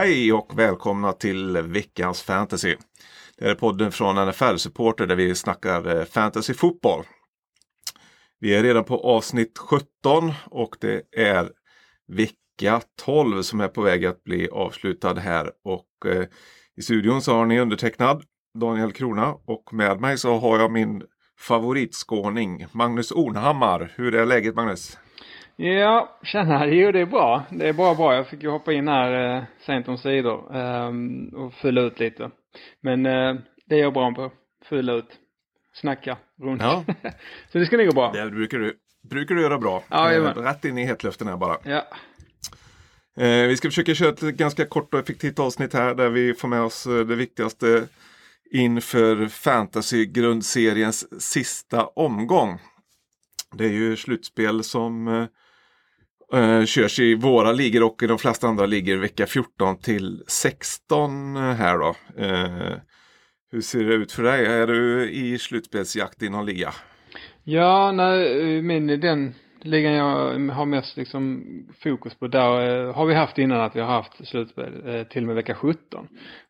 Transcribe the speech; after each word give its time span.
Hej 0.00 0.32
och 0.32 0.58
välkomna 0.58 1.12
till 1.12 1.56
veckans 1.56 2.22
fantasy. 2.22 2.76
Det 3.38 3.44
här 3.44 3.50
är 3.50 3.54
podden 3.54 3.92
från 3.92 4.28
NFL-supporter 4.28 5.06
där 5.06 5.16
vi 5.16 5.34
snackar 5.34 5.96
eh, 5.96 6.04
fantasy 6.04 6.54
fotboll. 6.54 7.04
Vi 8.38 8.54
är 8.54 8.62
redan 8.62 8.84
på 8.84 9.00
avsnitt 9.00 9.58
17 9.58 10.32
och 10.46 10.76
det 10.80 11.02
är 11.16 11.50
vecka 12.08 12.80
12 13.04 13.42
som 13.42 13.60
är 13.60 13.68
på 13.68 13.82
väg 13.82 14.06
att 14.06 14.24
bli 14.24 14.48
avslutad 14.48 15.14
här. 15.14 15.50
Och 15.64 16.06
eh, 16.06 16.24
i 16.76 16.82
studion 16.82 17.22
så 17.22 17.34
har 17.34 17.46
ni 17.46 17.60
undertecknad 17.60 18.24
Daniel 18.58 18.92
Krona 18.92 19.34
och 19.46 19.72
med 19.72 20.00
mig 20.00 20.18
så 20.18 20.38
har 20.38 20.58
jag 20.58 20.72
min 20.72 21.02
favoritskåning 21.38 22.66
Magnus 22.72 23.12
Ornhammar. 23.12 23.92
Hur 23.96 24.14
är 24.14 24.26
läget 24.26 24.54
Magnus? 24.54 24.98
Ja, 25.60 26.18
tjena. 26.22 26.66
Jo, 26.74 26.92
det 26.92 27.00
är 27.00 27.06
bra. 27.06 27.42
Det 27.50 27.68
är 27.68 27.72
bara 27.72 27.94
bra. 27.94 28.14
Jag 28.14 28.28
fick 28.28 28.42
ju 28.42 28.48
hoppa 28.48 28.72
in 28.72 28.88
här 28.88 29.36
eh, 29.36 29.42
sent 29.66 29.88
om 29.88 29.98
sidor 29.98 30.56
eh, 30.56 30.90
och 31.44 31.54
fylla 31.54 31.80
ut 31.80 32.00
lite. 32.00 32.30
Men 32.82 33.06
eh, 33.06 33.34
det 33.66 33.74
är 33.74 33.78
jag 33.78 33.92
bra 33.92 34.12
på. 34.14 34.32
Fylla 34.68 34.92
ut. 34.92 35.08
Snacka 35.74 36.16
runt. 36.42 36.62
Ja. 36.62 36.84
Så 37.52 37.58
det 37.58 37.66
ska 37.66 37.76
nog 37.76 37.86
gå 37.86 37.92
bra. 37.92 38.12
Det 38.12 38.30
brukar 38.30 38.58
du, 38.58 38.76
brukar 39.10 39.34
du 39.34 39.42
göra 39.42 39.58
bra. 39.58 39.82
Ja, 39.88 40.12
Eh. 40.12 40.22
Rätt 40.22 40.64
in 40.64 40.78
i 40.78 40.84
hetluften 40.84 41.26
här 41.28 41.36
bara. 41.36 41.56
Ja. 41.62 41.84
Eh, 43.24 43.46
vi 43.48 43.56
ska 43.56 43.68
försöka 43.68 43.94
köra 43.94 44.08
ett 44.08 44.20
ganska 44.20 44.66
kort 44.66 44.94
och 44.94 45.00
effektivt 45.00 45.38
avsnitt 45.38 45.74
här 45.74 45.94
där 45.94 46.08
vi 46.08 46.34
får 46.34 46.48
med 46.48 46.62
oss 46.62 46.86
eh, 46.86 46.92
det 46.92 47.16
viktigaste 47.16 47.86
inför 48.52 49.28
fantasy-grundseriens 49.28 51.20
sista 51.22 51.86
omgång. 51.86 52.58
Det 53.54 53.64
är 53.64 53.72
ju 53.72 53.96
slutspel 53.96 54.64
som 54.64 55.26
eh, 56.32 56.50
eh, 56.58 56.64
körs 56.64 56.98
i 56.98 57.14
våra 57.14 57.52
ligor 57.52 57.82
och 57.82 58.02
i 58.02 58.06
de 58.06 58.18
flesta 58.18 58.46
andra 58.48 58.66
ligor 58.66 58.96
vecka 58.96 59.26
14 59.26 59.76
till 59.78 60.22
16 60.26 61.36
här 61.36 61.78
då. 61.78 61.94
Eh, 62.24 62.76
hur 63.52 63.60
ser 63.60 63.84
det 63.84 63.94
ut 63.94 64.12
för 64.12 64.22
dig? 64.22 64.46
Är 64.46 64.66
du 64.66 65.10
i 65.10 65.38
slutspelsjakt 65.38 66.22
i 66.22 66.28
någon 66.28 66.46
liga? 66.46 66.70
Ja, 67.44 67.92
nej, 67.92 68.62
min, 68.62 68.86
den 69.00 69.34
ligan 69.62 69.92
jag 69.92 70.38
har 70.54 70.66
mest 70.66 70.96
liksom 70.96 71.44
fokus 71.82 72.14
på 72.14 72.26
där 72.28 72.86
eh, 72.88 72.94
har 72.94 73.06
vi 73.06 73.14
haft 73.14 73.38
innan 73.38 73.60
att 73.60 73.76
vi 73.76 73.80
har 73.80 73.88
haft 73.88 74.28
slutspel 74.28 74.88
eh, 74.88 75.02
till 75.04 75.22
och 75.22 75.26
med 75.26 75.36
vecka 75.36 75.54
17. 75.54 76.06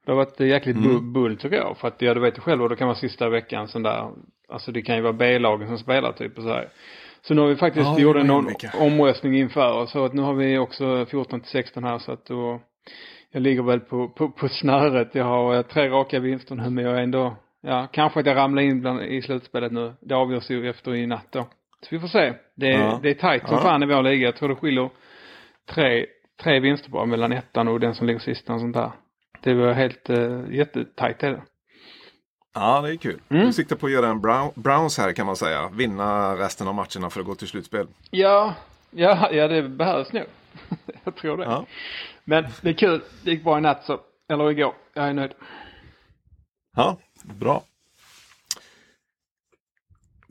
Det 0.07 0.13
har 0.13 0.17
varit 0.17 0.41
eh, 0.41 0.47
jäkligt 0.47 0.77
Mm. 0.77 0.91
bu- 0.91 1.13
bull 1.13 1.37
tycker 1.37 1.57
jag. 1.57 1.77
För 1.79 1.89
att 1.89 2.03
ja, 2.03 2.15
du 2.15 2.21
vet 2.21 2.37
ju 2.39 2.41
själv 2.41 2.63
och 2.63 2.69
det 2.69 2.77
kan 2.77 2.89
vara 2.89 2.99
sista 2.99 3.29
veckan 3.29 3.69
sån 3.69 3.83
där. 3.83 4.11
Alltså 4.49 4.73
det 4.73 4.83
kan 4.83 4.97
ju 4.97 5.03
vara 5.03 5.13
B-lagen 5.13 5.69
som 5.69 5.79
spelar 5.79 6.13
typ 6.13 6.37
och 6.39 6.43
så 6.45 6.49
här. 6.49 6.69
Så 7.23 7.35
nu 7.35 7.41
har 7.41 7.49
vi 7.49 7.57
faktiskt 7.57 7.87
Ja, 7.87 7.99
gjort 7.99 8.17
olika. 8.17 8.71
omröstning 8.81 9.35
inför 9.39 9.87
så 9.87 10.05
att 10.05 10.13
nu 10.15 10.23
har 10.23 10.35
vi 10.35 10.59
också 10.59 11.07
14 11.07 11.41
till 11.41 11.51
16 11.51 11.85
här 11.85 11.99
så 11.99 12.13
att 12.13 12.27
då 12.27 12.61
jag 13.33 13.43
ligger 13.43 13.63
väl 13.63 13.81
på, 13.81 14.09
på, 14.09 14.29
på 14.31 14.49
snöret. 14.49 15.15
Jag 15.15 15.25
har 15.25 15.55
eh, 15.57 15.63
tre 15.63 15.89
raka 15.89 16.19
vinster 16.21 16.55
nu 16.55 16.71
men 16.71 16.85
jag 16.85 16.99
är 16.99 17.03
ändå, 17.03 17.37
ja 17.61 17.89
kanske 17.93 18.21
att 18.21 18.27
jag 18.27 18.37
ramlar 18.37 18.63
in 18.63 18.81
bland, 18.81 19.03
i 19.03 19.23
slutspelet 19.23 19.73
nu. 19.73 19.93
Det 20.01 20.15
avgörs 20.15 20.51
ju 20.51 20.71
efter 20.71 20.95
i 20.95 21.07
natt 21.07 21.27
då. 21.33 21.41
Så 21.83 21.89
vi 21.91 21.99
får 22.01 22.09
se. 22.09 22.33
Det, 22.57 22.67
är- 22.73 22.81
Ja. 22.81 23.01
det 23.03 23.11
är 23.11 23.15
tajt 23.15 23.47
som 23.49 23.57
Ja. 23.57 23.63
fan 23.63 23.83
i 23.83 23.87
vår 23.87 24.03
liga. 24.03 24.25
Jag 24.27 24.37
tror 24.37 24.49
det 24.49 24.55
skiljer 24.55 24.91
tre, 25.71 26.07
tre 26.43 26.61
vinster 26.61 26.91
bara 26.91 27.07
mellan 27.07 27.33
ettan 27.33 27.69
och 27.69 27.81
den 27.81 27.95
som 27.95 28.07
ligger 28.07 28.21
sist 28.21 28.51
och 28.51 28.61
sånt 28.61 28.75
där. 28.77 28.91
Det 29.43 29.55
var 29.55 29.73
helt 29.73 30.11
uh, 30.11 30.55
jättetajt 30.55 31.19
det. 31.19 31.41
Ja, 32.55 32.81
det 32.81 32.91
är 32.91 32.97
kul. 32.97 33.21
Mm. 33.29 33.47
Du 33.47 33.53
siktar 33.53 33.77
på 33.77 33.87
att 33.87 33.93
göra 33.93 34.09
en 34.09 34.21
brown, 34.21 34.51
Browns 34.55 34.99
här 34.99 35.13
kan 35.13 35.27
man 35.27 35.37
säga. 35.37 35.69
Vinna 35.69 36.37
resten 36.37 36.69
av 36.69 36.75
matcherna 36.75 37.11
för 37.11 37.21
att 37.21 37.27
gå 37.27 37.35
till 37.35 37.49
slutspel. 37.49 37.87
Ja, 38.11 38.55
ja, 38.91 39.29
ja 39.33 39.49
det 39.49 39.63
behövs 39.63 40.13
nog. 40.13 40.25
jag 41.05 41.17
tror 41.17 41.37
det. 41.37 41.45
Ja. 41.45 41.67
Men 42.25 42.47
det 42.63 42.69
är 42.69 42.75
kul. 42.75 43.03
Det 43.25 43.31
gick 43.31 43.45
bra 43.45 43.59
i 43.59 43.61
natt 43.61 43.85
så. 43.85 44.01
Eller 44.33 44.51
igår. 44.51 44.75
Jag 44.95 45.09
är 45.09 45.13
nöjd. 45.13 45.33
Ja, 46.77 46.99
bra. 47.23 47.63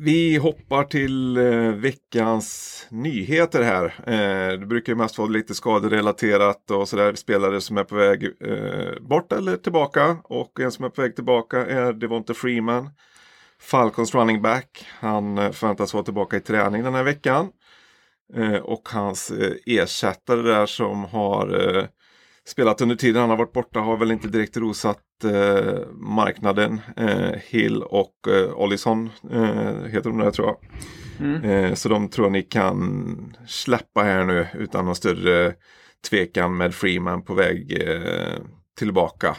Vi 0.02 0.38
hoppar 0.38 0.84
till 0.84 1.38
eh, 1.38 1.72
veckans 1.72 2.88
nyheter 2.90 3.62
här. 3.64 3.86
Eh, 3.86 4.60
det 4.60 4.66
brukar 4.66 4.94
ju 4.94 4.98
mest 4.98 5.18
vara 5.18 5.28
lite 5.30 5.56
skaderelaterat 5.56 6.72
och 6.72 6.90
sådär. 6.90 7.14
Spelare 7.16 7.62
som 7.62 7.78
är 7.78 7.84
på 7.84 7.96
väg 7.96 8.24
eh, 8.24 9.00
bort 9.02 9.32
eller 9.32 9.58
tillbaka. 9.58 10.18
Och 10.24 10.59
en 10.59 10.72
som 10.72 10.86
är 10.86 10.90
på 10.90 11.02
väg 11.02 11.16
tillbaka 11.16 11.66
är 11.66 11.94
Devonte 11.94 12.34
Freeman. 12.34 12.90
Falcons 13.62 14.16
running 14.16 14.42
back. 14.42 14.86
Han 15.00 15.38
eh, 15.38 15.52
förväntas 15.52 15.94
vara 15.94 16.04
tillbaka 16.04 16.38
i 16.38 16.40
träning 16.40 16.84
den 16.84 16.94
här 16.94 17.04
veckan. 17.04 17.50
Eh, 18.36 18.56
och 18.56 18.90
hans 18.90 19.32
eh, 19.32 19.54
ersättare 19.66 20.42
där 20.42 20.66
som 20.66 21.04
har 21.04 21.78
eh, 21.78 21.86
spelat 22.50 22.82
under 22.82 22.96
tiden 22.96 23.22
han 23.22 23.30
har 23.30 23.38
varit 23.38 23.54
borta 23.54 23.80
har 23.80 23.98
väl 23.98 24.12
inte 24.12 24.28
direkt 24.28 24.58
rosat 24.58 25.04
eh, 25.24 25.80
marknaden. 25.94 26.82
Eh, 26.98 27.32
Hill 27.48 27.84
och 27.84 28.14
eh, 28.28 28.54
Ollison 28.54 29.10
eh, 29.32 29.84
heter 29.86 30.10
de 30.10 30.18
där 30.18 30.32
tror 30.32 30.48
jag. 30.48 30.58
Mm. 31.20 31.44
Eh, 31.44 31.74
så 31.74 31.90
de 31.90 32.09
tror 32.09 32.26
jag 32.26 32.32
ni 32.32 32.42
kan 32.42 33.36
släppa 33.48 34.04
här 34.04 34.24
nu 34.26 34.48
utan 34.54 34.86
någon 34.86 34.96
större 34.96 35.54
tvekan 36.09 36.58
med 36.58 36.76
Freeman 36.76 37.22
på 37.22 37.34
väg 37.34 37.82
eh, 37.82 38.40
tillbaka. 38.78 39.36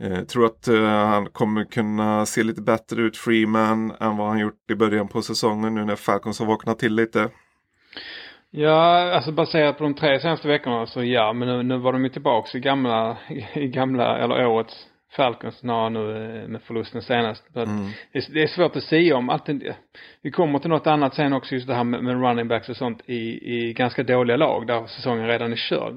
Eh, 0.00 0.20
tror 0.20 0.46
att 0.46 0.68
han 0.86 1.26
kommer 1.26 1.64
kunna 1.64 2.26
se 2.26 2.42
lite 2.42 2.62
bättre 2.62 3.02
ut 3.02 3.16
Freeman 3.16 3.92
än 4.00 4.16
vad 4.16 4.28
han 4.28 4.38
gjort 4.38 4.70
i 4.70 4.74
början 4.74 5.08
på 5.08 5.22
säsongen 5.22 5.74
nu 5.74 5.84
när 5.84 5.96
Falcons 5.96 6.38
har 6.38 6.46
vaknat 6.46 6.78
till 6.78 6.94
lite. 6.94 7.30
Ja, 8.54 9.12
alltså 9.14 9.32
baserat 9.32 9.78
på 9.78 9.84
de 9.84 9.94
tre 9.94 10.20
senaste 10.20 10.48
veckorna 10.48 10.86
så 10.86 11.04
ja, 11.04 11.32
men 11.32 11.48
nu, 11.48 11.62
nu 11.62 11.76
var 11.78 11.92
de 11.92 12.04
ju 12.04 12.08
tillbaks 12.10 12.54
i 12.54 12.60
gamla, 12.60 13.16
i 13.54 13.66
gamla, 13.68 14.18
eller 14.18 14.46
årets 14.46 14.86
Falcons 15.16 15.58
snarare 15.58 15.90
nu 15.90 16.36
eh, 16.42 16.48
med 16.48 16.62
förlusten 16.62 17.02
senast. 17.02 17.52
Så 17.52 17.60
Mm. 17.60 17.86
det, 18.12 18.42
är- 18.42 18.46
svårt 18.46 18.76
att 18.76 18.82
säga 18.82 19.16
om. 19.16 19.30
Alltid, 19.30 19.74
vi 20.22 20.30
kommer 20.30 20.58
till 20.58 20.70
något 20.70 20.86
annat 20.86 21.14
sen 21.14 21.32
också 21.32 21.54
just 21.54 21.66
det 21.66 21.74
här 21.74 21.84
med, 21.84 22.04
med 22.04 22.22
running 22.22 22.48
backs 22.48 22.68
och 22.68 22.76
sånt 22.76 23.02
i, 23.06 23.54
i 23.58 23.72
ganska 23.72 24.02
dåliga 24.02 24.36
lag 24.36 24.66
där 24.66 24.86
säsongen 24.86 25.26
redan 25.26 25.52
är 25.52 25.56
körd. 25.56 25.94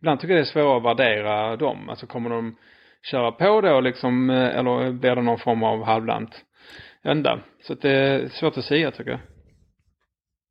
Ibland 0.00 0.20
tycker 0.20 0.34
jag 0.34 0.38
det 0.44 0.48
är 0.48 0.52
svårt 0.52 0.76
att 0.76 0.84
värdera 0.98 1.56
dem. 1.56 1.88
Alltså 1.88 2.06
kommer 2.06 2.30
de 2.30 2.56
köra 3.10 3.32
på 3.32 3.60
då 3.60 3.80
liksom 3.80 4.30
eh, 4.30 4.56
eller 4.58 4.92
blir 4.92 5.14
det 5.16 5.22
någon 5.22 5.38
form 5.38 5.62
av 5.62 5.84
halvlant? 5.84 6.44
Inte. 7.06 7.38
Så 7.62 7.74
det 7.74 7.90
är 7.90 8.28
svårt 8.28 8.58
att 8.58 8.64
säga 8.64 8.90
tycker 8.90 9.10
jag. 9.10 9.20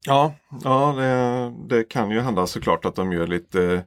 Ja, 0.05 0.33
ja 0.63 0.93
det, 0.97 1.53
det 1.75 1.83
kan 1.83 2.11
ju 2.11 2.19
hända 2.19 2.47
såklart 2.47 2.85
att 2.85 2.95
de 2.95 3.11
gör 3.11 3.27
lite 3.27 3.85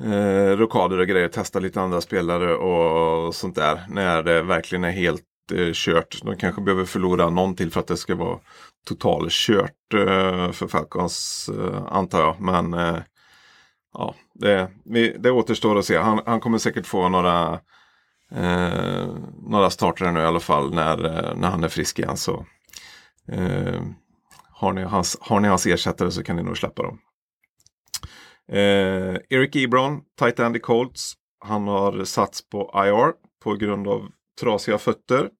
eh, 0.00 0.56
rokader 0.56 0.98
och 0.98 1.06
grejer, 1.06 1.30
testar 1.32 1.60
lite 1.60 1.80
andra 1.80 2.00
spelare 2.00 2.54
och 2.54 3.34
sånt 3.34 3.54
där. 3.54 3.86
När 3.88 4.22
det 4.22 4.42
verkligen 4.42 4.84
är 4.84 4.90
helt 4.90 5.24
eh, 5.54 5.70
kört. 5.72 6.22
De 6.22 6.36
kanske 6.36 6.62
behöver 6.62 6.84
förlora 6.84 7.30
någon 7.30 7.56
till 7.56 7.70
för 7.70 7.80
att 7.80 7.86
det 7.86 7.96
ska 7.96 8.14
vara 8.14 8.38
totalkört 8.86 9.94
eh, 9.94 10.50
för 10.52 10.68
Falcons 10.68 11.50
eh, 11.58 11.82
antar 11.88 12.20
jag. 12.20 12.40
Men 12.40 12.74
eh, 12.74 12.98
ja, 13.94 14.14
det, 14.34 14.70
vi, 14.84 15.16
det 15.18 15.30
återstår 15.30 15.78
att 15.78 15.84
se. 15.84 15.96
Han, 15.98 16.20
han 16.26 16.40
kommer 16.40 16.58
säkert 16.58 16.86
få 16.86 17.08
några 17.08 17.60
eh, 18.32 19.06
några 19.46 19.70
starter 19.70 20.12
nu 20.12 20.20
i 20.20 20.24
alla 20.24 20.40
fall 20.40 20.74
när, 20.74 21.04
eh, 21.04 21.36
när 21.36 21.48
han 21.48 21.64
är 21.64 21.68
frisk 21.68 21.98
igen. 21.98 22.16
Så, 22.16 22.46
eh, 23.28 23.82
har 24.60 24.72
ni, 24.72 24.82
hans, 24.82 25.16
har 25.20 25.40
ni 25.40 25.48
hans 25.48 25.66
ersättare 25.66 26.10
så 26.10 26.22
kan 26.22 26.36
ni 26.36 26.42
nog 26.42 26.58
släppa 26.58 26.82
dem. 26.82 26.98
Eh, 28.52 29.16
Eric 29.30 29.56
Ebron, 29.56 30.00
tight 30.18 30.38
end 30.38 30.56
i 30.56 30.60
Colts. 30.60 31.12
Han 31.44 31.68
har 31.68 32.04
satts 32.04 32.48
på 32.48 32.70
IR 32.74 33.12
på 33.44 33.54
grund 33.54 33.88
av 33.88 34.08
trasiga 34.40 34.78
fötter. 34.78 35.30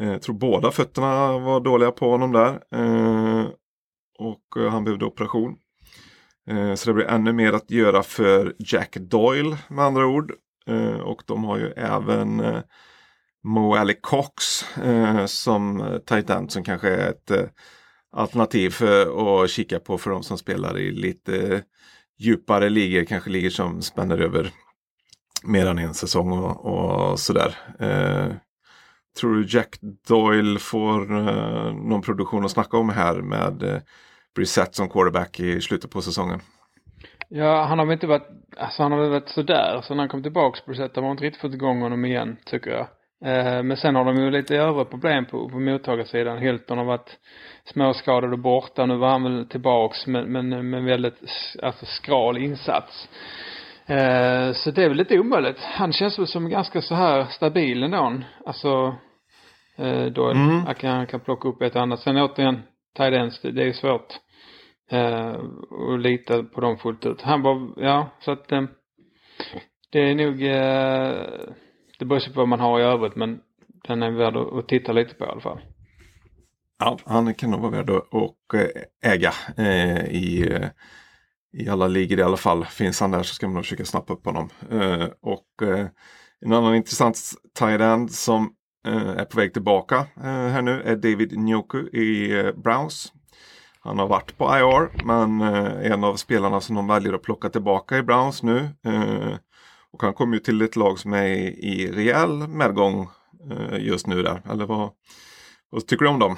Eh, 0.00 0.16
tror 0.16 0.34
båda 0.34 0.70
fötterna 0.70 1.38
var 1.38 1.60
dåliga 1.60 1.90
på 1.90 2.10
honom 2.10 2.32
där. 2.32 2.60
Eh, 2.74 3.46
och 4.18 4.62
eh, 4.62 4.70
han 4.70 4.84
behövde 4.84 5.04
operation. 5.04 5.56
Eh, 6.50 6.74
så 6.74 6.90
det 6.90 6.94
blir 6.94 7.06
ännu 7.06 7.32
mer 7.32 7.52
att 7.52 7.70
göra 7.70 8.02
för 8.02 8.54
Jack 8.58 8.96
Doyle 8.96 9.56
med 9.68 9.84
andra 9.84 10.06
ord. 10.06 10.32
Eh, 10.66 11.00
och 11.00 11.22
de 11.26 11.44
har 11.44 11.58
ju 11.58 11.70
även 11.70 12.40
eh, 12.40 12.60
Mo 13.44 13.74
Alley 13.74 13.96
Cox 14.00 14.64
eh, 14.76 15.26
som 15.26 15.80
eh, 15.80 15.98
tight 15.98 16.30
end 16.30 16.52
som 16.52 16.64
kanske 16.64 16.88
är 16.88 17.10
ett 17.10 17.30
eh, 17.30 17.44
alternativ 18.12 18.70
för 18.70 19.42
att 19.44 19.50
kika 19.50 19.80
på 19.80 19.98
för 19.98 20.10
de 20.10 20.22
som 20.22 20.38
spelar 20.38 20.78
i 20.78 20.92
lite 20.92 21.62
djupare 22.18 22.68
ligor, 22.68 23.04
kanske 23.04 23.30
ligor 23.30 23.50
som 23.50 23.82
spänner 23.82 24.18
över 24.18 24.50
mer 25.44 25.66
än 25.66 25.78
en 25.78 25.94
säsong 25.94 26.32
och, 26.32 26.66
och 26.66 27.18
sådär. 27.18 27.54
Eh, 27.78 28.34
tror 29.20 29.34
du 29.34 29.46
Jack 29.48 29.78
Doyle 30.08 30.58
får 30.58 31.18
eh, 31.18 31.74
någon 31.74 32.02
produktion 32.02 32.44
att 32.44 32.50
snacka 32.50 32.76
om 32.76 32.88
här 32.88 33.14
med 33.14 33.62
eh, 33.62 33.80
Brissett 34.34 34.74
som 34.74 34.88
quarterback 34.88 35.40
i 35.40 35.60
slutet 35.60 35.90
på 35.90 36.02
säsongen? 36.02 36.40
Ja, 37.28 37.64
han 37.64 37.78
har 37.78 37.86
väl 37.86 37.92
inte 37.92 38.06
varit, 38.06 38.28
alltså 38.56 38.82
han 38.82 38.92
har 38.92 39.00
väl 39.00 39.10
varit 39.10 39.28
sådär. 39.28 39.80
Så 39.82 39.94
när 39.94 40.02
han 40.02 40.08
kom 40.08 40.22
tillbaks 40.22 40.64
Brissett 40.64 40.96
har 40.96 41.02
man 41.02 41.10
inte 41.10 41.24
riktigt 41.24 41.40
fått 41.40 41.54
igång 41.54 41.82
honom 41.82 42.04
igen, 42.04 42.36
tycker 42.44 42.70
jag. 42.70 42.86
Eh, 43.24 43.62
men 43.62 43.76
sen 43.76 43.94
har 43.96 44.04
de 44.04 44.16
ju 44.16 44.30
lite 44.30 44.56
övriga 44.56 44.84
problem 44.84 45.26
på, 45.26 45.48
på 45.48 45.58
mottagarsidan. 45.58 46.38
Hilton 46.38 46.78
har 46.78 46.84
varit 46.84 47.18
småskadad 47.64 48.32
och 48.32 48.38
borta. 48.38 48.86
Nu 48.86 48.96
var 48.96 49.08
han 49.08 49.22
väl 49.22 49.48
tillbaks 49.48 50.06
men, 50.06 50.32
men, 50.32 50.70
men 50.70 50.84
väldigt 50.84 51.20
alltså 51.62 51.86
skral 51.86 52.38
insats. 52.38 53.08
Eh, 53.86 54.52
så 54.52 54.70
det 54.70 54.84
är 54.84 54.88
väl 54.88 54.96
lite 54.96 55.18
omöjligt. 55.18 55.58
Han 55.58 55.92
känns 55.92 56.18
väl 56.18 56.26
som 56.26 56.50
ganska 56.50 56.82
så 56.82 56.94
här 56.94 57.24
stabil 57.24 57.82
ändå. 57.82 58.12
Alltså 58.46 58.94
eh, 59.76 60.04
då 60.04 60.30
mm. 60.30 60.64
han 60.64 60.74
kan, 60.74 61.06
kan 61.06 61.20
plocka 61.20 61.48
upp 61.48 61.62
ett 61.62 61.76
annat. 61.76 62.00
Sen 62.00 62.16
återigen, 62.16 62.62
Tidens, 62.96 63.40
det, 63.40 63.50
det 63.50 63.68
är 63.68 63.72
svårt 63.72 64.18
eh, 64.90 65.34
att 65.94 66.00
lita 66.00 66.42
på 66.42 66.60
dem 66.60 66.78
fullt 66.78 67.06
ut. 67.06 67.22
Han 67.22 67.42
var, 67.42 67.68
ja, 67.76 68.08
så 68.20 68.32
att 68.32 68.52
eh, 68.52 68.62
det 69.92 69.98
är 69.98 70.14
nog, 70.14 70.42
eh, 70.42 71.54
det 72.00 72.06
beror 72.06 72.32
på 72.32 72.40
vad 72.40 72.48
man 72.48 72.60
har 72.60 72.80
i 72.80 72.82
övrigt 72.82 73.16
men 73.16 73.40
den 73.88 74.02
är 74.02 74.10
värd 74.10 74.36
att 74.36 74.68
titta 74.68 74.92
lite 74.92 75.14
på 75.14 75.24
i 75.24 75.28
alla 75.28 75.40
fall. 75.40 75.60
Ja, 76.78 76.98
han 77.04 77.34
kan 77.34 77.50
nog 77.50 77.60
vara 77.60 77.70
värd 77.70 77.90
att 77.90 78.54
eh, 78.54 79.12
äga 79.12 79.32
eh, 79.56 80.04
i, 80.04 80.48
eh, 80.52 80.68
i 81.52 81.68
alla 81.68 81.88
ligor 81.88 82.18
i 82.18 82.22
alla 82.22 82.36
fall. 82.36 82.64
Finns 82.64 83.00
han 83.00 83.10
där 83.10 83.22
så 83.22 83.34
ska 83.34 83.46
man 83.46 83.54
nog 83.54 83.64
försöka 83.64 83.84
snappa 83.84 84.12
upp 84.12 84.24
honom. 84.24 84.48
Eh, 84.70 85.06
och 85.22 85.68
eh, 85.68 85.86
en 86.40 86.52
annan 86.52 86.74
intressant 86.74 87.18
tight 87.58 87.80
end 87.80 88.12
som 88.12 88.54
eh, 88.86 89.08
är 89.08 89.24
på 89.24 89.36
väg 89.36 89.52
tillbaka 89.52 90.06
här 90.16 90.62
nu 90.62 90.82
är 90.82 90.96
David 90.96 91.38
Njoku 91.38 91.78
i 91.78 92.52
Browns. 92.56 93.12
Han 93.80 93.98
har 93.98 94.06
varit 94.06 94.38
på 94.38 94.44
IR 94.44 95.04
men 95.04 95.40
en 95.92 96.04
av 96.04 96.16
spelarna 96.16 96.60
som 96.60 96.76
de 96.76 96.86
väljer 96.86 97.12
att 97.12 97.22
plocka 97.22 97.48
tillbaka 97.48 97.98
i 97.98 98.02
Browns 98.02 98.42
nu. 98.42 98.68
Och 99.92 100.02
han 100.02 100.14
kommer 100.14 100.34
ju 100.34 100.40
till 100.40 100.62
ett 100.62 100.76
lag 100.76 100.98
som 100.98 101.12
är 101.12 101.26
i 101.64 101.92
rejäl 101.92 102.48
medgång 102.48 103.08
just 103.78 104.06
nu 104.06 104.22
där. 104.22 104.42
Eller 104.50 104.66
vad, 104.66 104.90
vad 105.70 105.86
tycker 105.86 106.04
du 106.04 106.10
om 106.10 106.18
dem? 106.18 106.36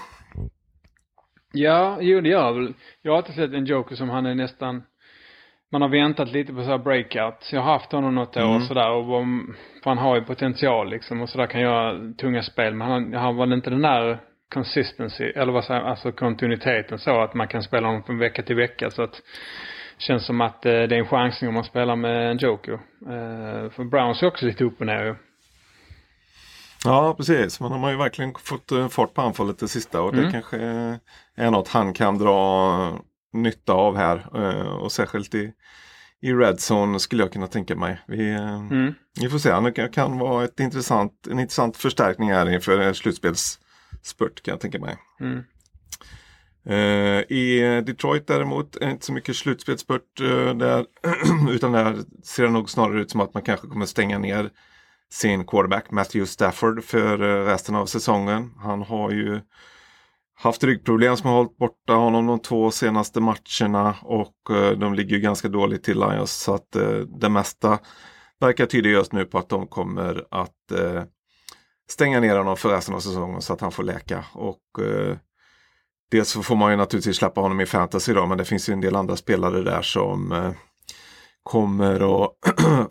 Ja, 1.53 1.99
jo 2.01 2.21
det 2.21 2.29
gör 2.29 2.47
jag 2.47 2.55
väl. 2.55 2.75
Jag 3.03 3.13
har 3.13 3.17
alltid 3.17 3.35
sett 3.35 3.53
en 3.53 3.65
Joker 3.67 3.97
som 3.97 4.09
han 4.09 4.27
är 4.27 4.35
nästan 4.35 4.83
man 5.73 5.83
har 5.83 5.89
väntat 5.89 6.33
lite 6.33 6.53
på 6.53 6.63
så 6.63 6.71
här 6.71 6.79
breakout. 6.79 7.49
Jag 7.53 7.61
har 7.61 7.73
haft 7.73 7.93
honom 7.93 8.15
något 8.15 8.37
år 8.37 8.43
mm. 8.43 8.61
sådär 8.61 8.91
och 8.91 9.25
för 9.83 9.91
han 9.91 9.99
har 9.99 10.17
ju 10.17 10.25
potential 10.25 10.91
liksom 10.91 11.23
och 11.23 11.29
sådär 11.29 11.47
kan 11.47 11.61
göra 11.61 12.13
tunga 12.13 12.43
spel 12.43 12.75
men 12.75 12.89
han, 12.89 13.15
han 13.15 13.37
var 13.37 13.53
inte 13.53 13.71
den 13.71 13.83
där 13.83 14.19
consistency 14.55 15.25
eller 15.25 15.53
vad 15.53 15.65
säger 15.65 15.81
alltså 15.81 16.13
kontinuiteten 16.13 16.99
så 16.99 17.21
att 17.21 17.35
man 17.35 17.49
kan 17.49 17.63
spela 17.63 17.87
honom 17.87 18.03
från 18.03 18.19
vecka 18.19 18.43
till 18.43 18.57
vecka 18.57 18.91
så 18.91 19.03
att 19.03 19.23
känns 20.03 20.27
som 20.27 20.41
att 20.41 20.67
eh, 20.67 20.71
det 20.71 20.77
är 20.77 20.93
en 20.99 21.07
chansning 21.07 21.49
om 21.49 21.55
man 21.55 21.65
spelar 21.65 21.97
med 21.97 22.31
en 22.31 22.39
Joker. 22.39 22.73
Eh, 22.73 23.71
för 23.71 23.85
Browns 23.85 24.23
är 24.23 24.27
också 24.27 24.47
lite 24.47 24.65
upp 24.65 24.81
och 24.81 24.87
ner 24.87 25.05
ju. 25.05 25.15
Ja 26.85 27.15
precis, 27.17 27.61
men 27.61 27.71
de 27.71 27.83
har 27.83 27.91
ju 27.91 27.97
verkligen 27.97 28.35
fått 28.35 28.73
eh, 28.73 28.89
fart 28.89 29.15
på 29.15 29.23
anfallet 29.23 29.59
det 29.59 29.69
sista 29.69 30.03
och 30.03 30.13
det 30.13 30.19
mm. 30.19 30.33
kanske 30.33 30.57
är 31.37 31.51
något 31.51 31.69
han 31.69 31.93
kan 31.93 32.19
dra 32.19 32.99
nytta 33.33 33.73
av 33.73 33.97
här. 33.97 34.37
Och 34.83 34.93
särskilt 34.93 35.35
i, 35.35 35.53
i 36.21 36.33
Redzone 36.33 37.01
skulle 37.01 37.23
jag 37.23 37.33
kunna 37.33 37.47
tänka 37.47 37.77
mig. 37.77 38.01
Vi, 38.07 38.31
mm. 38.33 38.95
vi 39.21 39.29
får 39.29 39.39
se, 39.39 39.61
det 39.61 39.89
kan 39.89 40.19
vara 40.19 40.45
ett 40.45 40.61
intressant, 40.61 41.27
en 41.31 41.39
intressant 41.39 41.77
förstärkning 41.77 42.33
här 42.33 42.51
inför 42.51 42.93
slutspelsspurt 42.93 44.43
kan 44.43 44.53
jag 44.53 44.61
tänka 44.61 44.79
mig. 44.79 44.97
Mm. 45.21 45.43
Uh, 46.70 47.32
I 47.32 47.82
Detroit 47.87 48.26
däremot 48.26 48.76
är 48.76 48.87
det 48.87 48.93
inte 48.93 49.06
så 49.06 49.12
mycket 49.12 49.37
slutspelsspurt 49.37 50.20
uh, 50.20 50.55
där. 50.55 50.87
utan 51.50 51.73
där 51.73 51.99
ser 52.25 52.43
det 52.43 52.50
nog 52.50 52.70
snarare 52.70 53.00
ut 53.00 53.11
som 53.11 53.20
att 53.20 53.35
man 53.35 53.43
kanske 53.43 53.67
kommer 53.67 53.87
stänga 53.87 54.19
ner 54.19 54.50
sin 55.12 55.47
quarterback 55.47 55.91
Matthew 55.91 56.26
Stafford 56.26 56.85
för 56.85 57.23
uh, 57.23 57.47
resten 57.47 57.75
av 57.75 57.87
säsongen. 57.87 58.50
Han 58.59 58.82
har 58.82 59.11
ju 59.11 59.41
haft 60.35 60.64
ryggproblem 60.64 61.17
som 61.17 61.31
har 61.31 61.37
hållit 61.37 61.56
borta 61.56 61.93
honom 61.93 62.26
de 62.26 62.38
två 62.38 62.70
senaste 62.70 63.20
matcherna 63.20 63.97
och 64.03 64.35
de 64.76 64.94
ligger 64.94 65.19
ganska 65.19 65.49
dåligt 65.49 65.85
till 65.85 65.99
Lions 66.00 66.32
så 66.32 66.55
att 66.55 66.76
det 67.20 67.29
mesta 67.29 67.79
verkar 68.41 68.67
tyda 68.67 68.88
just 68.88 69.12
nu 69.12 69.25
på 69.25 69.38
att 69.38 69.49
de 69.49 69.67
kommer 69.67 70.25
att 70.31 70.73
stänga 71.88 72.20
ner 72.20 72.37
honom 72.37 72.56
för 72.56 72.69
resten 72.69 72.94
av 72.94 73.00
säsongen 73.00 73.43
så 73.43 73.53
att 73.53 73.61
han 73.61 73.73
får 73.73 73.82
läka. 73.82 74.25
Och 74.35 74.61
Dels 76.12 76.29
så 76.29 76.43
får 76.43 76.56
man 76.56 76.70
ju 76.70 76.76
naturligtvis 76.76 77.17
släppa 77.17 77.41
honom 77.41 77.61
i 77.61 77.67
fantasy 77.67 78.12
då 78.12 78.26
men 78.26 78.38
det 78.38 78.44
finns 78.44 78.69
ju 78.69 78.73
en 78.73 78.81
del 78.81 78.97
andra 78.97 79.17
spelare 79.17 79.62
där 79.62 79.82
som 79.82 80.32
eh, 80.32 80.53
kommer 81.43 82.25
att 82.25 82.31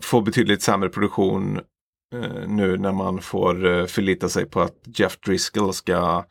få 0.04 0.20
betydligt 0.20 0.62
sämre 0.62 0.88
produktion 0.88 1.60
eh, 2.14 2.48
nu 2.48 2.78
när 2.78 2.92
man 2.92 3.20
får 3.20 3.66
eh, 3.66 3.86
förlita 3.86 4.28
sig 4.28 4.46
på 4.46 4.60
att 4.60 4.74
Jeff 4.84 5.20
Driscoll 5.20 5.74
ska 5.74 6.24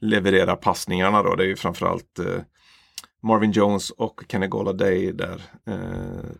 leverera 0.00 0.56
passningarna 0.56 1.22
då. 1.22 1.34
Det 1.34 1.44
är 1.44 1.48
ju 1.48 1.56
framförallt 1.56 2.18
eh, 2.18 2.42
Marvin 3.22 3.52
Jones 3.52 3.90
och 3.90 4.22
Kenny 4.28 4.46
Golladay 4.46 5.12
där. 5.12 5.42
Eh, 5.66 6.30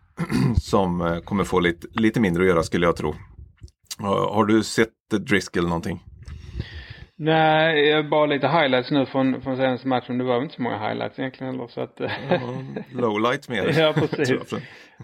som 0.62 1.00
eh, 1.00 1.18
kommer 1.18 1.44
få 1.44 1.60
lite, 1.60 1.86
lite 1.90 2.20
mindre 2.20 2.42
att 2.42 2.48
göra 2.48 2.62
skulle 2.62 2.86
jag 2.86 2.96
tro. 2.96 3.14
Har 3.98 4.44
du 4.44 4.62
sett 4.62 4.90
Driscoll 5.10 5.68
någonting? 5.68 6.02
Nej, 7.16 7.88
jag 7.88 8.08
bara 8.08 8.26
lite 8.26 8.48
highlights 8.48 8.90
nu 8.90 9.06
från, 9.06 9.42
från 9.42 9.56
senaste 9.56 9.88
matchen. 9.88 10.18
Det 10.18 10.24
var 10.24 10.42
inte 10.42 10.54
så 10.54 10.62
många 10.62 10.88
highlights 10.88 11.18
egentligen 11.18 11.52
heller 11.52 11.68
så 11.68 11.80
att... 11.80 12.00
ja, 12.30 12.40
lowlight 12.92 13.48
mer. 13.48 13.78
ja, 13.78 13.92
precis. 13.92 14.54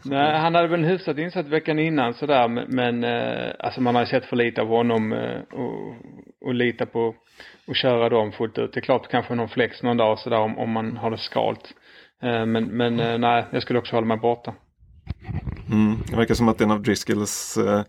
Nej, 0.04 0.38
han 0.38 0.54
hade 0.54 0.68
väl 0.68 0.80
en 0.80 0.90
hyfsat 0.90 1.18
insatt 1.18 1.46
veckan 1.46 1.78
innan 1.78 2.14
sådär 2.14 2.48
men, 2.68 3.04
eh, 3.04 3.52
alltså 3.58 3.80
man 3.80 3.94
har 3.94 4.04
sett 4.04 4.24
för 4.24 4.36
lite 4.36 4.60
av 4.60 4.68
honom 4.68 5.12
eh, 5.12 5.40
och, 5.52 5.94
och 6.40 6.54
lita 6.54 6.86
på 6.86 7.14
att 7.68 7.76
köra 7.76 8.08
dem 8.08 8.32
fullt 8.32 8.58
ut. 8.58 8.72
Det 8.72 8.80
är 8.80 8.82
klart 8.82 9.10
kanske 9.10 9.34
någon 9.34 9.48
flex 9.48 9.82
någon 9.82 9.96
dag 9.96 10.18
sådär 10.18 10.38
om, 10.38 10.58
om 10.58 10.70
man 10.70 10.96
har 10.96 11.10
det 11.10 11.18
skalt. 11.18 11.74
Eh, 12.22 12.46
men 12.46 12.64
men 12.64 13.00
eh, 13.00 13.18
nej, 13.18 13.44
jag 13.52 13.62
skulle 13.62 13.78
också 13.78 13.96
hålla 13.96 14.06
mig 14.06 14.16
borta. 14.16 14.54
Mm, 15.70 15.98
det 16.10 16.16
verkar 16.16 16.34
som 16.34 16.48
att 16.48 16.60
en 16.60 16.70
av 16.70 16.82
Driscolls 16.82 17.56
eh, 17.56 17.82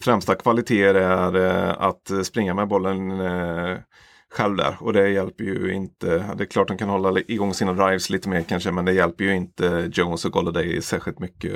främsta 0.00 0.34
kvaliteter 0.34 0.94
är 0.94 1.36
eh, 1.36 1.74
att 1.78 2.26
springa 2.26 2.54
med 2.54 2.68
bollen 2.68 3.20
eh, 3.20 3.78
själv 4.30 4.56
där 4.56 4.76
och 4.80 4.92
det 4.92 5.08
hjälper 5.08 5.44
ju 5.44 5.74
inte. 5.74 6.06
Det 6.36 6.44
är 6.44 6.46
klart 6.46 6.68
de 6.68 6.78
kan 6.78 6.88
hålla 6.88 7.20
igång 7.28 7.54
sina 7.54 7.72
drives 7.72 8.10
lite 8.10 8.28
mer 8.28 8.42
kanske 8.42 8.70
men 8.70 8.84
det 8.84 8.92
hjälper 8.92 9.24
ju 9.24 9.34
inte 9.34 9.90
Jones 9.92 10.24
och 10.24 10.32
Golladay 10.32 10.82
särskilt 10.82 11.18
mycket 11.18 11.52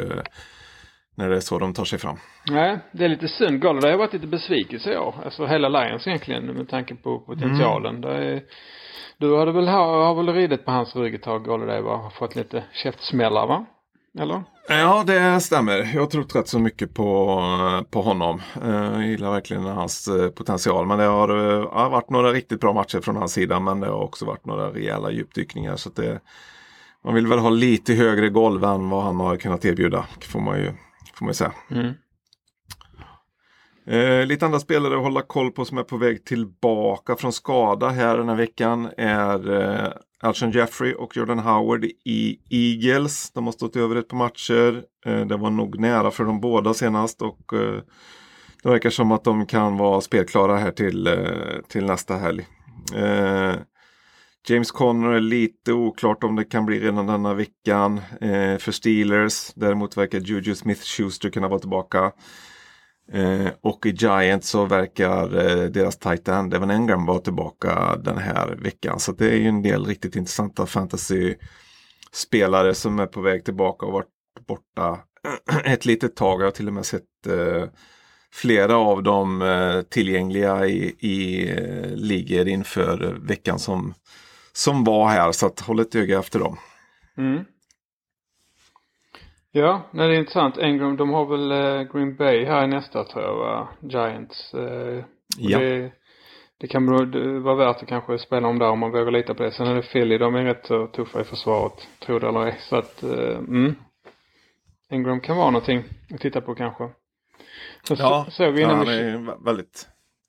när 1.18 1.28
det 1.28 1.36
är 1.36 1.40
så 1.40 1.58
de 1.58 1.74
tar 1.74 1.84
sig 1.84 1.98
fram. 1.98 2.16
Nej, 2.50 2.78
det 2.92 3.04
är 3.04 3.08
lite 3.08 3.28
synd. 3.28 3.60
Golladay 3.60 3.90
har 3.90 3.98
varit 3.98 4.12
lite 4.12 4.26
besvikelse 4.26 4.92
i 4.92 4.96
år. 4.96 5.14
Alltså 5.24 5.46
hela 5.46 5.68
Lions 5.68 6.06
egentligen 6.06 6.46
med 6.46 6.68
tanke 6.68 6.94
på 6.94 7.18
potentialen. 7.18 8.04
Mm. 8.04 8.10
Är, 8.10 8.42
du 9.18 9.38
hade 9.38 9.52
väl, 9.52 9.68
har 9.68 10.14
väl 10.14 10.34
ridit 10.34 10.64
på 10.64 10.70
hans 10.70 10.96
rygg 10.96 11.14
ett 11.14 11.22
tag 11.22 11.44
Golladay 11.44 11.82
va? 11.82 11.96
Har 11.96 12.10
fått 12.10 12.36
lite 12.36 12.64
käftsmällar 12.72 13.46
va? 13.46 13.66
Eller? 14.18 14.42
Ja, 14.68 15.04
det 15.06 15.40
stämmer. 15.40 15.90
Jag 15.94 16.00
har 16.00 16.06
trott 16.06 16.36
rätt 16.36 16.48
så 16.48 16.58
mycket 16.58 16.94
på, 16.94 17.84
på 17.90 18.02
honom. 18.02 18.40
Eh, 18.62 18.70
jag 18.70 19.06
gillar 19.06 19.30
verkligen 19.30 19.64
hans 19.64 20.08
eh, 20.08 20.28
potential. 20.30 20.86
Men 20.86 20.98
det 20.98 21.04
har, 21.04 21.28
har 21.72 21.84
eh, 21.84 21.90
varit 21.90 22.10
några 22.10 22.32
riktigt 22.32 22.60
bra 22.60 22.72
matcher 22.72 23.00
från 23.00 23.16
hans 23.16 23.32
sida. 23.32 23.60
Men 23.60 23.80
det 23.80 23.86
har 23.86 24.02
också 24.02 24.24
varit 24.24 24.46
några 24.46 24.70
rejäla 24.72 25.10
djupdykningar. 25.10 25.76
Så 25.76 25.90
det, 25.90 26.20
man 27.04 27.14
vill 27.14 27.26
väl 27.26 27.38
ha 27.38 27.50
lite 27.50 27.94
högre 27.94 28.28
golv 28.28 28.64
än 28.64 28.90
vad 28.90 29.04
han 29.04 29.20
har 29.20 29.36
kunnat 29.36 29.64
erbjuda. 29.64 30.06
Får 30.20 30.40
man 30.40 30.58
ju, 30.58 30.72
får 31.14 31.24
man 31.24 31.30
ju 31.30 31.34
säga. 31.34 31.52
Mm. 31.70 31.92
Eh, 33.88 34.26
lite 34.26 34.46
andra 34.46 34.60
spelare 34.60 34.96
att 34.96 35.02
hålla 35.02 35.22
koll 35.22 35.50
på 35.50 35.64
som 35.64 35.78
är 35.78 35.82
på 35.82 35.96
väg 35.96 36.24
tillbaka 36.24 37.16
från 37.16 37.32
skada 37.32 37.88
här 37.88 38.18
den 38.18 38.28
här 38.28 38.36
veckan 38.36 38.88
är 38.96 39.60
eh, 39.60 39.92
Alshon 40.20 40.50
Jeffrey 40.50 40.94
och 40.94 41.16
Jordan 41.16 41.38
Howard 41.38 41.84
i 42.04 42.38
Eagles. 42.50 43.30
De 43.30 43.44
har 43.44 43.52
stått 43.52 43.76
över 43.76 43.96
ett 43.96 44.08
par 44.08 44.16
matcher. 44.16 44.82
Eh, 45.06 45.26
det 45.26 45.36
var 45.36 45.50
nog 45.50 45.80
nära 45.80 46.10
för 46.10 46.24
dem 46.24 46.40
båda 46.40 46.74
senast 46.74 47.22
och 47.22 47.52
eh, 47.52 47.80
det 48.62 48.68
verkar 48.68 48.90
som 48.90 49.12
att 49.12 49.24
de 49.24 49.46
kan 49.46 49.76
vara 49.76 50.00
spelklara 50.00 50.56
här 50.56 50.70
till, 50.70 51.06
eh, 51.06 51.60
till 51.68 51.86
nästa 51.86 52.16
helg. 52.16 52.46
Eh, 52.94 53.54
James 54.48 54.70
Conner 54.70 55.08
är 55.08 55.20
lite 55.20 55.72
oklart 55.72 56.24
om 56.24 56.36
det 56.36 56.44
kan 56.44 56.66
bli 56.66 56.80
redan 56.80 57.06
denna 57.06 57.34
veckan 57.34 58.00
eh, 58.20 58.58
för 58.58 58.72
Steelers. 58.72 59.52
Däremot 59.54 59.96
verkar 59.96 60.20
Juju 60.20 60.54
Smith-Schuster 60.54 61.30
kunna 61.30 61.48
vara 61.48 61.60
tillbaka. 61.60 62.12
Eh, 63.12 63.48
och 63.60 63.86
i 63.86 63.90
Giants 63.90 64.48
så 64.48 64.64
verkar 64.64 65.36
eh, 65.36 65.64
deras 65.64 65.98
tight 65.98 66.28
end 66.28 66.54
Evan 66.54 66.70
Engram 66.70 67.06
vara 67.06 67.18
tillbaka 67.18 67.96
den 67.96 68.18
här 68.18 68.58
veckan. 68.62 69.00
Så 69.00 69.12
det 69.12 69.30
är 69.30 69.36
ju 69.36 69.48
en 69.48 69.62
del 69.62 69.86
riktigt 69.86 70.16
intressanta 70.16 70.66
fantasy-spelare 70.66 72.74
som 72.74 72.98
är 72.98 73.06
på 73.06 73.20
väg 73.20 73.44
tillbaka 73.44 73.86
och 73.86 73.92
varit 73.92 74.08
borta 74.46 74.98
ett 75.64 75.84
litet 75.84 76.16
tag. 76.16 76.40
Jag 76.40 76.46
har 76.46 76.50
till 76.50 76.68
och 76.68 76.74
med 76.74 76.86
sett 76.86 77.26
eh, 77.26 77.64
flera 78.32 78.76
av 78.76 79.02
dem 79.02 79.42
eh, 79.42 79.82
tillgängliga 79.82 80.66
i, 80.66 80.94
i 80.98 81.48
eh, 81.50 81.96
ligor 81.96 82.48
inför 82.48 83.18
veckan 83.20 83.58
som, 83.58 83.94
som 84.52 84.84
var 84.84 85.08
här. 85.08 85.32
Så 85.32 85.46
att 85.46 85.60
håll 85.60 85.80
ett 85.80 85.94
öga 85.94 86.18
efter 86.18 86.38
dem. 86.38 86.56
Mm. 87.18 87.44
Ja, 89.52 89.82
nej, 89.90 90.08
det 90.08 90.14
är 90.14 90.18
intressant. 90.18 90.58
Engram, 90.58 90.96
de 90.96 91.10
har 91.10 91.26
väl 91.26 91.52
eh, 91.52 91.92
Green 91.92 92.16
Bay 92.16 92.44
här 92.44 92.66
nästa 92.66 93.04
tror 93.04 93.24
jag 93.24 93.36
va? 93.36 93.68
Giants. 93.80 94.54
Eh... 94.54 95.04
Ja. 95.38 95.58
Det, 95.58 95.92
det 96.60 96.66
kan 96.66 96.86
vara 97.42 97.54
värt 97.54 97.82
att 97.82 97.88
kanske 97.88 98.18
spela 98.18 98.48
om 98.48 98.58
där 98.58 98.70
om 98.70 98.78
man 98.78 98.90
vågar 98.90 99.10
lita 99.10 99.34
på 99.34 99.42
det. 99.42 99.50
Sen 99.50 99.66
är 99.66 99.74
det 99.74 99.82
Philly, 99.82 100.18
de 100.18 100.34
är 100.34 100.44
rätt 100.44 100.66
så 100.66 100.86
tuffa 100.86 101.20
i 101.20 101.24
försvaret, 101.24 101.88
tror 101.98 102.20
det 102.20 102.28
eller 102.28 102.46
ej. 102.46 102.56
Så 102.60 102.76
att, 102.76 103.04
uh, 103.04 103.38
mm. 103.38 103.74
Ingram 104.90 105.20
kan 105.20 105.36
vara 105.36 105.50
någonting 105.50 105.84
att 106.14 106.20
titta 106.20 106.40
på 106.40 106.54
kanske. 106.54 106.88
Så 107.82 107.94
ja, 107.98 108.26
såg 108.30 108.52
vi 108.52 108.62
innan 108.62 108.70
ja, 108.70 108.84
han 108.84 108.88
är 108.88 109.44
väldigt 109.44 109.88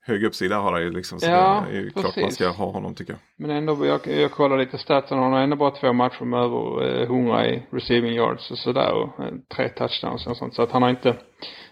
hög 0.09 0.23
uppsida 0.23 0.59
har 0.59 0.71
han 0.71 0.81
ju 0.81 0.91
liksom. 0.91 1.19
Så 1.19 1.29
ja, 1.29 1.63
det 1.69 1.77
är 1.77 1.81
ju 1.81 1.91
precis. 1.91 2.01
klart 2.01 2.23
man 2.23 2.31
ska 2.31 2.47
ha 2.47 2.71
honom 2.71 2.95
tycker 2.95 3.13
jag. 3.13 3.19
Men 3.37 3.57
ändå, 3.57 3.85
jag, 3.85 4.07
jag 4.07 4.31
kollar 4.31 4.57
lite 4.57 4.77
statsen. 4.77 5.17
Han 5.17 5.33
har 5.33 5.39
ändå 5.39 5.55
bara 5.55 5.71
två 5.71 5.93
matcher 5.93 6.25
med 6.25 6.39
över 6.39 7.01
eh, 7.01 7.03
100 7.03 7.47
i 7.47 7.63
receiving 7.71 8.13
yards 8.13 8.51
och 8.51 8.57
sådär. 8.57 8.93
Och 8.93 9.23
eh, 9.23 9.31
tre 9.55 9.69
touchdowns 9.69 10.27
och 10.27 10.37
sånt. 10.37 10.55
Så 10.55 10.61
att 10.61 10.71
han 10.71 10.81
har 10.81 10.89
inte, 10.89 11.15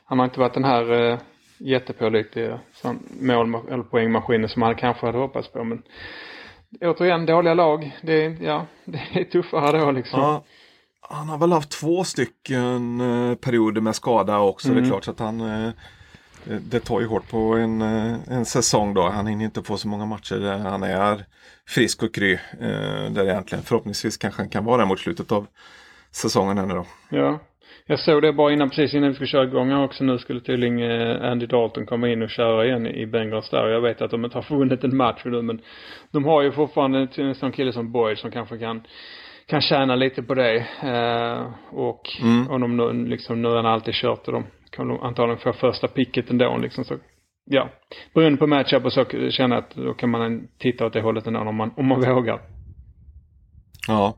han 0.06 0.20
har 0.20 0.25
inte 0.25 0.39
varit 0.39 0.53
den 0.53 0.63
här 0.63 1.12
eh, 1.12 1.17
jättepålitliga 1.58 2.60
mål 3.22 3.58
eller 3.72 3.84
poängmaskinen 3.84 4.50
som 4.50 4.62
han 4.62 4.75
kanske 4.75 5.06
hade 5.06 5.17
hoppats 5.17 5.51
på. 5.51 5.63
Men 5.63 5.84
återigen, 6.82 7.25
dåliga 7.25 7.53
lag. 7.53 7.98
Det 8.01 8.25
är, 8.25 8.38
ja, 8.41 8.65
det 8.86 9.20
är 9.20 9.24
tuffare 9.24 9.79
då 9.79 9.91
liksom. 9.91 10.20
Ja. 10.20 10.44
Han 11.10 11.29
har 11.29 11.38
väl 11.38 11.51
haft 11.51 11.72
två 11.72 12.03
stycken 12.03 13.01
eh, 13.01 13.36
perioder 13.36 13.82
med 13.82 13.96
skada 13.96 14.39
också. 14.39 14.67
Mm. 14.67 14.75
Det 14.75 14.79
är 14.79 14.84
mm. 14.84 14.91
klart 14.91 15.03
så 15.03 15.12
att 15.12 15.20
han 15.20 15.41
eh, 15.41 15.72
det 16.62 16.80
tar 16.80 17.01
ju 17.01 17.08
hårt 17.08 17.30
på 17.30 17.38
en, 17.38 17.82
eh, 17.82 18.16
en 18.27 18.46
säsong 18.46 18.94
då. 18.94 19.10
Han 19.10 19.27
hinner 19.27 19.46
inte 19.46 19.63
få 19.63 19.77
så 19.77 19.88
många 19.88 20.06
matcher 20.06 20.36
där 20.36 20.58
han 20.58 20.84
är 20.84 21.25
frisk 21.68 22.04
och 22.04 22.13
kry. 22.13 22.38
Där 23.10 23.24
egentligen 23.24 23.63
förhoppningsvis 23.63 24.18
kanske 24.18 24.42
han 24.42 24.50
kan 24.50 24.66
vara 24.66 24.77
där 24.77 24.86
mot 24.86 25.00
slutet 25.00 25.32
av 25.32 25.48
säsongen 26.12 26.58
ännu 26.58 26.74
då. 26.74 26.86
Ja, 27.10 27.39
jag 27.86 28.00
såg 28.00 28.22
det 28.22 28.34
bara 28.34 28.54
innan, 28.54 28.70
precis 28.70 28.94
innan 28.94 29.10
vi 29.10 29.16
skulle 29.16 29.27
köra 29.27 29.44
igång 29.44 29.70
här 29.70 29.84
också 29.84 30.04
nu 30.04 30.18
skulle 30.18 30.42
tydligen 30.42 30.92
Andy 31.22 31.46
Dalton 31.46 31.86
komma 31.86 32.10
in 32.10 32.22
och 32.22 32.30
köra 32.30 32.66
igen 32.66 32.88
i 32.88 33.06
Bengals 33.06 33.50
där. 33.50 33.68
Jag 33.68 33.82
vet 33.82 34.01
att 34.01 34.12
de 34.12 34.25
inte 34.25 34.38
har 34.38 34.58
vunnit 34.58 34.84
en 34.84 34.98
match 34.98 35.22
nu 35.25 35.42
men 35.42 35.62
de 36.12 36.25
har 36.25 36.42
ju 36.42 36.51
fortfarande 36.51 37.08
en 37.16 37.36
sån 37.36 37.51
kille 37.51 37.74
som 37.74 37.92
Boyd 37.92 38.18
som 38.18 38.32
kanske 38.32 38.58
kan 38.58 38.82
kan 39.48 39.62
tjäna 39.62 39.96
lite 39.96 40.24
på 40.24 40.34
det. 40.34 40.56
Eh, 40.84 41.54
och 41.70 42.01
mm. 42.22 42.51
om 42.51 42.62
de 42.62 42.77
nu, 42.77 43.10
liksom, 43.10 43.42
nu 43.42 43.48
har 43.48 43.56
han 43.56 43.66
alltid 43.66 43.94
kört 43.94 44.27
och 44.27 44.34
de 44.34 44.46
kan 44.71 44.88
de 44.88 45.00
antagligen 45.00 45.41
få 45.41 45.53
första 45.53 45.88
picket 45.88 46.29
ändå 46.29 46.57
liksom. 46.57 46.86
Så, 46.86 46.97
ja, 47.45 47.69
beroende 48.13 48.38
på 48.38 48.47
matchup 48.47 48.86
och 48.86 48.93
så 48.93 49.05
känner 49.05 49.55
jag 49.55 49.63
att 49.63 49.75
då 49.75 49.93
kan 49.93 50.09
man 50.09 50.47
titta 50.59 50.86
åt 50.86 50.93
det 50.93 51.01
hållet 51.01 51.27
ändå 51.27 51.39
om 51.39 51.55
man, 51.55 51.71
om 51.77 51.86
man 51.86 52.01
vågar. 52.01 52.41
Ja. 53.88 54.17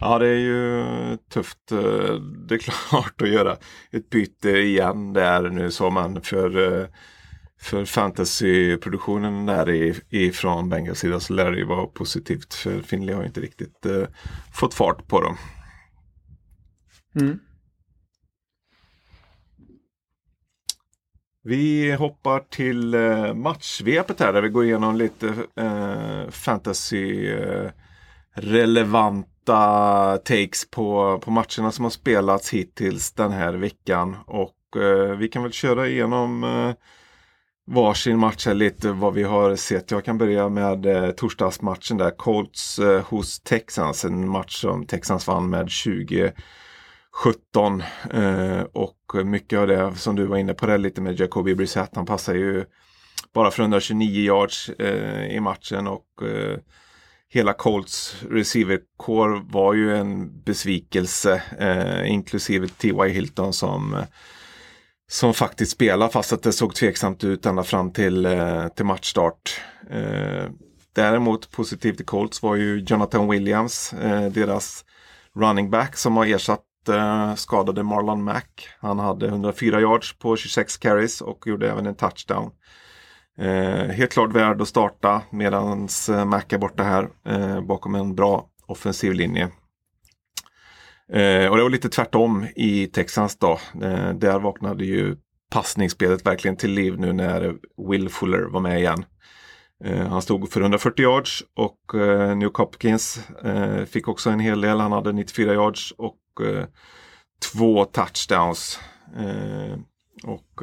Ja, 0.00 0.18
det 0.18 0.28
är 0.28 0.38
ju 0.38 0.84
tufft. 1.16 1.72
Eh, 1.72 2.14
det 2.48 2.54
är 2.54 2.58
klart 2.88 3.22
att 3.22 3.28
göra 3.28 3.56
ett 3.90 4.10
byte 4.10 4.50
igen 4.50 5.12
där 5.12 5.50
nu 5.50 5.70
så 5.70 5.90
man 5.90 6.20
för 6.20 6.80
eh, 6.80 6.86
för 7.60 7.84
fantasyproduktionen 7.84 9.46
där 9.46 9.94
ifrån 10.14 10.68
Bengals 10.68 10.98
sida 10.98 11.20
så 11.20 11.32
lär 11.32 11.50
det 11.50 11.58
ju 11.58 11.64
vara 11.64 11.86
positivt. 11.86 12.54
För 12.54 12.82
Finley 12.82 13.14
har 13.14 13.24
inte 13.24 13.40
riktigt 13.40 13.86
eh, 13.86 14.04
fått 14.52 14.74
fart 14.74 15.08
på 15.08 15.20
dem. 15.20 15.36
Mm. 17.20 17.38
Vi 21.42 21.92
hoppar 21.92 22.40
till 22.40 22.94
eh, 22.94 23.34
matchsvepet 23.34 24.20
här 24.20 24.32
där 24.32 24.42
vi 24.42 24.48
går 24.48 24.64
igenom 24.64 24.96
lite 24.96 25.34
eh, 25.56 26.30
fantasy 26.30 27.28
eh, 27.28 27.70
relevanta 28.34 30.18
takes 30.24 30.70
på, 30.70 31.18
på 31.24 31.30
matcherna 31.30 31.72
som 31.72 31.84
har 31.84 31.90
spelats 31.90 32.50
hittills 32.50 33.12
den 33.12 33.32
här 33.32 33.52
veckan. 33.52 34.16
Och 34.26 34.82
eh, 34.82 35.16
vi 35.16 35.28
kan 35.28 35.42
väl 35.42 35.52
köra 35.52 35.88
igenom 35.88 36.44
eh, 36.44 36.72
varsin 37.66 38.18
match 38.18 38.46
här 38.46 38.54
lite 38.54 38.92
vad 38.92 39.14
vi 39.14 39.22
har 39.22 39.56
sett. 39.56 39.90
Jag 39.90 40.04
kan 40.04 40.18
börja 40.18 40.48
med 40.48 40.86
eh, 40.86 41.10
torsdagsmatchen 41.10 41.96
där. 41.96 42.10
Colts 42.10 42.78
eh, 42.78 43.02
hos 43.04 43.40
Texans. 43.40 44.04
En 44.04 44.28
match 44.28 44.60
som 44.60 44.86
Texans 44.86 45.26
vann 45.26 45.50
med 45.50 45.70
20 45.70 46.32
17 47.12 47.82
eh, 48.10 48.60
och 48.72 49.24
mycket 49.24 49.58
av 49.58 49.66
det 49.66 49.94
som 49.94 50.16
du 50.16 50.26
var 50.26 50.36
inne 50.36 50.54
på 50.54 50.66
det 50.66 50.78
lite 50.78 51.00
med 51.00 51.20
Jacoby 51.20 51.54
Brissett. 51.54 51.96
Han 51.96 52.06
passar 52.06 52.34
ju 52.34 52.64
bara 53.34 53.50
för 53.50 53.62
129 53.62 54.24
yards 54.24 54.68
eh, 54.68 55.26
i 55.36 55.40
matchen 55.40 55.86
och 55.86 56.22
eh, 56.22 56.58
hela 57.32 57.52
Colts 57.52 58.16
receiver-core 58.30 59.52
var 59.52 59.74
ju 59.74 59.96
en 59.96 60.42
besvikelse 60.42 61.42
eh, 61.58 62.10
inklusive 62.10 62.68
T.Y. 62.68 63.08
Hilton 63.08 63.52
som 63.52 63.94
eh, 63.94 64.04
som 65.08 65.34
faktiskt 65.34 65.72
spelar 65.72 66.08
fast 66.08 66.32
att 66.32 66.42
det 66.42 66.52
såg 66.52 66.74
tveksamt 66.74 67.24
ut 67.24 67.46
ända 67.46 67.62
fram 67.62 67.92
till, 67.92 68.26
eh, 68.26 68.68
till 68.68 68.84
matchstart. 68.84 69.60
Däremot 70.92 71.50
positivt 71.50 72.00
i 72.00 72.04
Colts 72.04 72.42
var 72.42 72.56
ju 72.56 72.84
Jonathan 72.86 73.28
Williams, 73.28 73.94
deras 74.30 74.84
running 75.34 75.70
back 75.70 75.96
som 75.96 76.16
har 76.16 76.26
ersatt 76.26 76.60
Eh, 76.90 77.34
skadade 77.34 77.82
Marlon 77.82 78.22
Mack. 78.22 78.68
Han 78.80 78.98
hade 78.98 79.26
104 79.26 79.80
yards 79.80 80.18
på 80.18 80.36
26 80.36 80.76
carries 80.76 81.20
och 81.20 81.46
gjorde 81.46 81.70
även 81.70 81.86
en 81.86 81.94
touchdown. 81.94 82.50
Eh, 83.38 83.86
helt 83.88 84.12
klart 84.12 84.32
värd 84.32 84.62
att 84.62 84.68
starta 84.68 85.22
medan 85.30 85.88
eh, 86.10 86.24
Mac 86.24 86.42
är 86.48 86.58
borta 86.58 86.82
här 86.82 87.08
bakom 87.60 87.94
en 87.94 88.14
bra 88.14 88.46
offensiv 88.66 89.12
linje. 89.12 89.50
Eh, 91.12 91.46
och 91.50 91.56
det 91.56 91.62
var 91.62 91.70
lite 91.70 91.88
tvärtom 91.88 92.46
i 92.56 92.86
Texans 92.86 93.36
då. 93.38 93.58
Eh, 93.82 94.12
där 94.14 94.38
vaknade 94.38 94.84
ju 94.84 95.16
passningsspelet 95.50 96.26
verkligen 96.26 96.56
till 96.56 96.70
liv 96.70 96.98
nu 96.98 97.12
när 97.12 97.54
Will 97.88 98.08
Fuller 98.08 98.42
var 98.42 98.60
med 98.60 98.78
igen. 98.78 99.04
Eh, 99.84 100.06
han 100.06 100.22
stod 100.22 100.52
för 100.52 100.60
140 100.60 101.02
yards 101.02 101.44
och 101.56 102.00
eh, 102.00 102.36
New 102.36 102.50
Hopkins 102.54 103.28
eh, 103.44 103.84
fick 103.84 104.08
också 104.08 104.30
en 104.30 104.40
hel 104.40 104.60
del. 104.60 104.80
Han 104.80 104.92
hade 104.92 105.12
94 105.12 105.52
yards 105.52 105.92
och 105.98 106.16
eh, 106.44 106.66
två 107.52 107.84
touchdowns. 107.84 108.80
Eh, 109.16 109.78
och 110.24 110.62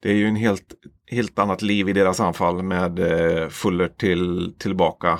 det 0.00 0.10
är 0.10 0.14
ju 0.14 0.26
en 0.26 0.36
helt, 0.36 0.74
helt 1.10 1.38
annat 1.38 1.62
liv 1.62 1.88
i 1.88 1.92
deras 1.92 2.20
anfall 2.20 2.62
med 2.62 3.00
Fuller 3.52 3.88
till, 3.88 4.54
tillbaka. 4.58 5.18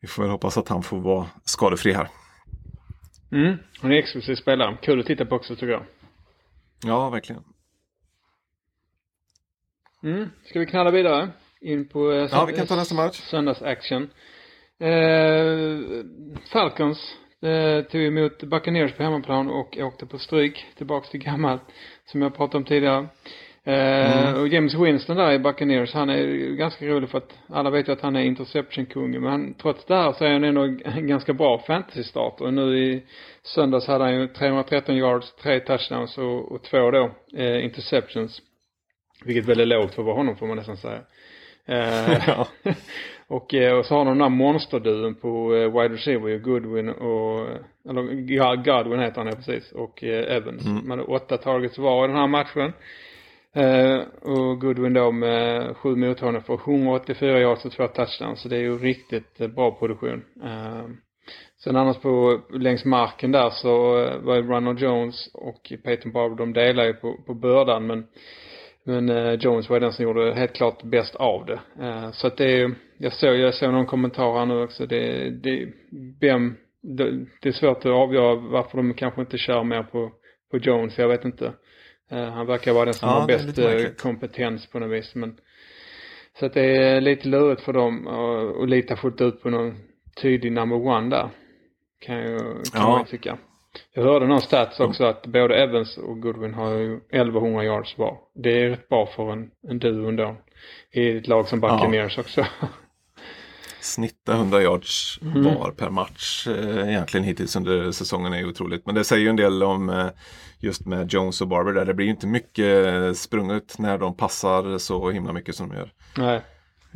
vi 0.00 0.08
får 0.08 0.22
väl 0.22 0.30
hoppas 0.30 0.56
att 0.58 0.68
han 0.68 0.82
får 0.82 1.00
vara 1.00 1.26
skadefri 1.44 1.92
här. 1.92 2.08
Mm, 3.32 3.56
hon 3.80 3.92
är 3.92 3.96
exklusiv 3.96 4.34
spelare. 4.34 4.78
Kul 4.82 5.00
att 5.00 5.06
titta 5.06 5.24
på 5.24 5.36
också 5.36 5.54
tycker 5.54 5.72
jag. 5.72 5.84
Ja, 6.84 7.10
verkligen. 7.10 7.44
Mm, 10.02 10.30
ska 10.44 10.58
vi 10.58 10.66
knalla 10.66 10.90
vidare? 10.90 11.30
In 11.60 11.88
på 11.88 12.12
eh, 12.12 12.28
ja, 12.32 12.44
vi 12.44 12.52
kan 12.52 12.66
ta 12.66 12.76
nästa 12.76 12.94
match. 12.94 13.16
Söndagsaction. 13.30 14.10
Eh, 14.80 15.78
Falcons 16.52 16.98
eh, 17.42 17.84
tog 17.84 18.02
emot 18.02 18.42
Buccaneers 18.42 18.92
på 18.92 19.02
hemmaplan 19.02 19.50
och 19.50 19.78
åkte 19.78 20.06
på 20.06 20.18
stryk 20.18 20.66
tillbaks 20.76 21.10
till 21.10 21.20
gammalt 21.20 21.62
som 22.04 22.22
jag 22.22 22.36
pratade 22.36 22.58
om 22.58 22.64
tidigare. 22.64 23.08
Mm. 23.64 24.34
Uh, 24.34 24.40
och 24.40 24.48
James 24.48 24.74
Winston 24.74 25.16
där 25.16 25.32
i 25.32 25.38
Buccaneers, 25.38 25.94
han 25.94 26.10
är 26.10 26.26
ganska 26.56 26.86
rolig 26.86 27.10
för 27.10 27.18
att 27.18 27.38
alla 27.48 27.70
vet 27.70 27.88
ju 27.88 27.92
att 27.92 28.00
han 28.00 28.16
är 28.16 28.20
interception-kungen. 28.20 29.22
Men 29.22 29.30
han, 29.30 29.54
trots 29.54 29.84
det 29.84 29.94
här 29.94 30.12
så 30.12 30.24
är 30.24 30.32
han 30.32 30.44
ändå 30.44 30.62
en 30.84 31.06
ganska 31.06 31.32
bra 31.32 31.58
fantasy-start. 31.66 32.40
Och 32.40 32.54
nu 32.54 32.78
i 32.78 33.02
söndags 33.42 33.86
hade 33.86 34.04
han 34.04 34.14
ju 34.14 34.26
313 34.26 34.96
yards, 34.96 35.34
tre 35.34 35.60
touchdowns 35.60 36.18
och, 36.18 36.52
och 36.52 36.62
två 36.62 36.90
då 36.90 37.10
eh, 37.36 37.64
interceptions. 37.64 38.42
Vilket 39.24 39.58
är 39.58 39.66
lågt 39.66 39.94
för 39.94 40.02
att 40.02 40.06
vara 40.06 40.16
honom 40.16 40.36
får 40.36 40.46
man 40.46 40.56
nästan 40.56 40.76
säga. 40.76 41.00
Uh, 41.72 42.40
och, 43.28 43.54
och 43.78 43.86
så 43.86 43.94
har 43.94 44.04
de 44.04 44.08
den 44.08 44.18
där 44.18 44.28
monsterduon 44.28 45.14
på 45.14 45.48
wide 45.48 45.94
receiver, 45.94 46.38
Goodwin 46.38 46.88
och, 46.88 47.48
eller 47.88 48.02
Godwin 48.56 49.00
heter 49.00 49.20
han 49.20 49.26
ja, 49.26 49.34
precis, 49.36 49.72
och 49.72 50.02
Evans. 50.02 50.66
Mm. 50.66 50.88
Man 50.88 50.98
hade 50.98 51.12
åtta 51.12 51.36
targets 51.36 51.78
var 51.78 52.04
i 52.04 52.08
den 52.08 52.16
här 52.16 52.26
matchen. 52.26 52.72
Uh, 53.56 54.02
och 54.22 54.60
Goodwin 54.60 54.92
då 54.92 55.12
med 55.12 55.76
sju 55.76 55.96
mottagningar 55.96 56.40
för 56.40 56.54
184 56.54 57.40
yards 57.40 57.64
och 57.64 57.72
två 57.72 57.86
touchdowns. 57.86 58.40
Så 58.40 58.48
det 58.48 58.56
är 58.56 58.60
ju 58.60 58.78
riktigt 58.78 59.40
uh, 59.40 59.48
bra 59.48 59.70
produktion. 59.70 60.24
Uh, 60.44 60.88
sen 61.64 61.76
annars 61.76 61.98
på 61.98 62.40
längs 62.52 62.84
marken 62.84 63.32
där 63.32 63.50
så 63.50 63.92
var 64.22 64.36
ju 64.36 64.42
Ronald 64.42 64.78
Jones 64.78 65.30
och 65.34 65.72
Peyton 65.84 66.12
Barber, 66.12 66.36
de 66.36 66.52
delar 66.52 66.84
ju 66.84 66.92
på, 66.92 67.16
på 67.26 67.34
bördan 67.34 67.86
men 67.86 68.06
men 68.88 69.38
Jones 69.40 69.70
var 69.70 69.80
den 69.80 69.92
som 69.92 70.04
gjorde 70.04 70.34
helt 70.34 70.52
klart 70.52 70.82
bäst 70.82 71.14
av 71.14 71.46
det. 71.46 71.60
så 72.12 72.26
att 72.26 72.36
det 72.36 72.62
är, 72.62 72.74
jag 72.98 73.12
såg, 73.12 73.36
jag 73.36 73.54
såg 73.54 73.72
någon 73.72 73.86
kommentar 73.86 74.38
här 74.38 74.46
nu 74.46 74.62
också. 74.62 74.86
Det, 74.86 75.30
det, 75.30 75.68
vem, 76.20 76.56
det, 76.82 77.26
det 77.40 77.48
är 77.48 77.52
svårt 77.52 77.78
att 77.78 77.86
avgöra 77.86 78.34
varför 78.34 78.76
de 78.76 78.94
kanske 78.94 79.20
inte 79.20 79.38
kör 79.38 79.64
mer 79.64 79.82
på, 79.82 80.12
på 80.50 80.58
Jones. 80.58 80.98
Jag 80.98 81.08
vet 81.08 81.24
inte. 81.24 81.52
Eh, 82.10 82.24
han 82.24 82.46
verkar 82.46 82.72
vara 82.72 82.84
den 82.84 82.94
som 82.94 83.08
ja, 83.08 83.14
har 83.14 83.26
bäst 83.26 83.58
eh, 83.58 83.94
kompetens 84.02 84.66
på 84.66 84.78
något 84.78 84.90
vis. 84.90 85.14
Men, 85.14 85.36
så 86.38 86.46
att 86.46 86.54
det 86.54 86.76
är 86.76 87.00
lite 87.00 87.28
lurigt 87.28 87.62
för 87.62 87.72
dem 87.72 88.06
att 88.06 88.68
lita 88.68 88.96
fullt 88.96 89.20
ut 89.20 89.42
på 89.42 89.50
någon 89.50 89.74
tydlig 90.22 90.52
number 90.52 90.86
one 90.86 91.10
där. 91.10 91.28
Kan, 92.00 92.16
jag, 92.16 92.40
kan 92.40 92.62
ja. 92.74 92.90
man 92.90 93.04
tycka. 93.04 93.38
Jag 93.92 94.02
hörde 94.02 94.26
någon 94.26 94.40
stats 94.40 94.80
också 94.80 95.04
att 95.04 95.26
både 95.26 95.62
Evans 95.62 95.96
och 95.98 96.20
Goodwin 96.22 96.54
har 96.54 96.70
ju 96.70 96.96
1100 96.96 97.64
yards 97.64 97.98
var. 97.98 98.18
Det 98.34 98.62
är 98.62 98.68
rätt 98.68 98.88
bra 98.88 99.06
för 99.06 99.32
en, 99.32 99.50
en 99.68 99.78
duo 99.78 100.08
ändå. 100.08 100.36
I 100.92 101.16
ett 101.16 101.28
lag 101.28 101.48
som 101.48 101.60
Buccaneers 101.60 102.16
ja. 102.16 102.20
också. 102.20 102.46
Snitta 103.80 104.32
100 104.32 104.62
yards 104.62 105.18
mm. 105.22 105.44
var 105.44 105.70
per 105.70 105.90
match 105.90 106.46
eh, 106.46 106.88
egentligen 106.88 107.24
hittills 107.24 107.56
under 107.56 107.92
säsongen 107.92 108.32
är 108.32 108.48
otroligt. 108.48 108.86
Men 108.86 108.94
det 108.94 109.04
säger 109.04 109.22
ju 109.22 109.28
en 109.28 109.36
del 109.36 109.62
om 109.62 109.90
eh, 109.90 110.06
just 110.58 110.86
med 110.86 111.12
Jones 111.12 111.40
och 111.40 111.48
Barber 111.48 111.72
där. 111.72 111.84
Det 111.84 111.94
blir 111.94 112.06
inte 112.06 112.26
mycket 112.26 113.18
sprunget 113.18 113.78
när 113.78 113.98
de 113.98 114.16
passar 114.16 114.78
så 114.78 115.10
himla 115.10 115.32
mycket 115.32 115.54
som 115.54 115.68
de 115.68 115.76
gör. 115.76 115.92
Nej. 116.16 116.42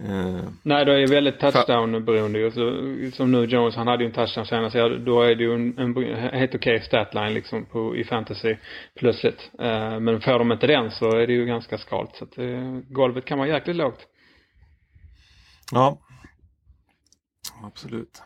Uh, 0.08 0.40
Nej, 0.62 0.84
det 0.84 1.02
är 1.02 1.06
väldigt 1.06 1.40
touchdown-beroende. 1.40 2.50
Som 3.12 3.32
nu 3.32 3.44
Jones, 3.44 3.76
han 3.76 3.86
hade 3.86 4.04
ju 4.04 4.08
en 4.08 4.14
touchdown 4.14 4.46
senast. 4.46 4.74
Ja, 4.74 4.88
då 4.88 5.22
är 5.22 5.34
det 5.34 5.42
ju 5.42 5.54
en, 5.54 5.78
en 5.78 5.94
helt 6.14 6.54
okej 6.54 6.76
okay 6.76 6.80
statline 6.80 7.34
liksom 7.34 7.64
på, 7.64 7.96
i 7.96 8.04
fantasy 8.04 8.56
plötsligt. 8.94 9.50
Uh, 9.60 10.00
men 10.00 10.20
får 10.20 10.38
de 10.38 10.52
inte 10.52 10.66
den 10.66 10.90
så 10.90 11.16
är 11.16 11.26
det 11.26 11.32
ju 11.32 11.46
ganska 11.46 11.78
skalt. 11.78 12.16
Så 12.16 12.24
att 12.24 12.38
uh, 12.38 12.80
golvet 12.88 13.24
kan 13.24 13.38
vara 13.38 13.48
jäkligt 13.48 13.76
lågt. 13.76 14.00
Ja. 15.72 15.98
Absolut. 17.62 18.22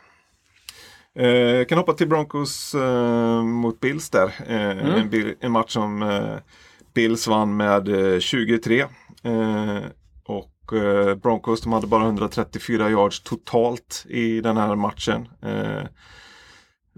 Jag 1.13 1.69
kan 1.69 1.79
hoppa 1.79 1.93
till 1.93 2.09
Broncos 2.09 2.75
mot 3.45 3.81
Bills 3.81 4.11
där. 4.11 4.35
Mm. 4.47 4.79
En, 4.79 5.35
en, 5.41 5.53
match 5.53 5.71
som 5.71 6.21
Bills 6.95 7.27
vann 7.29 7.57
med 7.57 7.89
23. 8.23 8.85
och 10.25 10.56
Eh, 10.73 11.15
Broncos 11.15 11.61
de 11.61 11.73
hade 11.73 11.87
bara 11.87 12.05
134 12.05 12.91
yards 12.91 13.23
totalt 13.23 14.05
i 14.09 14.41
den 14.41 14.57
här 14.57 14.75
matchen. 14.75 15.29
Eh, 15.43 15.85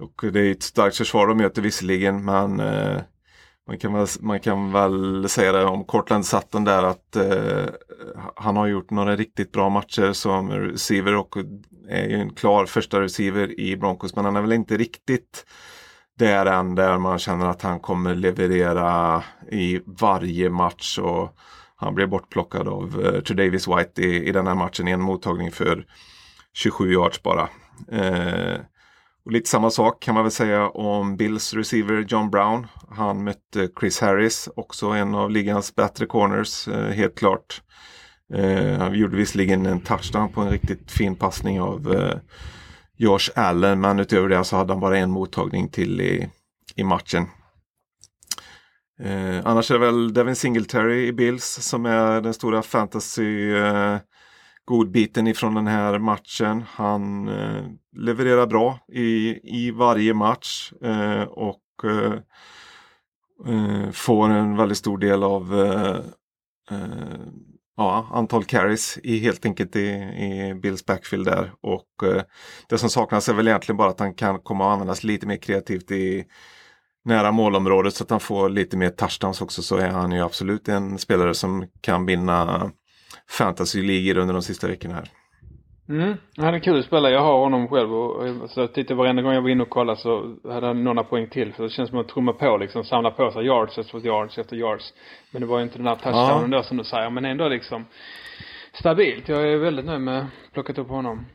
och 0.01 0.33
det 0.33 0.41
är 0.41 0.51
ett 0.51 0.63
starkt 0.63 0.97
försvar 0.97 1.27
de 1.27 1.39
möter 1.39 1.63
visserligen 1.63 2.25
men 2.25 2.61
eh, 2.61 3.01
man 3.69 3.79
kan, 3.79 3.93
väl, 3.93 4.07
man 4.21 4.41
kan 4.41 4.73
väl 4.73 5.29
säga 5.29 5.53
det 5.53 5.65
om 5.65 5.85
Cortland 5.85 6.27
Sutton 6.27 6.65
där 6.65 6.83
att 6.83 7.17
eh, 7.17 7.67
han 8.37 8.57
har 8.57 8.67
gjort 8.67 8.91
några 8.91 9.17
riktigt 9.17 9.53
bra 9.53 9.69
matcher 9.69 10.13
som 10.13 10.51
receiver 10.51 11.15
och 11.17 11.37
är 11.89 12.09
ju 12.09 12.15
en 12.15 12.35
klar 12.35 12.67
första 12.67 13.01
receiver 13.01 13.61
i 13.61 13.77
Broncos 13.77 14.17
men 14.17 14.25
han 14.25 14.37
är 14.37 14.41
väl 14.41 14.53
inte 14.53 14.77
riktigt 14.77 15.45
där 16.19 16.47
än 16.47 16.75
där 16.75 16.99
man 16.99 17.19
känner 17.19 17.47
att 17.47 17.63
han 17.63 17.81
kommer 17.81 18.15
leverera 18.15 19.23
i 19.51 19.81
varje 19.87 20.51
match. 20.51 20.99
Och, 20.99 21.39
han 21.81 21.95
blev 21.95 22.09
bortplockad 22.09 22.69
av 22.69 23.01
eh, 23.05 23.15
uh, 23.15 23.37
Davis 23.37 23.69
White 23.69 24.03
i, 24.03 24.29
i 24.29 24.33
den 24.33 24.47
här 24.47 24.55
matchen 24.55 24.89
i 24.89 24.91
en 24.91 25.01
mottagning 25.01 25.53
för 25.53 25.87
27 26.53 26.93
yards 26.93 27.23
bara. 27.23 27.49
Uh, 27.93 28.61
och 29.25 29.33
lite 29.33 29.49
samma 29.49 29.71
sak 29.71 30.03
kan 30.03 30.15
man 30.15 30.25
väl 30.25 30.31
säga 30.31 30.69
om 30.69 31.17
Bills 31.17 31.55
receiver 31.55 32.07
John 32.09 32.31
Brown. 32.31 32.67
Han 32.91 33.25
mötte 33.25 33.69
Chris 33.81 34.01
Harris, 34.01 34.49
också 34.57 34.87
en 34.87 35.15
av 35.15 35.31
ligans 35.31 35.75
bättre 35.75 36.07
corners, 36.07 36.69
uh, 36.69 36.89
helt 36.89 37.19
klart. 37.19 37.63
han 38.79 38.95
gjorde 38.95 39.17
visserligen 39.17 39.67
en 39.67 39.81
touchdown 39.81 40.33
på 40.33 40.41
en 40.41 40.51
riktigt 40.51 40.91
fin 40.91 41.17
passning 41.17 41.61
av 41.61 41.97
Josh 42.97 43.31
Allen, 43.35 43.81
men 43.81 43.99
utöver 43.99 44.29
det 44.29 44.45
så 44.45 44.57
hade 44.57 44.73
han 44.73 44.81
bara 44.81 44.99
en 44.99 45.11
mottagning 45.11 45.69
till 45.69 46.01
i, 46.01 46.29
i 46.77 46.85
matchen. 46.85 47.27
Eh, 49.01 49.41
annars 49.45 49.71
är 49.71 49.79
det 49.79 49.87
väl 49.87 50.13
Devin 50.13 50.37
Singletary 50.37 51.07
i 51.07 51.13
Bills 51.13 51.45
som 51.45 51.87
är 51.87 52.21
den 52.21 52.35
stora 52.35 52.63
fantasy 52.63 53.53
eh, 53.53 53.97
godbiten 54.65 55.27
ifrån 55.27 55.55
den 55.55 55.67
här 55.67 55.99
matchen. 55.99 56.65
Han 56.69 57.29
eh, 57.29 57.65
levererar 57.97 58.47
bra 58.47 58.79
i, 58.93 59.41
i 59.43 59.71
varje 59.71 60.15
match 60.15 60.73
eh, 60.83 61.23
och 61.23 61.63
eh, 61.85 62.13
eh 63.47 63.91
får 63.91 64.29
en 64.29 64.57
väldigt 64.57 64.79
stor 64.79 64.99
del 64.99 65.23
av 65.23 65.61
eh, 65.61 65.97
eh, 66.77 67.19
ja, 67.77 68.09
antal 68.13 68.45
carries 68.45 68.99
i, 69.03 69.19
helt 69.19 69.47
enkelt 69.47 69.77
i, 69.77 69.89
i 69.89 70.55
Bills 70.63 70.87
backfield 70.87 71.25
där. 71.27 71.53
Och 71.61 71.89
det 72.69 72.79
som 72.79 72.91
saknas 72.91 73.29
är 73.29 73.35
väl 73.35 73.49
egentligen 73.49 73.77
bara 73.77 73.91
att 73.91 74.01
han 74.01 74.15
kan 74.15 74.41
komma 74.41 74.67
att 74.67 74.73
användas 74.73 75.05
lite 75.05 75.27
mer 75.27 75.37
kreativt 75.37 75.91
i 75.91 76.25
nära 77.09 77.33
målområdet 77.33 77.95
så 77.95 78.05
att 78.05 78.11
han 78.11 78.21
får 78.21 78.49
lite 78.49 78.77
mer 78.77 78.91
touchdowns 78.91 79.43
också 79.43 79.63
så 79.63 79.77
är 79.77 79.89
han 79.89 80.13
ju 80.13 80.21
absolut 80.21 80.69
en 80.69 80.99
spelare 80.99 81.35
som 81.35 81.67
kan 81.81 82.07
vinna 82.07 82.71
fantasy-ligor 83.39 84.19
under 84.19 84.35
de 84.35 84.43
sista 84.43 84.69
veckorna 84.69 84.95
här. 84.95 85.11
Mm, 85.89 86.17
han 86.37 86.55
är 86.55 86.59
kul 86.59 86.85
spelare. 86.85 87.13
Jag 87.13 87.21
har 87.21 87.39
honom 87.39 87.69
själv 87.69 87.95
och 87.95 88.51
så 88.51 88.67
tittade 88.67 88.95
varenda 88.95 89.23
gång 89.23 89.33
jag 89.33 89.43
var 89.43 89.49
inne 89.49 89.63
och 89.63 89.71
kollade 89.71 90.01
så 90.01 90.37
hade 90.45 90.67
han 90.67 90.85
några 90.85 91.05
poäng 91.05 91.29
till. 91.29 91.53
För 91.53 91.63
det 91.63 91.71
känns 91.71 91.91
som 91.91 91.99
att 91.99 92.09
trumma 92.09 92.33
på 92.33 92.57
liksom, 92.57 92.85
samla 92.85 93.11
på 93.11 93.31
sig 93.31 93.47
yards 93.47 93.79
efter 93.79 93.99
yards 93.99 94.39
efter 94.39 94.57
yards. 94.57 94.95
Men 95.31 95.41
det 95.41 95.47
var 95.47 95.59
ju 95.59 95.65
inte 95.65 95.79
den 95.79 95.87
här 95.87 95.97
touchdownen 95.97 96.53
ja. 96.53 96.59
då 96.59 96.63
som 96.63 96.77
du 96.77 96.85
säger. 96.85 97.11
Men 97.11 97.25
ändå 97.25 97.49
liksom 97.49 97.85
stabilt. 98.73 99.29
Jag 99.29 99.53
är 99.53 99.57
väldigt 99.57 99.87
nöjd 99.87 100.01
med 100.01 100.27
plockat 100.53 100.79
upp 100.79 100.89
honom. 100.89 101.27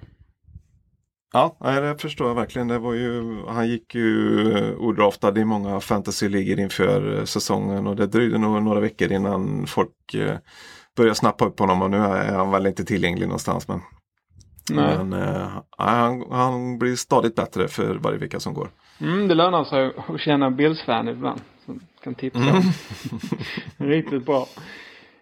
Ja, 1.36 1.56
det 1.60 1.98
förstår 2.02 2.28
jag 2.28 2.36
verkligen. 2.36 2.68
Det 2.68 2.80
var 2.80 2.94
ju, 2.94 3.42
han 3.48 3.68
gick 3.70 3.96
ju 3.96 4.76
odraftad 4.76 5.40
i 5.40 5.46
många 5.46 5.80
fantasyligor 5.80 6.60
inför 6.60 7.18
eh, 7.18 7.24
säsongen 7.24 7.88
och 7.88 7.96
det 7.96 8.08
dröjde 8.08 8.38
nog 8.38 8.64
några 8.64 8.80
veckor 8.80 9.12
innan 9.12 9.68
folk 9.68 10.14
eh, 10.14 10.38
började 10.98 11.16
snappa 11.16 11.46
upp 11.46 11.60
honom 11.60 11.82
och 11.82 11.92
nu 11.92 11.98
är 11.98 12.34
han 12.34 12.52
väl 12.52 12.66
inte 12.66 12.86
tillgänglig 12.86 13.28
någonstans. 13.28 13.68
Men, 13.68 13.82
men 14.70 15.14
äh, 15.14 15.48
han, 15.78 16.24
han 16.32 16.80
blir 16.80 16.96
stadigt 16.96 17.36
bättre 17.36 17.68
för 17.68 17.96
varje 17.96 18.18
vecka 18.18 18.40
som 18.40 18.54
går. 18.54 18.70
Mm, 19.00 19.28
det 19.28 19.36
lönar 19.36 19.64
sig 19.64 19.94
att 20.08 20.22
känna 20.22 20.52
Bills-fan 20.52 21.08
ibland. 21.08 21.42
Som 21.66 21.80
kan 22.04 22.16
tipsa. 22.16 22.40
Mm. 22.40 22.62
Riktigt 23.78 24.26
bra. 24.26 24.48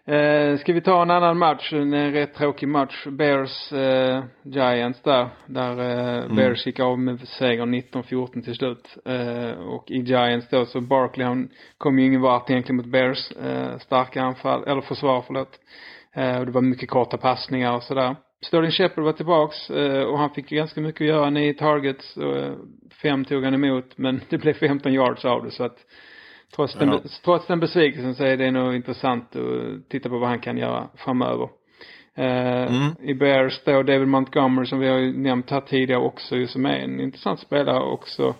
Eh, 0.06 0.58
ska 0.58 0.74
vi 0.74 0.82
ta 0.82 1.02
en 1.02 1.12
annan 1.12 1.38
match, 1.38 1.74
en 1.74 2.12
rätt 2.12 2.34
tråkig 2.34 2.68
match. 2.68 3.08
Bears 3.08 3.74
eh, 3.74 4.24
Giants 4.44 5.02
där. 5.02 5.30
Där 5.46 5.80
eh, 5.80 6.24
mm. 6.24 6.36
Bears 6.36 6.66
gick 6.66 6.80
av 6.80 7.00
med 7.00 7.20
seger 7.28 7.66
19-14 7.66 8.44
till 8.44 8.56
slut. 8.56 8.98
Eh, 9.06 9.52
och 9.52 9.92
i 9.92 9.98
Giants 9.98 10.48
då 10.50 10.66
så 10.66 10.82
Barkley 10.82 11.28
han 11.28 11.50
kom 11.78 12.00
ju 12.00 12.06
ingen 12.06 12.22
vart 12.22 12.50
egentligen 12.50 12.78
mot 12.78 12.86
Bears. 12.86 13.32
Eh, 13.32 13.78
starka 13.78 14.22
anfall, 14.22 14.64
eller 14.68 14.82
försvar 14.82 15.24
förlåt. 15.28 15.60
Eh, 16.14 16.40
och 16.40 16.46
det 16.46 16.52
var 16.52 16.62
mycket 16.62 16.90
korta 16.90 17.18
passningar 17.18 17.76
och 17.76 17.84
sådär. 17.84 18.16
Sterling 18.46 18.72
Shepard 18.72 19.04
var 19.04 19.14
tillbaks 19.14 19.70
eh, 19.70 20.04
och 20.04 20.20
han 20.20 20.30
fick 20.30 20.52
ju 20.52 20.58
ganska 20.58 20.82
mycket 20.82 21.02
att 21.02 21.08
göra. 21.08 21.30
Nio 21.30 21.54
targets 21.54 22.18
och 22.18 22.38
eh, 22.38 22.54
fem 23.02 23.26
tog 23.26 23.44
han 23.44 23.54
emot. 23.54 23.98
Men 23.98 24.22
det 24.30 24.38
blev 24.38 24.54
15 24.54 24.94
yards 24.94 25.26
av 25.26 25.44
det 25.44 25.52
så 25.52 25.64
att 25.64 25.78
Trots 26.56 26.74
den, 26.74 26.90
ja. 26.90 27.02
trots 27.24 27.48
den 27.48 27.60
besvikelsen 27.60 28.16
så 28.16 28.24
är 28.24 28.38
det 28.38 28.52
nog 28.52 28.76
intressant 28.76 29.36
att 29.36 29.90
titta 29.90 30.10
på 30.10 30.18
vad 30.18 30.30
han 30.30 30.40
kan 30.40 30.58
göra 30.58 30.88
framöver. 30.96 31.50
Eh, 32.16 32.76
mm. 32.76 32.96
I 33.02 33.14
Bears 33.14 33.64
då 33.66 33.84
David 33.84 34.08
Montgomery 34.08 34.66
som 34.66 34.80
vi 34.80 34.88
har 34.88 34.98
ju 34.98 35.18
nämnt 35.18 35.50
här 35.50 35.62
tidigare 35.62 36.02
också 36.02 36.48
som 36.48 36.66
är 36.66 36.80
en 36.80 37.00
intressant 37.00 37.40
spelare 37.40 37.84
också. 37.84 38.36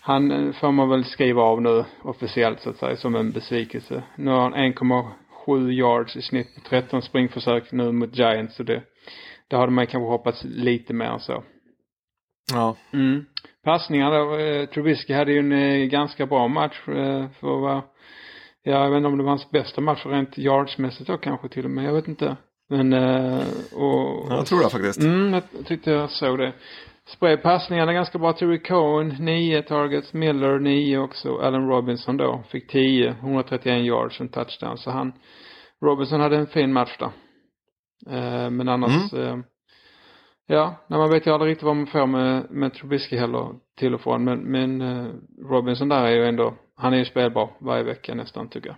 Han 0.00 0.30
eh, 0.30 0.52
får 0.52 0.72
man 0.72 0.88
väl 0.88 1.04
skriva 1.04 1.42
av 1.42 1.62
nu 1.62 1.84
officiellt 2.02 2.60
så 2.60 2.70
att 2.70 2.76
säga 2.76 2.96
som 2.96 3.14
en 3.14 3.30
besvikelse. 3.30 4.02
Nu 4.16 4.30
har 4.30 4.40
han 4.40 4.54
1,7 4.54 5.70
yards 5.70 6.16
i 6.16 6.22
snitt 6.22 6.54
på 6.54 6.60
13 6.68 7.02
springförsök 7.02 7.72
nu 7.72 7.92
mot 7.92 8.16
Giants 8.16 8.60
och 8.60 8.66
det, 8.66 8.82
det 9.48 9.56
hade 9.56 9.72
man 9.72 9.86
kanske 9.86 10.10
hoppats 10.10 10.44
lite 10.44 10.94
mer 10.94 11.18
så. 11.18 11.42
Ja. 12.52 12.76
Mm. 12.92 13.24
Passningar 13.64 14.10
då, 14.10 14.36
eh, 14.36 14.66
Trubisky 14.66 15.14
hade 15.14 15.32
ju 15.32 15.38
en 15.38 15.52
eh, 15.52 15.86
ganska 15.86 16.26
bra 16.26 16.48
match 16.48 16.88
eh, 16.88 17.28
för 17.40 17.54
att 17.54 17.62
vara, 17.62 17.82
ja, 18.62 18.84
jag 18.84 18.90
vet 18.90 18.96
inte 18.96 19.08
om 19.08 19.18
det 19.18 19.24
var 19.24 19.30
hans 19.30 19.50
bästa 19.50 19.80
match 19.80 20.06
rent 20.06 20.38
yardsmässigt 20.38 21.06
då 21.06 21.18
kanske 21.18 21.48
till 21.48 21.64
och 21.64 21.70
med, 21.70 21.84
jag 21.84 21.92
vet 21.92 22.08
inte. 22.08 22.36
Men, 22.68 22.92
eh, 22.92 23.46
och. 23.72 24.32
Jag 24.32 24.46
tror 24.46 24.62
det 24.62 24.70
faktiskt. 24.70 25.02
Mm, 25.02 25.34
jag 25.34 25.66
tyckte 25.66 25.90
jag 25.90 26.10
såg 26.10 26.38
det. 26.38 26.52
Spray 27.06 27.36
passningarna 27.36 27.92
ganska 27.92 28.18
bra. 28.18 28.32
Terry 28.32 28.62
Cohen 28.62 29.16
9 29.18 29.62
targets, 29.62 30.12
Miller 30.12 30.58
9 30.58 30.98
också. 30.98 31.38
Allen 31.38 31.68
Robinson 31.68 32.16
då 32.16 32.44
fick 32.50 32.70
10, 32.70 33.10
131 33.10 33.84
yards 33.84 34.20
och 34.20 34.20
en 34.20 34.28
touchdown. 34.28 34.78
Så 34.78 34.90
han, 34.90 35.12
Robinson 35.84 36.20
hade 36.20 36.36
en 36.36 36.46
fin 36.46 36.72
match 36.72 36.96
då. 36.98 37.12
Eh, 38.10 38.50
men 38.50 38.68
annars, 38.68 39.12
mm. 39.12 39.44
Eh, 40.52 40.58
Ja, 40.58 40.76
nej, 40.86 40.98
man 40.98 41.10
vet 41.10 41.26
ju 41.26 41.30
aldrig 41.30 41.50
riktigt 41.50 41.66
vad 41.66 41.76
man 41.76 41.86
får 41.86 42.06
med, 42.06 42.50
med 42.50 42.74
Trubisky 42.74 43.16
heller 43.16 43.48
till 43.78 43.94
och 43.94 44.00
från. 44.00 44.24
Men, 44.24 44.38
men 44.38 44.80
eh, 44.80 45.06
Robinson 45.50 45.88
där 45.88 46.04
är 46.04 46.10
ju 46.10 46.26
ändå, 46.26 46.54
han 46.76 46.92
är 46.92 46.98
ju 46.98 47.04
spelbar 47.04 47.50
varje 47.60 47.82
vecka 47.82 48.14
nästan 48.14 48.48
tycker 48.48 48.68
jag. 48.68 48.76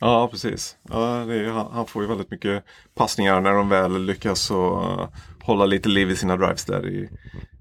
Ja, 0.00 0.28
precis. 0.30 0.76
Ja, 0.88 1.32
är, 1.32 1.48
han, 1.48 1.72
han, 1.72 1.86
får 1.86 2.02
ju 2.02 2.08
väldigt 2.08 2.30
mycket 2.30 2.64
passningar 2.94 3.40
när 3.40 3.52
de 3.52 3.68
väl 3.68 4.04
lyckas 4.04 4.50
och, 4.50 4.82
uh, 4.82 5.08
hålla 5.42 5.64
lite 5.64 5.88
liv 5.88 6.10
i 6.10 6.16
sina 6.16 6.36
drives 6.36 6.64
där 6.64 6.88
i, 6.88 7.08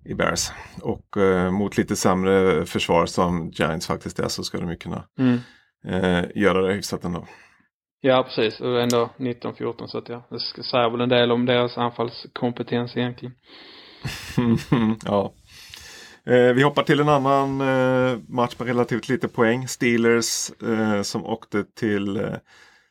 i 0.05 0.13
Bears. 0.13 0.51
Och 0.81 1.17
uh, 1.17 1.51
mot 1.51 1.77
lite 1.77 1.95
sämre 1.95 2.65
försvar 2.65 3.05
som 3.05 3.49
Giants 3.49 3.87
faktiskt 3.87 4.19
är 4.19 4.27
så 4.27 4.43
ska 4.43 4.57
de 4.57 4.69
ju 4.69 4.75
kunna 4.75 5.03
mm. 5.19 5.39
uh, 5.87 6.25
göra 6.35 6.61
det 6.61 6.73
hyfsat 6.73 7.03
ändå. 7.03 7.27
Ja, 8.01 8.23
precis. 8.23 8.59
Och 8.59 8.81
ändå 8.81 9.09
19-14 9.17 9.87
så 9.87 9.97
att 9.97 10.09
ja, 10.09 10.27
det 10.29 10.63
säger 10.63 10.89
väl 10.89 11.01
en 11.01 11.09
del 11.09 11.31
om 11.31 11.45
deras 11.45 11.77
anfallskompetens 11.77 12.97
egentligen. 12.97 13.35
ja. 15.05 15.33
Eh, 16.25 16.53
vi 16.53 16.63
hoppar 16.63 16.83
till 16.83 16.99
en 16.99 17.09
annan 17.09 17.61
eh, 17.61 18.19
match 18.27 18.55
med 18.59 18.67
relativt 18.67 19.09
lite 19.09 19.27
poäng. 19.27 19.67
Steelers 19.67 20.51
eh, 20.63 21.01
som 21.01 21.25
åkte 21.25 21.63
till 21.63 22.17
eh, 22.17 22.33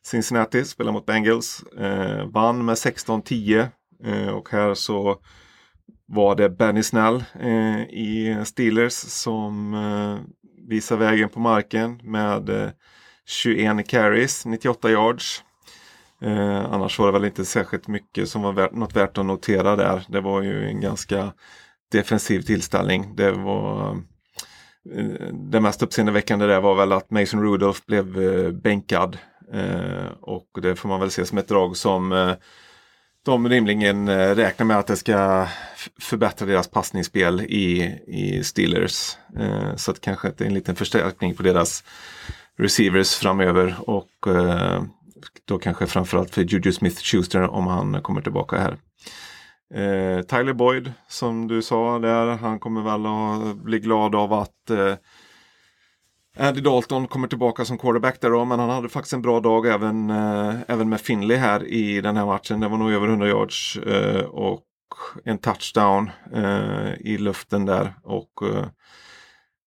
Cincinnati, 0.02 0.64
spelade 0.64 0.92
mot 0.92 1.06
Bengals. 1.06 1.62
Eh, 1.78 2.26
vann 2.26 2.64
med 2.64 2.74
16-10 2.74 3.68
eh, 4.04 4.28
och 4.28 4.48
här 4.50 4.74
så 4.74 5.20
var 6.06 6.36
det 6.36 6.50
Benny 6.50 6.82
Snell 6.82 7.24
eh, 7.40 7.80
i 7.80 8.42
Steelers 8.44 8.92
som 8.92 9.74
eh, 9.74 10.18
visar 10.68 10.96
vägen 10.96 11.28
på 11.28 11.40
marken 11.40 12.00
med 12.02 12.48
eh, 12.48 12.70
21 13.28 13.88
carries, 13.88 14.46
98 14.46 14.90
yards. 14.90 15.42
Eh, 16.22 16.64
annars 16.72 16.98
var 16.98 17.06
det 17.06 17.12
väl 17.12 17.24
inte 17.24 17.44
särskilt 17.44 17.88
mycket 17.88 18.28
som 18.28 18.42
var 18.42 18.52
värt, 18.52 18.72
något 18.72 18.96
värt 18.96 19.18
att 19.18 19.26
notera 19.26 19.76
där. 19.76 20.06
Det 20.08 20.20
var 20.20 20.42
ju 20.42 20.66
en 20.68 20.80
ganska 20.80 21.32
defensiv 21.92 22.40
tillställning. 22.40 23.16
Det 23.16 23.30
var 23.30 23.90
eh, 24.94 25.34
det 25.50 25.60
mest 25.60 25.82
uppseendeväckande 25.82 26.46
där 26.46 26.60
var 26.60 26.74
väl 26.74 26.92
att 26.92 27.10
Mason 27.10 27.42
Rudolph 27.42 27.80
blev 27.86 28.20
eh, 28.20 28.50
bänkad. 28.50 29.18
Eh, 29.52 30.06
och 30.20 30.48
det 30.62 30.76
får 30.76 30.88
man 30.88 31.00
väl 31.00 31.10
se 31.10 31.24
som 31.24 31.38
ett 31.38 31.48
drag 31.48 31.76
som 31.76 32.12
eh, 32.12 32.32
de 33.24 33.48
rimligen 33.48 34.08
eh, 34.08 34.34
räknar 34.34 34.66
med 34.66 34.78
att 34.78 34.86
det 34.86 34.96
ska 34.96 35.46
förbättra 36.00 36.46
deras 36.46 36.68
passningsspel 36.68 37.40
i, 37.40 37.98
i 38.06 38.44
Steelers. 38.44 39.16
Så 39.76 39.90
att 39.90 40.00
kanske 40.00 40.32
det 40.36 40.44
är 40.44 40.48
en 40.48 40.54
liten 40.54 40.76
förstärkning 40.76 41.34
på 41.34 41.42
deras 41.42 41.84
receivers 42.58 43.14
framöver 43.14 43.74
och 43.86 44.26
eh, 44.26 44.82
då 45.44 45.58
kanske 45.58 45.86
framförallt 45.86 46.34
för 46.34 46.42
Juju 46.42 46.72
Smith-Schuster 46.72 47.48
om 47.48 47.66
han 47.66 48.02
kommer 48.02 48.20
tillbaka 48.20 48.56
här. 48.56 48.78
Eh, 49.74 50.22
Tyler 50.22 50.52
Boyd 50.52 50.92
som 51.08 51.48
du 51.48 51.62
sa 51.62 51.98
där, 51.98 52.26
han 52.26 52.58
kommer 52.58 52.82
väl 52.82 53.06
att 53.06 53.56
bli 53.56 53.78
glad 53.78 54.14
av 54.14 54.32
att 54.32 54.70
eh, 54.70 54.94
Andy 56.40 56.60
Dalton 56.60 57.06
kommer 57.06 57.28
tillbaka 57.28 57.64
som 57.64 57.78
quarterback 57.78 58.20
där 58.20 58.30
då, 58.30 58.44
men 58.44 58.58
han 58.58 58.70
hade 58.70 58.88
faktiskt 58.88 59.12
en 59.12 59.22
bra 59.22 59.40
dag 59.40 59.66
även, 59.66 60.10
eh, 60.10 60.54
även 60.68 60.88
med 60.88 61.00
Finley 61.00 61.36
här 61.36 61.64
i 61.64 62.00
den 62.00 62.16
här 62.16 62.26
matchen. 62.26 62.60
Det 62.60 62.68
var 62.68 62.78
nog 62.78 62.92
över 62.92 63.08
100 63.08 63.28
yards 63.28 63.76
eh, 63.76 64.24
och 64.24 64.64
en 65.24 65.38
touchdown 65.38 66.10
eh, 66.34 66.92
i 67.00 67.18
luften 67.18 67.66
där. 67.66 67.94
Och 68.02 68.42
eh, 68.42 68.66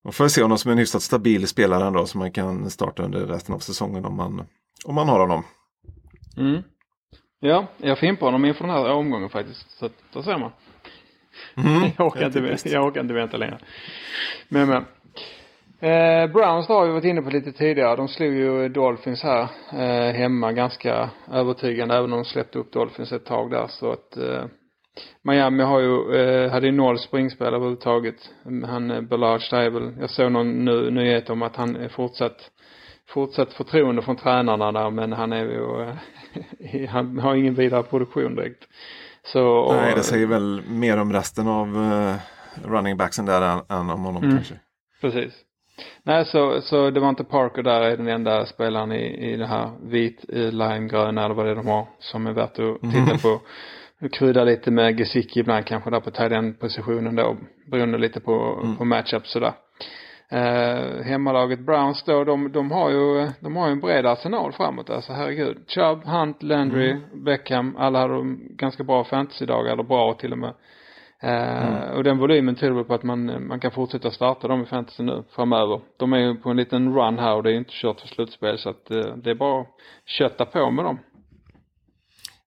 man 0.04 0.14
får 0.14 0.28
se 0.28 0.42
honom 0.42 0.58
som 0.58 0.72
en 0.72 0.78
hyfsat 0.78 1.02
stabil 1.02 1.48
spelare 1.48 1.88
ändå 1.88 2.06
som 2.06 2.20
man 2.20 2.32
kan 2.32 2.70
starta 2.70 3.04
under 3.04 3.26
resten 3.26 3.56
av 3.56 3.60
säsongen 3.60 4.06
om 4.06 4.16
man, 4.16 4.48
om 4.86 4.96
man 4.96 5.10
har 5.10 5.20
honom. 5.20 5.44
Mm. 6.38 6.62
Ja, 7.40 7.68
jag 7.78 8.00
fimpar 8.00 8.26
honom 8.26 8.46
inför 8.46 8.64
den 8.64 8.76
här 8.76 8.92
omgången 8.92 9.30
faktiskt. 9.30 9.72
Så 9.72 9.90
då 10.14 10.24
ser 10.24 10.38
man. 10.38 10.52
Mm, 11.58 11.92
jag, 11.98 12.08
orkar 12.08 12.26
inte, 12.26 12.70
jag 12.70 12.86
orkar 12.86 13.02
inte 13.02 13.14
vänta 13.14 13.38
längre. 13.38 13.58
Men 14.50 14.70
men. 14.70 14.86
Eh, 15.80 16.32
Browns 16.32 16.68
har 16.68 16.86
vi 16.86 16.92
varit 16.92 17.04
inne 17.04 17.22
på 17.22 17.30
lite 17.30 17.52
tidigare. 17.52 17.96
De 17.96 18.08
slog 18.08 18.34
ju 18.34 18.70
Dolphins 18.70 19.24
här 19.24 19.48
eh, 19.74 20.16
hemma 20.16 20.52
ganska 20.52 21.10
övertygande 21.32 21.96
även 21.96 22.14
om 22.14 22.20
de 22.20 22.26
släppte 22.26 22.60
upp 22.60 22.74
Dolphins 22.74 23.12
ett 23.12 23.26
tag 23.26 23.52
där 23.52 23.68
så 23.68 23.92
att 23.92 24.18
eh, 24.18 24.46
Miami 25.22 25.64
har 25.64 25.80
ju, 25.80 26.16
eh, 26.16 26.52
hade 26.52 26.66
ju 26.66 26.72
noll 26.72 27.00
springspel 27.00 27.54
överhuvudtaget. 27.54 28.16
Han 28.66 28.92
eh, 28.92 29.38
Stable. 29.40 29.94
Jag 30.00 30.10
såg 30.10 30.32
någon 30.32 30.66
nu, 30.66 30.92
nyhet 30.92 31.30
om 31.30 31.42
att 31.42 31.56
han 31.56 31.76
är 31.76 31.90
fortsatt 31.90 32.52
fortsatt 33.14 33.54
förtroende 33.54 34.02
från 34.02 34.16
tränarna 34.16 34.72
där 34.72 34.90
men 34.90 35.14
han 35.14 35.34
är 35.34 35.46
ju, 35.46 35.82
eh, 35.82 36.90
han 36.90 37.20
har 37.20 37.36
ingen 37.36 37.56
vidare 37.56 37.84
produktion 37.84 38.36
direkt. 38.36 38.68
Så, 39.24 39.74
Nej, 39.74 39.94
det 39.96 40.04
säger 40.04 40.28
väl 40.28 40.62
mer 40.68 40.98
om 40.98 41.14
resten 41.14 41.48
av 41.48 41.78
uh, 41.78 42.16
running 42.66 42.98
backsen 42.98 43.26
där 43.26 43.42
än, 43.42 43.78
än 43.78 43.90
om 43.90 44.04
honom 44.04 44.24
mm, 44.24 44.36
kanske. 44.36 44.56
Precis. 45.02 45.34
Nej, 46.04 46.26
så, 46.26 46.62
så 46.62 46.90
det 46.90 47.00
var 47.00 47.10
inte 47.10 47.24
Parker 47.24 47.64
där 47.64 47.82
är 47.82 47.98
den 47.98 48.08
enda 48.08 48.46
spelaren 48.46 48.92
i, 48.92 49.32
i 49.32 49.38
det 49.38 49.46
här 49.46 49.72
vit, 49.84 50.26
eh, 50.30 50.52
limegröna 50.52 51.26
eller 51.26 51.36
vad 51.36 51.46
det 51.46 51.52
är 51.52 51.56
de 51.56 51.68
har 51.68 51.88
som 52.00 52.28
är 52.28 52.34
värt 52.34 52.60
att 52.60 52.82
titta 52.82 52.98
mm. 52.98 53.18
på. 53.18 53.42
Krydda 54.10 54.44
lite 54.44 54.72
med 54.72 54.98
Gesicki 54.98 55.40
ibland 55.40 55.66
kanske 55.66 55.90
där 55.90 56.00
på 56.00 56.12
tight 56.12 56.60
positionen 56.60 57.16
då 57.16 57.38
beroende 57.72 57.98
lite 57.98 58.20
på, 58.20 58.60
mm. 58.64 58.78
på 58.78 58.86
matchup 58.86 59.28
sådär. 59.28 59.54
Eh, 60.32 61.04
hemmalaget 61.04 61.60
Browns 61.60 62.04
då, 62.04 62.24
de, 62.24 62.52
de 62.52 62.72
har 62.72 62.90
ju, 62.90 63.30
de 63.40 63.56
har 63.56 63.68
ju 63.68 63.72
en 63.72 63.80
bred 63.80 64.06
arsenal 64.06 64.52
framåt 64.52 64.90
alltså 64.90 65.14
herregud. 65.14 65.58
Chubb, 65.68 66.04
Hunt, 66.06 66.44
Landry, 66.44 66.92
mm. 66.92 67.24
Beckham, 67.24 67.76
alla 67.78 68.00
hade 68.00 68.36
ganska 68.50 68.84
bra 68.84 69.04
fantasy-dagar, 69.04 69.74
eller 69.74 69.84
bra 69.84 70.14
till 70.14 70.32
och 70.32 70.38
med. 70.38 70.54
Eh, 71.24 71.68
mm. 71.68 71.98
Och 71.98 72.04
den 72.04 72.18
volymen 72.18 72.56
tyder 72.56 72.84
på 72.84 72.94
att 72.94 73.04
man, 73.04 73.48
man 73.48 73.60
kan 73.60 73.72
fortsätta 73.72 74.12
starta 74.12 74.48
dem 74.48 74.62
i 74.62 74.66
fantasy 74.66 75.04
nu 75.04 75.24
framöver. 75.30 75.82
De 75.98 76.14
är 76.14 76.18
ju 76.18 76.36
på 76.36 76.50
en 76.50 76.58
liten 76.58 76.94
run 76.94 77.20
här 77.20 77.36
och 77.36 77.44
det 77.44 77.52
är 77.52 77.56
inte 77.56 77.74
kört 77.74 78.00
för 78.00 78.08
slutspel 78.08 78.58
så 78.58 78.70
att 78.70 78.92
eh, 78.92 79.16
det 79.16 79.30
är 79.30 79.36
bara 79.36 79.62
att 79.62 79.68
kötta 80.06 80.46
på 80.46 80.72
med 80.72 80.86
dem. 80.86 81.00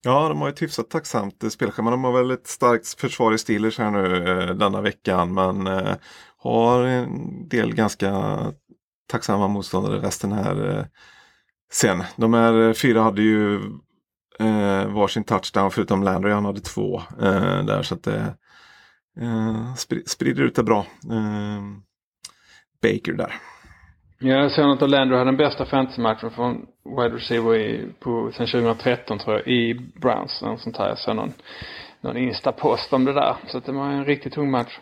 Ja, 0.05 0.29
de 0.29 0.41
har 0.41 0.49
ett 0.49 0.63
hyfsat 0.63 0.91
tacksamt 0.91 1.53
spelschema. 1.53 1.91
De 1.91 2.05
har 2.05 2.13
väl 2.13 2.31
ett 2.31 2.47
starkt 2.47 3.01
försvar 3.01 3.33
i 3.33 3.39
Steelers 3.39 3.79
här 3.79 3.91
nu 3.91 4.29
eh, 4.29 4.55
denna 4.55 4.81
veckan 4.81 5.35
men 5.35 5.67
eh, 5.67 5.95
har 6.37 6.85
en 6.85 7.49
del 7.49 7.75
ganska 7.75 8.39
tacksamma 9.11 9.49
motståndare 9.49 9.99
resten 9.99 10.33
här 10.33 10.79
eh, 10.79 10.85
sen. 11.73 12.03
De 12.17 12.35
här 12.35 12.69
eh, 12.69 12.73
fyra 12.73 13.03
hade 13.03 13.23
ju 13.23 13.55
eh, 14.39 14.87
varsin 14.87 15.25
touchdown 15.25 15.71
förutom 15.71 16.03
Landry, 16.03 16.33
han 16.33 16.45
hade 16.45 16.61
två 16.61 17.03
eh, 17.21 17.65
där 17.65 17.83
så 17.83 17.95
att 17.95 18.03
det 18.03 18.35
eh, 19.21 19.59
eh 19.59 19.75
sprider 20.07 20.43
ut 20.43 20.55
det 20.55 20.63
bra. 20.63 20.87
Eh, 21.11 21.63
Baker 22.83 23.13
där. 23.13 23.35
Ja, 24.25 24.35
jag 24.35 24.53
såg 24.53 24.71
att 24.71 24.91
Landry 24.91 25.19
hade 25.19 25.31
den 25.31 25.37
bästa 25.37 25.67
fantasy-matchen 25.67 26.31
från 26.31 26.67
wide 26.85 27.17
receiver 27.17 27.57
i, 27.57 27.89
på, 28.01 28.33
sen 28.37 28.47
2013 28.47 29.19
tror 29.19 29.37
jag 29.37 29.47
i 29.47 29.75
Browns. 29.75 30.43
Någon 30.43 30.59
sånt 30.59 30.77
här. 30.77 30.89
Jag 30.89 30.99
såg 30.99 31.17
någon, 31.17 31.33
någon 32.01 32.17
Insta-post 32.17 32.93
om 32.93 33.05
det 33.05 33.13
där. 33.13 33.37
Så 33.47 33.59
det 33.59 33.73
var 33.73 33.87
en 33.87 34.05
riktigt 34.05 34.33
tung 34.33 34.51
match. 34.51 34.79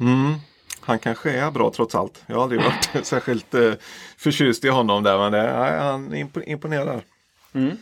Mm 0.00 0.34
han 0.80 0.98
kanske 0.98 1.30
är 1.30 1.50
bra 1.50 1.70
trots 1.70 1.94
allt. 1.94 2.24
Jag 2.26 2.36
har 2.36 2.42
aldrig 2.42 2.62
varit 2.62 2.90
särskilt 3.06 3.54
eh, 3.54 3.72
förtjust 4.16 4.64
i 4.64 4.68
honom 4.68 5.02
där 5.02 5.18
men 5.18 5.32
det, 5.32 5.44
ja, 5.44 5.78
han 5.78 6.14
imponerar. 6.46 7.02
Mm. 7.52 7.76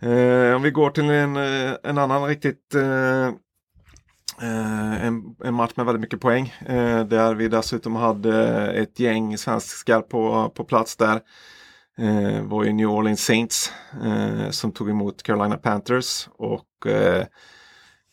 Eh, 0.00 0.56
om 0.56 0.62
vi 0.62 0.70
går 0.70 0.90
till 0.90 1.10
en, 1.10 1.36
eh, 1.36 1.72
en 1.82 1.98
annan 1.98 2.26
riktigt 2.26 2.74
eh, 2.74 2.82
eh, 2.82 3.32
Eh, 4.42 5.06
en, 5.06 5.36
en, 5.44 5.54
match 5.54 5.72
med 5.74 5.86
väldigt 5.86 6.00
mycket 6.00 6.20
poäng. 6.20 6.54
Eh, 6.66 7.04
där 7.04 7.34
vi 7.34 7.48
dessutom 7.48 7.96
hade 7.96 8.66
ett 8.72 9.00
gäng 9.00 9.38
svenskar 9.38 10.00
på, 10.00 10.52
på 10.54 10.64
plats 10.64 10.96
där. 10.96 11.20
Eh, 11.98 12.42
var 12.42 12.64
ju 12.64 12.72
New 12.72 12.88
Orleans 12.88 13.24
Saints 13.24 13.72
eh, 14.04 14.50
som 14.50 14.72
tog 14.72 14.90
emot 14.90 15.22
Carolina 15.22 15.56
Panthers 15.56 16.28
och 16.36 16.86
eh, 16.86 17.24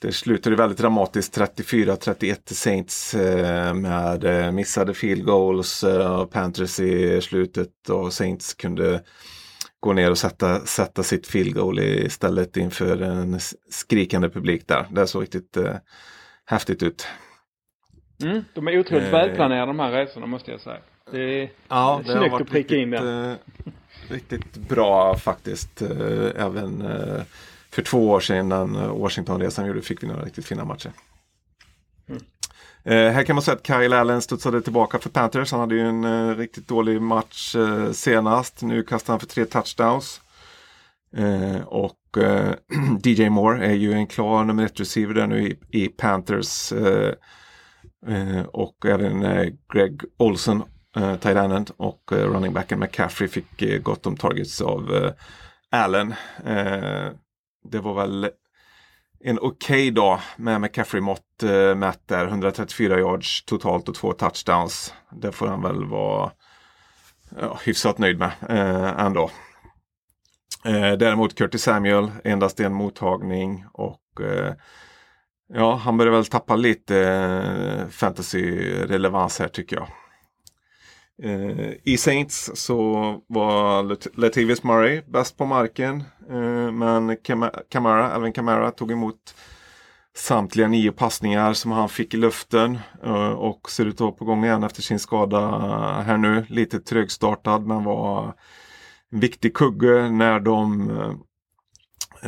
det 0.01 0.11
slutade 0.11 0.55
väldigt 0.55 0.77
dramatiskt 0.77 1.37
34-31 1.37 2.35
till 2.35 2.55
Saints 2.55 3.13
eh, 3.13 3.73
med 3.73 4.53
missade 4.53 4.93
field 4.93 5.25
goals 5.25 5.83
eh, 5.83 6.19
och 6.19 6.31
Panthers 6.31 6.79
i 6.79 7.21
slutet 7.21 7.89
och 7.89 8.13
Saints 8.13 8.53
kunde 8.53 9.03
gå 9.83 9.93
ner 9.93 10.11
och 10.11 10.17
sätta, 10.17 10.59
sätta 10.59 11.03
sitt 11.03 11.27
field 11.27 11.55
goal 11.55 11.79
istället 11.79 12.57
inför 12.57 13.01
en 13.01 13.39
skrikande 13.69 14.29
publik 14.29 14.67
där. 14.67 14.85
Det 14.89 15.07
såg 15.07 15.21
riktigt 15.21 15.57
eh, 15.57 15.75
häftigt 16.45 16.83
ut. 16.83 17.07
Mm, 18.23 18.45
de 18.53 18.67
är 18.67 18.79
otroligt 18.79 19.03
eh, 19.03 19.11
välplanerade 19.11 19.65
de 19.65 19.79
här 19.79 19.91
resorna 19.91 20.25
måste 20.25 20.51
jag 20.51 20.59
säga. 20.59 20.77
Det 21.11 21.41
är 21.41 21.49
ja, 21.67 22.01
det 22.05 22.11
snyggt 22.11 22.41
att 22.41 22.49
pricka 22.49 22.75
in 22.75 22.89
den. 22.89 23.31
Eh, 23.31 23.35
riktigt 24.09 24.55
bra 24.55 25.17
faktiskt. 25.17 25.81
även 26.35 26.83
för 27.69 27.81
två 27.81 28.09
år 28.09 28.19
sedan 28.19 28.37
innan 28.37 28.75
eh, 28.75 28.97
Washingtonresan 28.97 29.67
gjorde 29.67 29.81
fick 29.81 30.03
vi 30.03 30.07
några 30.07 30.25
riktigt 30.25 30.45
fina 30.45 30.65
matcher. 30.65 30.91
Eh, 32.85 33.11
här 33.11 33.23
kan 33.23 33.35
man 33.35 33.43
säga 33.43 33.55
att 33.55 33.67
Kyle 33.67 33.93
Allen 33.93 34.21
studsade 34.21 34.61
tillbaka 34.61 34.99
för 34.99 35.09
Panthers. 35.09 35.51
Han 35.51 35.59
hade 35.59 35.75
ju 35.75 35.81
en 35.81 36.03
eh, 36.03 36.35
riktigt 36.35 36.67
dålig 36.67 37.01
match 37.01 37.55
eh, 37.55 37.91
senast. 37.91 38.61
Nu 38.61 38.83
kastar 38.83 39.13
han 39.13 39.19
för 39.19 39.27
tre 39.27 39.45
touchdowns. 39.45 40.21
Eh, 41.17 41.61
och 41.61 42.17
eh, 42.17 42.53
DJ 43.03 43.29
Moore 43.29 43.65
är 43.65 43.73
ju 43.73 43.93
en 43.93 44.07
klar 44.07 44.43
nummer 44.43 44.65
ett 44.65 44.79
receiver 44.79 45.13
där 45.13 45.27
nu 45.27 45.47
i, 45.47 45.59
i 45.83 45.87
Panthers. 45.87 46.71
Eh, 46.71 47.13
eh, 48.07 48.43
och 48.45 48.85
även 48.85 49.23
eh, 49.23 49.53
Greg 49.73 50.01
Olsen, 50.17 50.63
eh, 50.95 51.15
tight 51.15 51.37
end 51.37 51.71
och 51.77 52.11
running 52.11 52.53
backen 52.53 52.79
McCaffrey 52.79 53.29
fick 53.29 53.83
gott 53.83 54.05
om 54.05 54.17
targets 54.17 54.61
av 54.61 55.11
Allen 55.71 56.13
det 57.63 57.79
var 57.79 57.93
väl 57.93 58.29
en 59.25 59.39
okej 59.39 59.51
okay 59.75 59.91
dag 59.91 60.19
med 60.37 60.61
McCaffrey-mått 60.61 61.43
eh, 61.43 61.75
mätt 61.75 62.07
där. 62.07 62.27
134 62.27 62.99
yards 62.99 63.45
totalt 63.45 63.89
och 63.89 63.95
två 63.95 64.13
touchdowns. 64.13 64.93
Det 65.11 65.31
får 65.31 65.47
han 65.47 65.61
väl 65.61 65.85
vara 65.85 66.31
ja, 67.39 67.59
hyfsat 67.65 67.97
nöjd 67.97 68.19
med 68.19 68.31
eh, 68.49 69.05
ändå. 69.05 69.31
Eh, 70.65 70.91
däremot 70.91 71.35
Curtis 71.35 71.63
Samuel 71.63 72.11
endast 72.23 72.59
en 72.59 72.73
mottagning 72.73 73.65
och 73.73 74.21
eh, 74.21 74.53
Ja, 75.47 75.75
han 75.75 75.97
börjar 75.97 76.13
väl 76.13 76.25
tappa 76.25 76.55
lite 76.55 76.97
eh, 76.97 77.87
fantasy-relevans 77.87 79.39
här 79.39 79.47
tycker 79.47 79.75
jag. 79.75 79.87
Eh, 81.21 81.73
I 81.83 81.97
Saints 81.97 82.51
så 82.53 82.85
var 83.27 83.83
Latavius 84.19 84.63
Murray 84.63 85.01
bäst 85.07 85.37
på 85.37 85.45
marken. 85.45 86.03
Eh, 86.29 86.71
men 86.71 87.17
Camara, 87.69 88.11
Alvin 88.11 88.33
Camara 88.33 88.71
tog 88.71 88.91
emot 88.91 89.35
samtliga 90.15 90.67
nio 90.67 90.91
passningar 90.91 91.53
som 91.53 91.71
han 91.71 91.89
fick 91.89 92.13
i 92.13 92.17
luften 92.17 92.79
eh, 93.03 93.31
och 93.31 93.71
ser 93.71 93.85
ut 93.85 93.93
att 93.93 93.99
vara 94.01 94.11
på 94.11 94.25
gång 94.25 94.45
igen 94.45 94.63
efter 94.63 94.81
sin 94.81 94.99
skada 94.99 95.49
här 96.05 96.17
nu. 96.17 96.45
Lite 96.49 96.79
trögstartad 96.79 97.67
men 97.67 97.83
var 97.83 98.33
en 99.11 99.19
viktig 99.19 99.53
kugge 99.53 100.09
när 100.09 100.39
de 100.39 100.89
eh, 100.89 101.13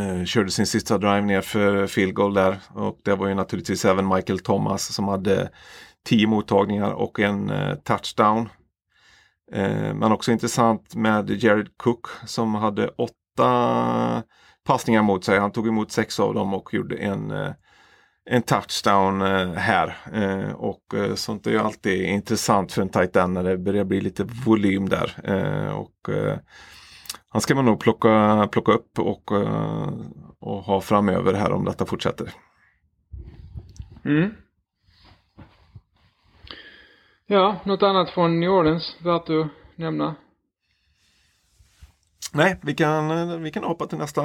eh 0.03 0.25
körde 0.25 0.51
sin 0.51 0.67
sista 0.67 0.97
drive 0.97 1.21
ner 1.21 1.41
för 1.41 1.87
field 1.87 2.13
goal 2.13 2.33
där. 2.33 2.59
Och 2.73 2.99
det 3.03 3.15
var 3.15 3.27
ju 3.27 3.33
naturligtvis 3.33 3.85
även 3.85 4.07
Michael 4.07 4.39
Thomas 4.39 4.93
som 4.93 5.07
hade 5.07 5.49
tio 6.05 6.27
mottagningar 6.27 6.91
och 6.91 7.19
en 7.19 7.49
eh, 7.49 7.75
touchdown. 7.75 8.49
Eh, 9.51 9.93
men 9.93 10.11
också 10.11 10.31
intressant 10.31 10.95
med 10.95 11.29
Jared 11.29 11.77
Cook 11.77 12.07
som 12.25 12.55
hade 12.55 12.87
åtta 12.87 14.23
passningar 14.65 15.01
mot 15.01 15.23
sig. 15.23 15.39
Han 15.39 15.51
tog 15.51 15.67
emot 15.67 15.91
sex 15.91 16.19
av 16.19 16.33
dem 16.33 16.53
och 16.53 16.73
gjorde 16.73 16.95
en, 16.95 17.31
eh, 17.31 17.51
en 18.29 18.41
touchdown 18.41 19.21
eh, 19.21 19.53
här. 19.53 19.97
Eh, 20.13 20.51
och 20.51 20.83
sånt 21.15 21.47
är 21.47 21.51
ju 21.51 21.59
alltid 21.59 22.05
intressant 22.05 22.71
för 22.71 22.81
en 22.81 22.89
tight 22.89 23.15
end 23.15 23.33
när 23.33 23.43
det 23.43 23.57
börjar 23.57 23.83
bli 23.83 24.01
lite 24.01 24.23
volym 24.45 24.89
där. 24.89 25.15
Och 25.73 26.09
han 27.29 27.41
ska 27.41 27.55
man 27.55 27.65
nog 27.65 27.79
plocka, 27.79 28.47
plocka 28.51 28.71
upp 28.71 28.99
och, 28.99 29.31
och 30.39 30.63
ha 30.63 30.81
framöver 30.81 31.33
här 31.33 31.51
om 31.51 31.65
detta 31.65 31.85
fortsätter. 31.85 32.31
Mm. 34.05 34.31
Ja, 37.27 37.55
något 37.63 37.83
annat 37.83 38.09
från 38.09 38.39
New 38.39 38.49
Orleans 38.49 38.95
värt 39.03 39.29
att 39.29 39.47
nämna? 39.75 40.15
Nej, 42.33 42.59
vi 42.61 42.73
kan, 42.73 43.43
vi 43.43 43.51
kan 43.51 43.63
hoppa 43.63 43.87
till 43.87 43.97
nästa 43.97 44.21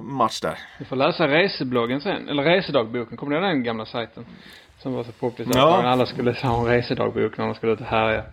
match 0.00 0.40
där. 0.40 0.58
Vi 0.78 0.84
får 0.84 0.96
läsa 0.96 1.28
resebloggen 1.28 2.00
sen, 2.00 2.28
eller 2.28 2.42
resedagboken, 2.42 3.16
kommer 3.16 3.36
du 3.36 3.42
ihåg 3.42 3.54
den 3.54 3.62
gamla 3.62 3.86
sajten? 3.86 4.26
Som 4.78 4.92
var 4.92 5.04
så 5.04 5.12
populär. 5.12 5.50
Ja. 5.54 5.82
Alla 5.82 6.06
skulle 6.06 6.32
ha 6.32 6.60
en 6.60 6.66
resedagbok 6.66 7.38
när 7.38 7.46
de 7.46 7.54
skulle 7.54 7.72
ut 7.72 7.80
och 7.80 7.86
härja. 7.86 8.24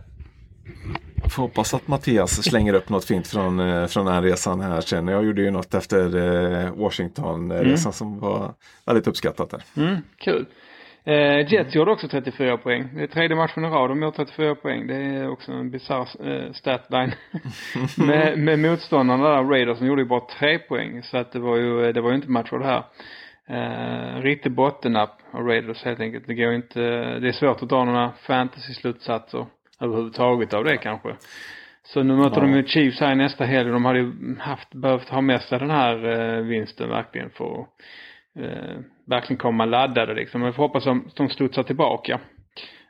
Får 1.30 1.42
hoppas 1.44 1.74
att 1.74 1.88
Mattias 1.88 2.44
slänger 2.44 2.74
upp 2.74 2.89
något 2.89 3.06
fint 3.06 3.28
från, 3.28 3.60
eh, 3.60 3.88
från 3.88 4.06
den 4.06 4.16
här 4.16 4.22
resan 4.22 4.62
här 4.62 4.82
sen. 4.82 5.08
Jag 5.08 5.26
gjorde 5.26 5.42
ju 5.42 5.52
något 5.52 5.74
efter 5.74 6.16
eh, 6.16 6.76
Washington-resan 6.76 7.66
mm. 7.66 7.94
som 7.94 8.20
var 8.20 8.54
väldigt 8.86 9.08
uppskattat 9.08 9.50
där. 9.50 9.63
Mm, 9.78 9.98
kul. 10.18 10.46
Eh, 11.06 11.54
Jets 11.54 11.76
gjorde 11.76 11.92
också 11.92 12.08
34 12.08 12.58
poäng. 12.58 12.89
Det 12.96 13.04
är 13.04 13.08
tredje 13.08 13.36
matchen 13.36 13.66
i 13.66 13.68
rad 13.68 13.89
de 13.89 14.02
gör 14.02 14.12
34 14.12 14.56
poäng. 14.56 14.88
Det 14.88 14.96
är 14.96 15.30
också 15.30 15.52
en 15.52 15.72
bisarr 15.72 16.28
eh, 16.28 16.52
statline. 16.52 17.12
med, 17.98 18.38
med 18.38 18.60
motståndarna 18.60 19.30
där, 19.30 19.44
Raiders, 19.44 19.78
som 19.78 19.88
gjorde 19.88 20.02
ju 20.02 20.08
bara 20.08 20.28
tre 20.39 20.60
poäng. 20.60 21.04
Så 21.04 21.18
att 21.18 21.32
det 21.32 21.39
var 21.39 21.58
ju, 21.58 21.92
det 21.92 22.02
var 22.02 22.10
ju 22.10 22.16
inte 22.16 22.30
match 22.30 22.50
för 22.50 22.60
det 22.60 22.66
här. 22.66 22.84
Eh, 23.48 24.22
riktig 24.22 24.52
bottennapp 24.52 25.20
av 25.32 25.48
Raiders 25.48 25.84
helt 25.84 26.00
enkelt. 26.00 26.28
Det 26.28 26.34
går 26.34 26.54
inte, 26.54 26.80
det 27.20 27.28
är 27.28 27.32
svårt 27.32 27.63
att 27.63 27.70
dra 27.70 27.86
några 27.86 28.12
fantasy-slutsatser 28.12 29.46
överhuvudtaget 29.82 30.54
av 30.54 30.63
det 30.63 30.78
kanske. 30.78 31.16
Så 31.84 32.04
nu 32.04 32.16
möter 32.16 32.42
ja. 32.42 32.48
de 32.48 32.54
ju 32.54 32.68
Chiefs 32.68 33.00
här 33.00 33.16
nästa 33.16 33.46
helg. 33.46 33.70
De 33.70 33.86
hade 33.86 34.00
ju 34.00 34.38
haft, 34.39 34.74
behövt 34.74 35.10
ha 35.10 35.22
med 35.22 35.42
sig 35.42 35.60
den 35.60 35.70
här 35.70 36.06
eh, 36.06 36.44
vinsten 36.44 36.89
verkligen 36.89 37.30
för 37.30 37.62
att 37.62 37.68
eh, 38.39 38.80
verkligen 39.06 39.38
komma 39.38 39.66
laddade 39.66 40.13
liksom. 40.13 40.42
Men 40.42 40.50
vi 40.50 40.56
får 40.56 40.63
hoppas 40.63 40.88
att 40.88 41.16
de 41.16 41.30
studsar 41.30 41.63
tillbaka. 41.63 42.20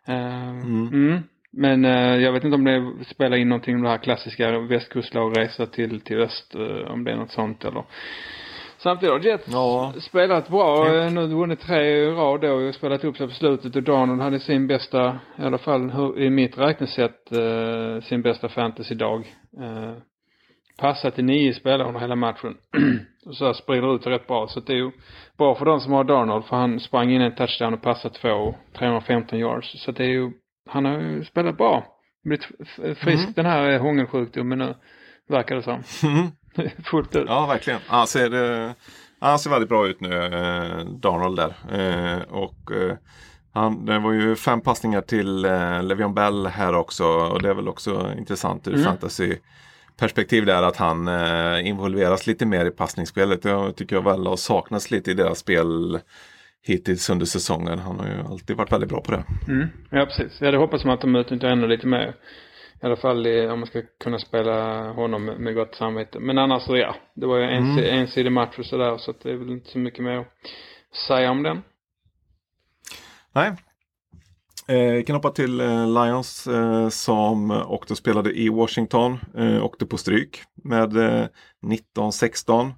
Eh, 0.08 0.50
mm. 0.50 0.88
Mm. 0.88 1.24
Men 1.52 1.86
eh, 1.86 2.16
jag 2.16 2.32
vet 2.32 2.44
inte 2.44 2.56
om 2.56 2.64
det 2.64 3.06
spelar 3.06 3.38
in 3.38 3.50
någonting 3.50 3.76
om 3.76 3.84
det 3.84 3.90
här 3.90 3.98
klassiska 3.98 4.60
västkustlagresa 4.60 5.66
till, 5.66 6.02
till 6.02 6.22
öst. 6.22 6.56
Eh, 6.56 6.92
om 6.92 7.04
det 7.04 7.12
är 7.12 7.16
något 7.16 7.32
sånt 7.32 7.66
eller. 7.66 7.84
Samtidigt 8.78 9.14
har 9.14 9.20
Jets 9.20 9.48
ja. 9.52 9.94
spelat 10.02 10.50
bra. 10.50 10.86
Tänk. 10.86 11.14
Nu 11.14 11.28
vunnit 11.28 11.60
tre 11.60 11.86
i 11.86 12.12
rad 12.12 12.42
då 12.42 12.54
och 12.54 12.76
spelat 12.76 13.04
upp 13.04 13.18
sig 13.18 13.28
på 13.28 13.34
slutet 13.34 13.76
och 13.76 13.84
Donald 13.84 14.22
hade 14.22 14.40
sin 14.40 14.68
bästa, 14.68 15.20
i 15.40 15.42
alla 15.42 15.58
fall 15.58 15.92
i 16.18 16.30
mitt 16.30 16.58
räknesätt, 16.58 17.32
eh, 17.32 18.02
sin 18.04 18.22
bästa 18.22 18.50
fantasy-dag. 18.50 19.26
Eh, 19.62 19.94
passat 20.78 21.16
till 21.16 21.26
nio 21.26 21.54
spelare 21.54 21.88
under 21.88 22.00
hela 22.00 22.16
matchen. 22.16 22.58
så 23.32 23.54
sprider 23.54 23.96
ut 23.96 24.04
det 24.04 24.10
rätt 24.10 24.28
bra. 24.28 24.48
Så 24.48 24.60
det 24.60 24.74
är 24.74 24.78
ju 24.78 24.92
bra 25.38 25.56
för 25.56 25.66
de 25.66 25.80
som 25.80 25.94
har 25.94 26.04
Darnold 26.04 26.46
för 26.46 26.56
han 26.56 26.80
sprang 26.80 27.12
in 27.12 27.22
en 27.22 27.36
touchdown 27.36 27.74
och 27.74 27.82
passade 27.82 28.16
två 28.16 28.56
315 28.78 29.40
yards. 29.40 29.84
Så 29.84 29.92
det 29.92 30.04
är 30.04 30.08
ju, 30.08 30.32
han 30.70 30.86
har 30.86 31.00
ju 31.00 31.26
spelat 31.26 31.58
bra. 31.58 31.86
Blivit 32.24 32.44
frisk 32.98 33.24
mm. 33.24 33.34
den 33.36 33.46
här 33.46 33.80
hångelsjukdomen 33.80 34.60
nu. 34.60 34.76
Verkar 35.30 35.56
det 35.56 35.64
som. 35.64 35.84
Mm. 36.04 36.28
Fullt 36.84 37.16
ut. 37.16 37.26
Ja, 37.28 37.46
verkligen. 37.46 37.80
Han 37.88 38.08
ser, 38.08 38.74
han 39.20 39.40
ser 39.40 39.50
väldigt 39.50 39.70
bra 39.70 39.88
ut 39.88 40.02
nu, 40.02 40.24
eh, 40.26 40.86
Darnold 40.86 41.38
där. 41.38 41.54
Eh, 41.72 42.22
och 42.22 42.72
eh, 42.72 42.98
han, 43.54 43.86
det 43.86 44.00
var 44.00 44.12
ju 44.12 44.36
fem 44.36 44.62
passningar 44.62 45.02
till 45.02 45.46
eh, 45.46 45.84
Levion 45.84 46.14
Bell 46.14 46.48
här 46.48 46.76
också. 46.76 47.06
Och 47.06 47.42
det 47.42 47.50
är 47.50 47.54
väl 47.54 47.68
också 47.68 48.14
intressant 48.18 48.68
ur 48.68 48.74
mm. 48.74 48.86
fantasy 48.86 49.36
perspektiv 49.98 50.46
där 50.46 50.64
att 50.64 50.78
han 50.78 51.08
eh, 51.08 51.68
involveras 51.68 52.28
lite 52.28 52.46
mer 52.46 52.66
i 52.66 52.72
passningsspelet. 52.72 53.46
Jag 53.46 53.76
tycker 53.76 53.96
jag 53.96 54.04
väl 54.04 54.28
har 54.28 54.36
saknats 54.36 54.92
lite 54.92 55.12
i 55.12 55.14
deras 55.14 55.40
spel 55.40 56.00
hittills 56.62 57.10
under 57.10 57.26
säsongen. 57.26 57.80
Han 57.80 58.00
har 58.00 58.08
ju 58.08 58.20
alltid 58.32 58.58
varit 58.58 58.72
väldigt 58.72 58.90
bra 58.90 59.02
på 59.02 59.12
det. 59.12 59.24
Mm. 59.48 59.68
Ja 59.90 60.06
precis. 60.06 60.38
Jag 60.40 60.48
hade 60.48 60.58
hoppats 60.58 60.86
att 60.86 61.02
de 61.02 61.16
utnyttjar 61.16 61.48
ännu 61.48 61.68
lite 61.68 61.88
mer. 61.88 62.16
I 62.82 62.86
alla 62.86 62.96
fall 62.96 63.28
om 63.28 63.60
man 63.60 63.68
ska 63.68 63.82
kunna 64.04 64.20
spela 64.20 64.88
honom 64.92 65.26
med, 65.26 65.56
gott 65.56 65.76
samvete. 65.76 66.20
Men 66.20 66.38
annars 66.38 66.64
så 66.64 66.78
ja, 66.78 66.96
det 67.14 67.26
var 67.26 67.38
ju 67.38 67.44
en 67.44 67.72
mm. 67.72 68.00
ensidig 68.00 68.32
match 68.32 68.60
och 68.60 68.66
sådär 68.66 68.98
så 68.98 69.12
att 69.12 69.22
det 69.22 69.32
är 69.32 69.36
väl 69.36 69.52
inte 69.52 69.70
så 69.70 69.78
mycket 69.78 70.04
mer 70.04 70.18
att 70.18 70.28
säga 71.08 71.32
om 71.32 71.44
den. 71.44 71.64
Nej, 73.32 73.52
Eh, 74.68 74.92
vi 74.92 75.04
kan 75.04 75.16
hoppa 75.16 75.30
till 75.32 75.60
eh, 75.60 75.88
Lions 75.88 76.48
eh, 76.48 76.90
som 76.90 77.52
också 77.52 77.96
spelade 77.96 78.40
i 78.40 78.50
Washington. 78.50 79.18
Eh, 79.38 79.66
åkte 79.66 79.86
på 79.86 79.98
stryk 79.98 80.44
med 80.64 80.98
eh, 80.98 81.28
19-16. 81.96 82.72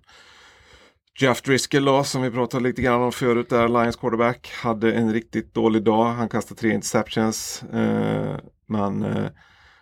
Jeff 1.20 1.42
Driscoll 1.42 1.86
då, 1.86 2.04
som 2.04 2.22
vi 2.22 2.32
pratade 2.32 2.64
lite 2.64 2.82
grann 2.82 3.02
om 3.02 3.12
förut 3.12 3.50
där, 3.50 3.68
Lions 3.68 3.96
quarterback, 3.96 4.52
hade 4.64 4.94
en 4.94 5.14
riktigt 5.14 5.54
dålig 5.54 5.84
dag. 5.84 6.06
Han 6.06 6.30
kastade 6.30 6.60
tre 6.60 6.74
interceptions. 6.74 7.64
Eh, 7.74 8.36
men 8.68 9.04
eh, 9.04 9.28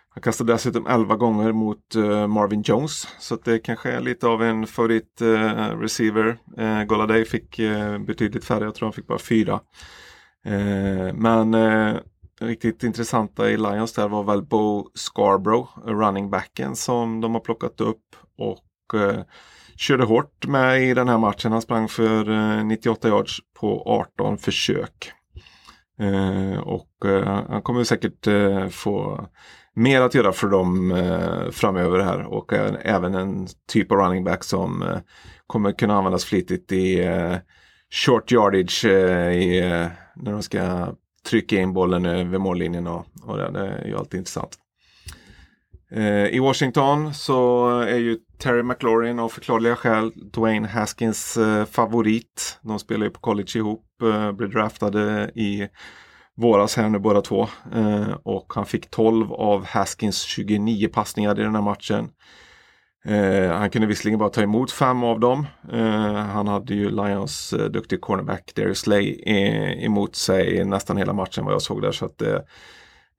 han 0.08 0.22
kastade 0.22 0.52
dessutom 0.52 0.86
11 0.86 1.16
gånger 1.16 1.52
mot 1.52 1.94
eh, 1.94 2.26
Marvin 2.26 2.62
Jones. 2.62 3.08
Så 3.18 3.36
det 3.36 3.58
kanske 3.58 3.90
är 3.90 4.00
lite 4.00 4.26
av 4.26 4.42
en 4.42 4.66
favorit 4.66 5.20
eh, 5.20 5.78
receiver. 5.78 6.38
Eh, 6.58 6.84
Goladay 6.84 7.24
fick 7.24 7.60
betydligt 8.06 8.44
färre, 8.44 8.64
jag 8.64 8.74
tror 8.74 8.86
han 8.86 8.92
fick 8.92 9.06
bara 9.06 9.18
fyra. 9.18 9.60
Eh, 10.44 11.14
men 11.14 11.54
eh, 11.54 11.96
riktigt 12.40 12.82
intressanta 12.82 13.50
i 13.50 13.56
Lions 13.56 13.92
där 13.92 14.08
var 14.08 14.24
väl 14.24 14.42
Bo 14.42 14.90
Scarborough, 14.94 15.68
running 15.84 16.30
backen 16.30 16.76
som 16.76 17.20
de 17.20 17.34
har 17.34 17.40
plockat 17.40 17.80
upp 17.80 18.16
och 18.38 19.00
eh, 19.00 19.22
körde 19.76 20.04
hårt 20.04 20.46
med 20.46 20.82
i 20.82 20.94
den 20.94 21.08
här 21.08 21.18
matchen. 21.18 21.52
Han 21.52 21.62
sprang 21.62 21.88
för 21.88 22.30
eh, 22.30 22.64
98 22.64 23.08
yards 23.08 23.38
på 23.60 23.82
18 23.86 24.38
försök. 24.38 25.12
Eh, 26.00 26.58
och 26.58 26.88
han 27.26 27.62
kommer 27.62 27.84
säkert 27.84 28.26
få 28.72 29.26
mer 29.74 30.00
att 30.00 30.14
göra 30.14 30.32
för 30.32 30.48
dem 30.48 31.02
framöver 31.52 32.00
här 32.00 32.22
och 32.22 32.52
även 32.82 33.14
en 33.14 33.46
typ 33.68 33.92
av 33.92 33.98
running 33.98 34.24
back 34.24 34.44
som 34.44 34.84
kommer 35.46 35.72
kunna 35.72 35.94
användas 35.94 36.24
flitigt 36.24 36.72
i 36.72 37.08
short 37.90 38.32
yardage 38.32 38.84
i 38.84 39.62
när 40.16 40.32
de 40.32 40.42
ska 40.42 40.94
trycka 41.26 41.60
in 41.60 41.72
bollen 41.72 42.06
över 42.06 42.38
mållinjen 42.38 42.86
och, 42.86 43.06
och 43.22 43.36
det, 43.36 43.50
det 43.50 43.66
är 43.66 43.86
ju 43.86 43.96
alltid 43.96 44.18
intressant. 44.18 44.58
Eh, 45.90 46.26
I 46.26 46.38
Washington 46.38 47.14
så 47.14 47.68
är 47.80 47.98
ju 47.98 48.18
Terry 48.38 48.62
McLaurin 48.62 49.18
av 49.18 49.28
förklarliga 49.28 49.76
skäl 49.76 50.12
Dwayne 50.32 50.68
Haskins 50.68 51.36
eh, 51.36 51.64
favorit. 51.64 52.58
De 52.62 52.78
spelar 52.78 53.06
ju 53.06 53.10
på 53.10 53.20
college 53.20 53.58
ihop, 53.58 53.84
eh, 54.02 54.32
blev 54.32 54.50
draftade 54.50 55.30
i 55.34 55.68
våras 56.36 56.76
här 56.76 56.88
nu 56.88 56.98
båda 56.98 57.20
två. 57.20 57.48
Eh, 57.74 58.10
och 58.22 58.52
han 58.54 58.66
fick 58.66 58.90
12 58.90 59.32
av 59.32 59.64
Haskins 59.66 60.20
29 60.22 60.88
passningar 60.88 61.40
i 61.40 61.42
den 61.42 61.54
här 61.54 61.62
matchen. 61.62 62.08
Eh, 63.04 63.52
han 63.52 63.70
kunde 63.70 63.88
visserligen 63.88 64.18
bara 64.18 64.28
ta 64.28 64.42
emot 64.42 64.72
fem 64.72 65.04
av 65.04 65.20
dem. 65.20 65.46
Eh, 65.72 66.14
han 66.14 66.48
hade 66.48 66.74
ju 66.74 66.90
Lions 66.90 67.52
eh, 67.52 67.64
duktig 67.64 68.00
cornerback 68.00 68.52
Darius 68.54 68.78
Slay 68.78 69.22
eh, 69.26 69.84
emot 69.84 70.16
sig 70.16 70.64
nästan 70.64 70.96
hela 70.96 71.12
matchen 71.12 71.44
vad 71.44 71.54
jag 71.54 71.62
såg 71.62 71.82
där. 71.82 71.92
Så 71.92 72.04
att 72.04 72.18
det 72.18 72.44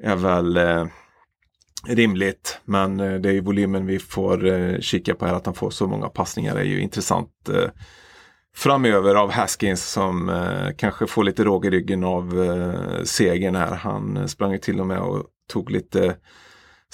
är 0.04 0.16
väl 0.16 0.58
eh, 0.58 0.86
rimligt. 1.88 2.60
Men 2.66 3.00
eh, 3.00 3.14
det 3.14 3.30
är 3.30 3.34
ju 3.34 3.42
volymen 3.42 3.86
vi 3.86 4.00
får 4.00 4.48
eh, 4.48 4.80
kika 4.80 5.16
på 5.16 5.26
här. 5.26 5.34
Att 5.34 5.46
han 5.46 5.56
får 5.56 5.70
så 5.70 5.88
många 5.88 6.10
passningar 6.10 6.56
är 6.56 6.64
ju 6.64 6.82
intressant 6.82 7.50
eh, 7.50 7.70
framöver 8.56 9.16
av 9.16 9.32
Haskins 9.32 9.92
som 9.92 10.30
eh, 10.30 10.76
kanske 10.78 11.08
får 11.08 11.24
lite 11.24 11.44
råg 11.44 11.66
i 11.66 11.70
ryggen 11.70 12.04
av 12.04 12.44
eh, 12.44 13.04
segern 13.04 13.56
här. 13.56 13.76
Han 13.76 14.18
eh, 14.18 14.26
sprang 14.26 14.52
ju 14.52 14.58
till 14.58 14.80
och 14.80 14.88
med 14.88 15.00
och 15.00 15.24
tog 15.54 15.72
lite 15.72 16.16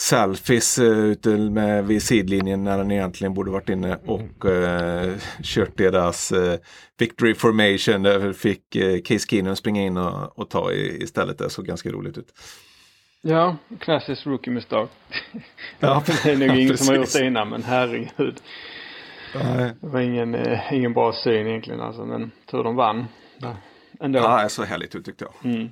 selfies 0.02 0.78
eh, 0.80 0.86
ute 0.86 1.30
med, 1.30 1.86
vid 1.86 2.04
sidlinjen 2.04 2.64
när 2.64 2.78
han 2.78 2.92
egentligen 2.92 3.34
borde 3.34 3.52
varit 3.52 3.70
inne 3.70 4.00
och 4.06 4.46
eh, 4.46 5.14
kört 5.44 5.78
deras 5.78 6.32
eh, 6.32 6.60
victory 6.98 7.36
formation. 7.36 8.04
Där 8.04 8.34
fick 8.34 8.76
eh, 8.76 9.02
Case 9.02 9.28
Keenum 9.30 9.56
springa 9.56 9.82
in 9.82 9.98
och, 9.98 10.40
och 10.40 10.50
ta 10.50 10.72
i, 10.72 11.04
istället. 11.04 11.38
Det 11.38 11.50
såg 11.50 11.66
ganska 11.66 11.90
roligt 11.90 12.18
ut. 12.18 12.34
Ja, 13.22 13.58
klassisk 13.80 14.26
rookie 14.26 14.54
misstag. 14.54 14.88
Ja, 15.80 16.04
det 16.24 16.32
är 16.32 16.38
nog 16.38 16.58
ingen 16.58 16.78
som 16.78 16.88
har 16.88 16.96
gjort 16.96 17.14
det 17.14 17.26
innan 17.26 17.50
men 17.50 17.64
herregud. 17.64 18.42
Nej. 19.36 19.72
Det 19.82 19.88
var 19.88 20.00
ingen, 20.00 20.36
eh, 20.36 20.74
ingen 20.74 20.94
bra 20.94 21.14
syn 21.14 21.48
egentligen 21.48 21.82
alltså 21.82 22.06
men 22.06 22.32
tur 22.52 22.64
de 22.64 22.76
vann. 22.76 23.06
Ja, 23.38 23.58
Ändå. 24.00 24.20
Ja, 24.20 24.44
det 24.44 24.50
såg 24.50 24.66
härligt 24.66 24.96
ut 24.96 25.06
tyckte 25.06 25.26
jag. 25.26 25.54
Mm. 25.54 25.70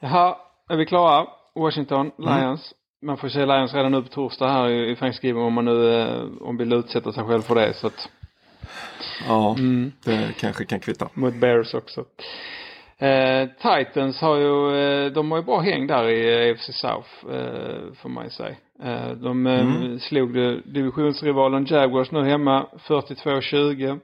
Jaha, 0.00 0.36
är 0.68 0.76
vi 0.76 0.86
klara? 0.86 1.26
Washington, 1.54 2.10
Mm. 2.18 2.58
Man 3.02 3.16
får 3.16 3.28
se 3.28 3.46
Lions 3.46 3.74
redan 3.74 3.92
nu 3.92 4.02
på 4.02 4.08
torsdag 4.08 4.48
här 4.48 4.68
i 4.70 4.96
Thanksgiving 4.96 5.42
om 5.42 5.52
man 5.52 5.64
nu 5.64 6.00
eh, 6.00 6.22
om 6.40 6.56
vill 6.56 6.72
utsätta 6.72 7.12
sig 7.12 7.24
själv 7.24 7.42
för 7.42 7.54
det. 7.54 7.74
Så 7.74 7.86
att, 7.86 8.08
Ja, 9.28 9.54
mm, 9.58 9.92
det 10.04 10.34
kanske 10.40 10.64
kan 10.64 10.80
kvitta. 10.80 11.08
mot 11.14 11.34
Bears 11.34 11.74
också. 11.74 12.04
Eh, 12.98 13.48
Titans 13.48 14.20
har 14.20 14.36
ju, 14.36 14.76
eh, 14.76 15.12
de 15.12 15.30
har 15.30 15.38
ju 15.38 15.44
bra 15.44 15.60
häng 15.60 15.86
där 15.86 16.08
i 16.08 16.48
eh, 16.48 16.52
AFC 16.52 16.70
South 16.72 17.34
eh, 17.36 17.92
får 17.94 18.08
man 18.08 18.24
ju 18.24 18.30
säga. 18.30 18.54
Eh, 18.82 19.10
de 19.10 19.46
eh, 19.46 19.60
Mm. 19.60 19.98
slog 20.00 20.32
divisionsrivalen 20.64 21.66
Jaguars 21.66 22.10
nu 22.10 22.22
hemma 22.24 22.66
42-20. 22.86 24.00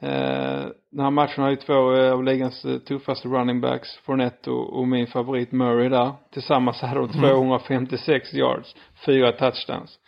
Eh, 0.00 0.66
den 0.90 1.00
här 1.04 1.10
matchen 1.10 1.42
har 1.44 1.50
ju 1.50 1.56
två 1.56 1.94
eh, 1.94 2.12
av 2.12 2.24
ligans 2.24 2.64
eh, 2.64 2.78
tuffaste 2.78 3.28
running 3.28 3.60
backs, 3.60 3.96
Fournette 3.96 4.50
och, 4.50 4.78
och 4.78 4.88
min 4.88 5.06
favorit 5.06 5.52
Murray 5.52 5.88
där. 5.88 6.12
Tillsammans 6.32 6.80
hade 6.80 7.00
de 7.00 7.08
256 7.12 8.34
yards, 8.34 8.76
fyra 9.06 9.32
touchdowns 9.32 9.98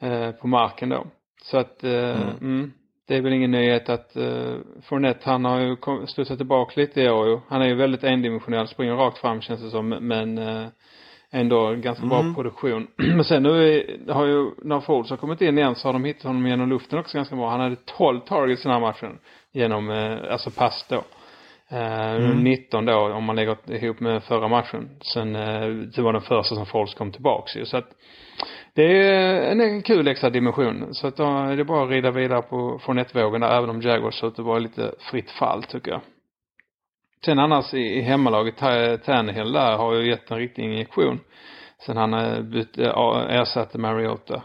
eh, 0.00 0.30
på 0.30 0.46
marken 0.46 0.88
då. 0.88 1.06
Så 1.42 1.58
att 1.58 1.84
eh, 1.84 1.90
Mm. 2.22 2.28
mm, 2.40 2.72
det 3.08 3.16
är 3.16 3.20
väl 3.20 3.32
ingen 3.32 3.50
nyhet 3.50 3.88
att 3.88 4.16
eh, 4.16 4.54
Fournette 4.82 5.30
han 5.30 5.44
har 5.44 5.60
ju 5.60 5.76
kom- 5.76 6.06
studsat 6.06 6.38
tillbaka 6.38 6.80
lite 6.80 7.00
i 7.02 7.10
år 7.10 7.28
ju. 7.28 7.38
Han 7.48 7.62
är 7.62 7.66
ju 7.66 7.74
väldigt 7.74 8.04
endimensionell, 8.04 8.68
springer 8.68 8.94
rakt 8.94 9.18
fram 9.18 9.40
känns 9.40 9.62
det 9.62 9.70
som 9.70 9.88
men 9.88 10.38
ändå 11.32 11.74
ganska 11.74 12.06
bra 12.06 12.20
Mm. 12.20 12.34
produktion. 12.34 12.86
men 12.96 13.24
sen 13.24 13.42
nu 13.42 13.50
har 14.08 14.26
ju, 14.26 14.50
när 14.62 14.80
Foles 14.80 15.10
har 15.10 15.16
kommit 15.16 15.40
in 15.40 15.58
igen 15.58 15.74
så 15.74 15.88
har 15.88 15.92
de 15.92 16.04
hittat 16.04 16.22
honom 16.22 16.46
genom 16.46 16.68
luften 16.68 16.98
också 16.98 17.16
ganska 17.18 17.36
bra. 17.36 17.50
Han 17.50 17.60
hade 17.60 17.76
12 17.76 18.20
targets 18.20 18.64
i 18.64 18.68
den 18.68 18.72
här 18.72 18.80
matchen. 18.80 19.18
Genom, 19.52 19.90
eh, 19.90 20.32
alltså 20.32 20.50
pass 20.50 20.86
då. 20.88 21.02
Eh, 21.76 22.14
Mm. 22.14 22.44
19 22.44 22.84
då 22.84 22.98
om 23.12 23.24
man 23.24 23.36
lägger 23.36 23.56
ihop 23.84 24.00
med 24.00 24.22
förra 24.22 24.48
matchen. 24.48 24.88
Sen, 25.00 25.36
eh, 25.36 25.66
det 25.68 26.02
var 26.02 26.12
den 26.12 26.22
första 26.22 26.54
som 26.54 26.66
Foles 26.66 26.94
kom 26.94 27.12
tillbaks 27.12 27.56
ju. 27.56 27.64
Så 27.64 27.76
att 27.76 27.88
det 28.74 28.82
är 29.08 29.40
en, 29.52 29.60
en 29.60 29.82
kul 29.82 30.08
extra 30.08 30.30
dimension. 30.30 30.94
Så 30.94 31.06
att 31.06 31.16
då 31.16 31.24
är 31.24 31.56
det 31.56 31.64
bara 31.64 31.84
att 31.84 31.90
rida 31.90 32.10
vidare 32.10 32.42
på 32.42 32.78
Fournette-vågen 32.82 33.40
där 33.40 33.56
även 33.58 33.70
om 33.70 33.80
Jaguars 33.82 34.14
ser 34.20 34.26
ut 34.26 34.38
att 34.38 34.44
vara 34.44 34.58
lite 34.58 34.94
fritt 35.10 35.30
fall 35.30 35.62
tycker 35.62 35.90
jag. 35.90 36.00
Sen 37.24 37.38
annars 37.38 37.74
i, 37.74 38.00
hemmalaget, 38.00 38.56
Ta- 38.56 38.96
Tannehill 38.96 39.52
där 39.52 39.76
har 39.76 39.94
ju 39.94 40.08
gett 40.08 40.30
en 40.30 40.38
riktig 40.38 40.64
injektion. 40.64 41.20
Sen 41.86 41.96
han 41.96 42.14
eh, 42.14 42.40
bytt, 42.40 42.78
eh, 42.78 42.88
ersatte 43.28 43.78
Mariota. 43.78 44.42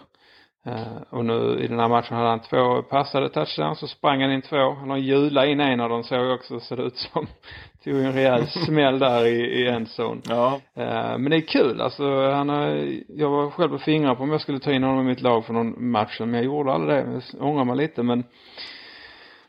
Eh, 0.66 1.02
och 1.10 1.26
nu 1.26 1.60
i 1.64 1.68
den 1.68 1.80
här 1.80 1.88
matchen 1.88 2.18
hade 2.18 2.30
han 2.30 2.40
två 2.40 2.82
passade 2.82 3.30
touchdowns 3.30 3.80
så 3.80 3.88
sprang 3.88 4.22
han 4.22 4.32
in 4.32 4.42
två. 4.42 4.72
Han 4.80 4.90
har 4.90 4.98
hjulat 4.98 5.46
in 5.48 5.60
en 5.60 5.80
av 5.80 5.90
dem 5.90 6.04
såg 6.04 6.32
också 6.32 6.60
ser 6.60 6.76
det 6.78 6.84
ut 6.84 6.98
som. 6.98 7.28
Tog 7.84 7.94
en 7.96 8.14
rejäl 8.14 8.48
smäll 8.66 9.00
där 9.00 9.26
i, 9.26 9.62
i 9.62 9.68
endzone. 9.68 10.22
Ja, 10.30 10.62
Eh, 10.74 11.18
men 11.18 11.30
det 11.30 11.36
är 11.38 11.42
kul 11.42 11.82
alltså. 11.82 12.30
Han 12.32 12.50
har, 12.50 12.90
jag 13.08 13.30
var 13.30 13.50
själv 13.50 13.70
på 13.70 13.78
fingrar 13.78 14.16
på 14.16 14.24
om 14.24 14.32
jag 14.32 14.42
skulle 14.42 14.60
ta 14.60 14.72
in 14.72 14.84
honom 14.84 15.06
i 15.06 15.10
mitt 15.10 15.22
lag 15.22 15.46
för 15.46 15.54
någon 15.54 15.92
match. 15.92 16.20
Men 16.20 16.34
jag 16.34 16.44
gjorde 16.44 16.72
aldrig 16.72 16.98
det. 16.98 17.22
Jag 17.34 17.48
ångrar 17.48 17.66
mig 17.66 17.76
lite 17.78 18.04
men 18.04 18.24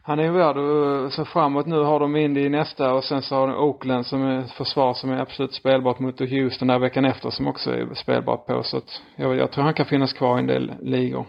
han 0.06 0.18
är 0.18 0.22
ju 0.22 0.30
värd 0.30 0.56
att 0.56 1.12
se 1.12 1.24
framåt. 1.24 1.66
Nu 1.66 1.78
har 1.78 2.00
de 2.00 2.16
Indy 2.16 2.40
i 2.40 2.48
nästa 2.48 2.92
och 2.94 3.04
sen 3.04 3.22
så 3.22 3.34
har 3.34 3.46
de 3.48 3.56
Oakland 3.56 4.06
som 4.06 4.22
är 4.22 4.44
ett 4.44 4.52
försvar 4.52 4.94
som 4.94 5.10
är 5.10 5.18
absolut 5.18 5.54
spelbart 5.54 5.98
mot 5.98 6.20
Houston 6.20 6.68
där 6.68 6.78
veckan 6.78 7.04
efter 7.04 7.30
som 7.30 7.46
också 7.46 7.70
är 7.70 7.94
spelbart 7.94 8.46
på. 8.46 8.62
Så 8.62 8.76
att 8.76 9.02
jag, 9.16 9.36
jag 9.36 9.52
tror 9.52 9.64
han 9.64 9.74
kan 9.74 9.86
finnas 9.86 10.12
kvar 10.12 10.36
i 10.36 10.40
en 10.40 10.46
del 10.46 10.72
ligor. 10.82 11.26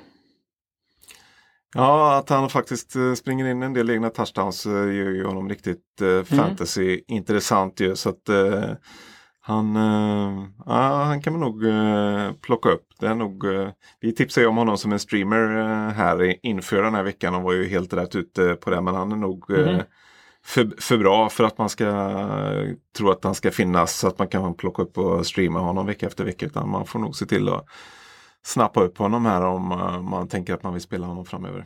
Ja, 1.76 2.18
att 2.18 2.30
han 2.30 2.50
faktiskt 2.50 2.96
eh, 2.96 3.14
springer 3.14 3.46
in 3.48 3.64
en 3.64 3.74
del 3.74 3.90
egna 3.90 4.10
touchdowns 4.10 4.66
eh, 4.66 4.72
gör 4.72 5.12
ju 5.12 5.26
honom 5.26 5.50
riktigt 5.50 6.02
Mm. 6.02 6.18
eh, 6.18 6.24
fantasy 6.24 7.02
intressant 7.08 7.80
ju. 7.80 7.96
Så 7.96 8.10
att 8.10 8.30
eh, 8.30 8.72
han, 9.48 9.76
ja, 10.66 11.04
han 11.04 11.22
kan 11.22 11.34
man 11.34 11.40
nog 11.40 11.66
eh, 11.66 12.32
plocka 12.42 12.70
upp. 12.70 12.88
Det 13.00 13.08
är 13.08 13.16
nog, 13.16 13.46
eh, 13.46 13.70
vi 14.00 14.16
tipsade 14.16 14.44
ju 14.44 14.50
om 14.50 14.58
honom 14.58 14.78
som 14.78 14.92
en 14.92 15.00
streamer 15.00 15.58
eh, 15.58 15.94
här 15.94 16.46
inför 16.46 16.82
den 16.84 16.96
här 16.96 17.04
veckan 17.04 17.36
och 17.36 17.44
var 17.44 17.54
ju 17.54 17.68
helt 17.68 17.94
rätt 17.94 18.16
ute 18.16 18.56
på 18.56 18.70
det. 18.70 18.82
Men 18.82 18.96
han 18.96 19.12
är 19.12 19.16
nog 19.16 19.50
Mhm. 19.50 19.82
för, 20.46 20.82
för 20.82 20.98
bra 20.98 21.30
för 21.30 21.44
att 21.44 21.58
man 21.58 21.70
ska 21.70 21.86
tro 22.98 23.10
att 23.12 23.24
han 23.24 23.36
ska 23.36 23.52
finnas 23.52 23.98
så 23.98 24.08
att 24.08 24.20
man 24.20 24.28
kan 24.28 24.54
plocka 24.54 24.82
upp 24.82 24.98
och 24.98 25.26
streama 25.26 25.60
honom 25.60 25.86
vecka 25.86 26.08
efter 26.08 26.26
vecka. 26.26 26.46
Utan 26.46 26.70
man 26.70 26.86
får 26.86 27.00
nog 27.00 27.16
se 27.16 27.26
till 27.26 27.50
att 27.50 27.66
snappa 28.46 28.82
upp 28.84 28.98
honom 28.98 29.26
här 29.26 29.42
om 29.46 29.64
man 30.10 30.28
tänker 30.28 30.54
att 30.54 30.64
man 30.64 30.74
vill 30.74 30.82
spela 30.82 31.08
honom 31.08 31.26
framöver. 31.26 31.66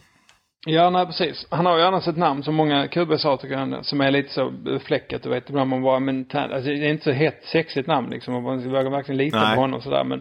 Ja, 0.65 0.89
nej 0.89 1.06
precis. 1.06 1.47
Han 1.50 1.65
har 1.65 1.78
ju 1.78 1.84
annars 1.84 2.08
ett 2.08 2.17
namn 2.17 2.43
som 2.43 2.56
många 2.56 2.80
har 2.80 3.38
tycker 3.38 3.58
jag, 3.58 3.86
som 3.86 4.02
är 4.02 4.12
lite 4.12 4.34
så 4.34 4.54
fläckat. 4.86 5.24
Du 5.24 5.30
vet, 5.30 5.50
ibland 5.50 5.69
man 5.69 5.82
bara, 5.82 6.00
men 6.00 6.26
alltså, 6.34 6.69
det 6.69 6.86
är 6.86 6.91
inte 6.91 7.04
så 7.04 7.12
hett 7.12 7.43
sexigt 7.52 7.88
namn 7.88 8.10
liksom. 8.10 8.36
Och 8.36 8.43
man 8.43 8.69
vågar 8.69 8.89
verkligen 8.89 9.17
lita 9.17 9.39
Nej. 9.39 9.56
på 9.56 9.62
honom 9.62 9.82
sådär. 9.82 10.04
Men 10.04 10.19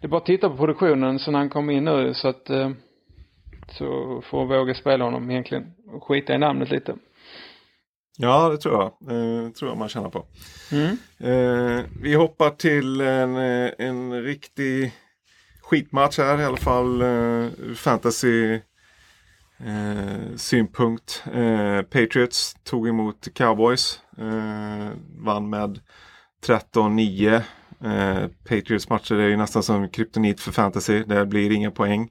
det 0.00 0.06
är 0.06 0.08
bara 0.08 0.20
att 0.20 0.26
titta 0.26 0.50
på 0.50 0.56
produktionen 0.56 1.18
sen 1.18 1.34
han 1.34 1.50
kom 1.50 1.70
in 1.70 1.84
nu 1.84 2.14
så 2.14 2.28
att 2.28 2.50
eh, 2.50 2.70
så 3.78 4.22
får 4.30 4.46
våga 4.46 4.74
spela 4.74 5.04
honom 5.04 5.30
egentligen. 5.30 5.64
Och 5.92 6.04
skita 6.04 6.34
i 6.34 6.38
namnet 6.38 6.70
lite. 6.70 6.94
Ja, 8.18 8.48
det 8.48 8.58
tror 8.58 8.74
jag. 8.74 8.84
Eh, 8.84 9.50
tror 9.50 9.70
jag 9.70 9.78
man 9.78 9.88
känner 9.88 10.08
på. 10.08 10.24
Mm. 10.72 10.96
Eh, 11.20 11.84
vi 12.02 12.14
hoppar 12.14 12.50
till 12.50 13.00
en, 13.00 13.36
eh, 13.36 13.70
en 13.78 14.22
riktig 14.22 14.92
skitmatch 15.62 16.18
här 16.18 16.40
i 16.40 16.44
alla 16.44 16.56
fall 16.56 17.02
eh, 17.02 17.48
fantasy 17.74 18.60
eh, 19.58 20.36
synpunkt. 20.36 21.24
Eh, 21.32 21.82
Patriots 21.82 22.56
tog 22.64 22.88
emot 22.88 23.28
Cowboys. 23.34 24.00
Eh, 24.18 24.88
vann 25.18 25.50
med 25.50 25.80
13-9. 26.46 27.42
Eh, 27.84 28.28
Patriots 28.48 28.88
matcher 28.88 29.14
är 29.14 29.28
ju 29.28 29.36
nästan 29.36 29.62
som 29.62 29.88
kryptonit 29.88 30.40
för 30.40 30.52
fantasy. 30.52 31.02
Det 31.02 31.26
blir 31.26 31.52
inga 31.52 31.70
poäng. 31.70 32.10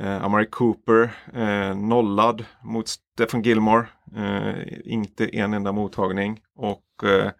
Eh, 0.00 0.24
Amari 0.24 0.46
Cooper 0.46 1.10
eh, 1.34 1.76
nollad 1.76 2.44
mot 2.62 2.88
Stefan 2.88 3.42
Gilmore. 3.42 3.86
Eh, 4.16 4.54
inte 4.84 5.36
en 5.36 5.54
enda 5.54 5.72
mottagning. 5.72 6.40
Och 6.56 7.04
eh, 7.04 7.30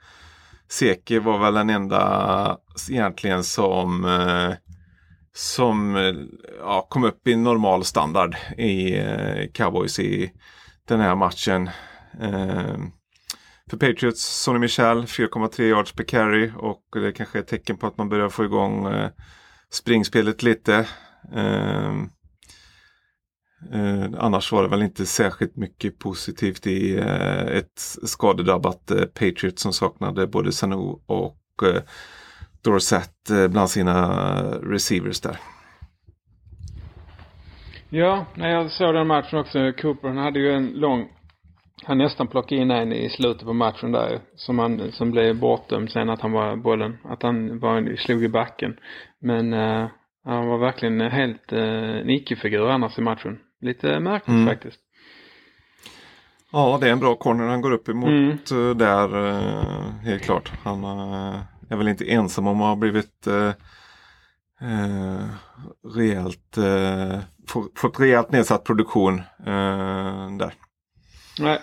Seke 0.68 1.20
var 1.20 1.38
väl 1.38 1.54
den 1.54 1.70
enda 1.70 2.58
egentligen 2.90 3.44
som 3.44 4.04
eh, 4.04 4.54
som 5.34 5.96
eh, 5.96 6.14
ja, 6.58 6.86
kom 6.90 7.04
upp 7.04 7.28
i 7.28 7.36
normal 7.36 7.84
standard 7.84 8.36
i 8.58 8.98
eh, 8.98 9.50
Cowboys 9.54 9.98
i 9.98 10.32
den 10.88 11.00
här 11.00 11.14
matchen. 11.14 11.70
Eh, 12.20 12.76
för 13.70 13.76
Patriots, 13.76 14.42
Sonny 14.42 14.58
Michel 14.58 15.02
4,3 15.02 15.62
yards 15.62 15.92
per 15.92 16.04
carry 16.04 16.52
och 16.56 16.82
det 16.92 17.12
kanske 17.12 17.38
är 17.38 17.42
ett 17.42 17.48
tecken 17.48 17.76
på 17.76 17.86
att 17.86 17.98
man 17.98 18.08
börjar 18.08 18.28
få 18.28 18.44
igång 18.44 18.86
eh, 18.86 19.10
springspelet 19.70 20.42
lite. 20.42 20.86
Eh, 21.34 21.92
Eh, 23.70 24.08
annars 24.18 24.52
var 24.52 24.62
det 24.62 24.68
väl 24.68 24.82
inte 24.82 25.06
särskilt 25.06 25.56
mycket 25.56 25.98
positivt 25.98 26.66
i 26.66 26.98
eh, 26.98 27.46
ett 27.46 27.96
skadedrabbat 28.02 28.90
eh, 28.90 29.04
Patriot 29.04 29.58
som 29.58 29.72
saknade 29.72 30.26
både 30.26 30.52
Sanu 30.52 30.76
och 31.06 31.38
eh, 31.62 31.82
Dorsett 32.64 33.30
eh, 33.30 33.48
bland 33.48 33.70
sina 33.70 34.22
receivers 34.62 35.20
där. 35.20 35.36
Ja, 37.90 38.26
när 38.34 38.50
jag 38.50 38.70
såg 38.70 38.94
den 38.94 39.06
matchen 39.06 39.38
också. 39.38 39.72
Cooper 39.82 40.08
han 40.08 40.16
hade 40.16 40.38
ju 40.38 40.52
en 40.52 40.66
lång 40.66 41.08
han 41.84 41.98
nästan 41.98 42.26
plockade 42.26 42.60
in 42.60 42.70
en 42.70 42.92
i 42.92 43.10
slutet 43.10 43.44
på 43.46 43.52
matchen 43.52 43.92
där 43.92 44.20
som 44.36 44.58
han, 44.58 44.92
som 44.92 45.10
blev 45.10 45.38
bortdömd 45.40 45.90
sen 45.90 46.10
att 46.10 46.20
han 46.20 46.32
var 46.32 46.56
bollen, 46.56 46.98
att 47.04 47.22
han 47.22 47.58
bara 47.60 47.96
slog 47.96 48.24
i 48.24 48.28
backen. 48.28 48.76
Men 49.20 49.52
eh, 49.52 49.86
han 50.24 50.46
var 50.46 50.58
verkligen 50.58 51.00
helt 51.00 51.52
eh, 51.52 51.60
en 52.00 52.10
icke-figur 52.10 52.68
annars 52.68 52.98
i 52.98 53.00
matchen. 53.02 53.38
Lite 53.60 54.00
märkligt 54.00 54.28
Mm. 54.28 54.46
faktiskt. 54.46 54.80
Ja, 56.52 56.78
det 56.80 56.88
är 56.88 56.92
en 56.92 57.00
bra 57.00 57.14
corner 57.14 57.46
han 57.46 57.60
går 57.60 57.72
upp 57.72 57.88
emot 57.88 58.08
Mm. 58.50 58.78
där, 58.78 59.08
helt 60.04 60.22
klart. 60.22 60.52
Han 60.64 60.84
är 61.72 61.76
väl 61.76 61.88
inte 61.88 62.04
ensam 62.04 62.46
om 62.46 62.60
att 62.60 62.68
ha 62.68 62.76
blivit 62.76 63.26
eh, 63.26 63.48
eh, 64.68 65.26
rejält, 65.96 66.56
eh, 66.56 67.18
fått 67.76 68.00
rejält 68.00 68.32
nedsatt 68.32 68.64
produktion 68.64 69.18
eh, 69.46 70.36
där. 70.38 70.54
Nej. 71.38 71.58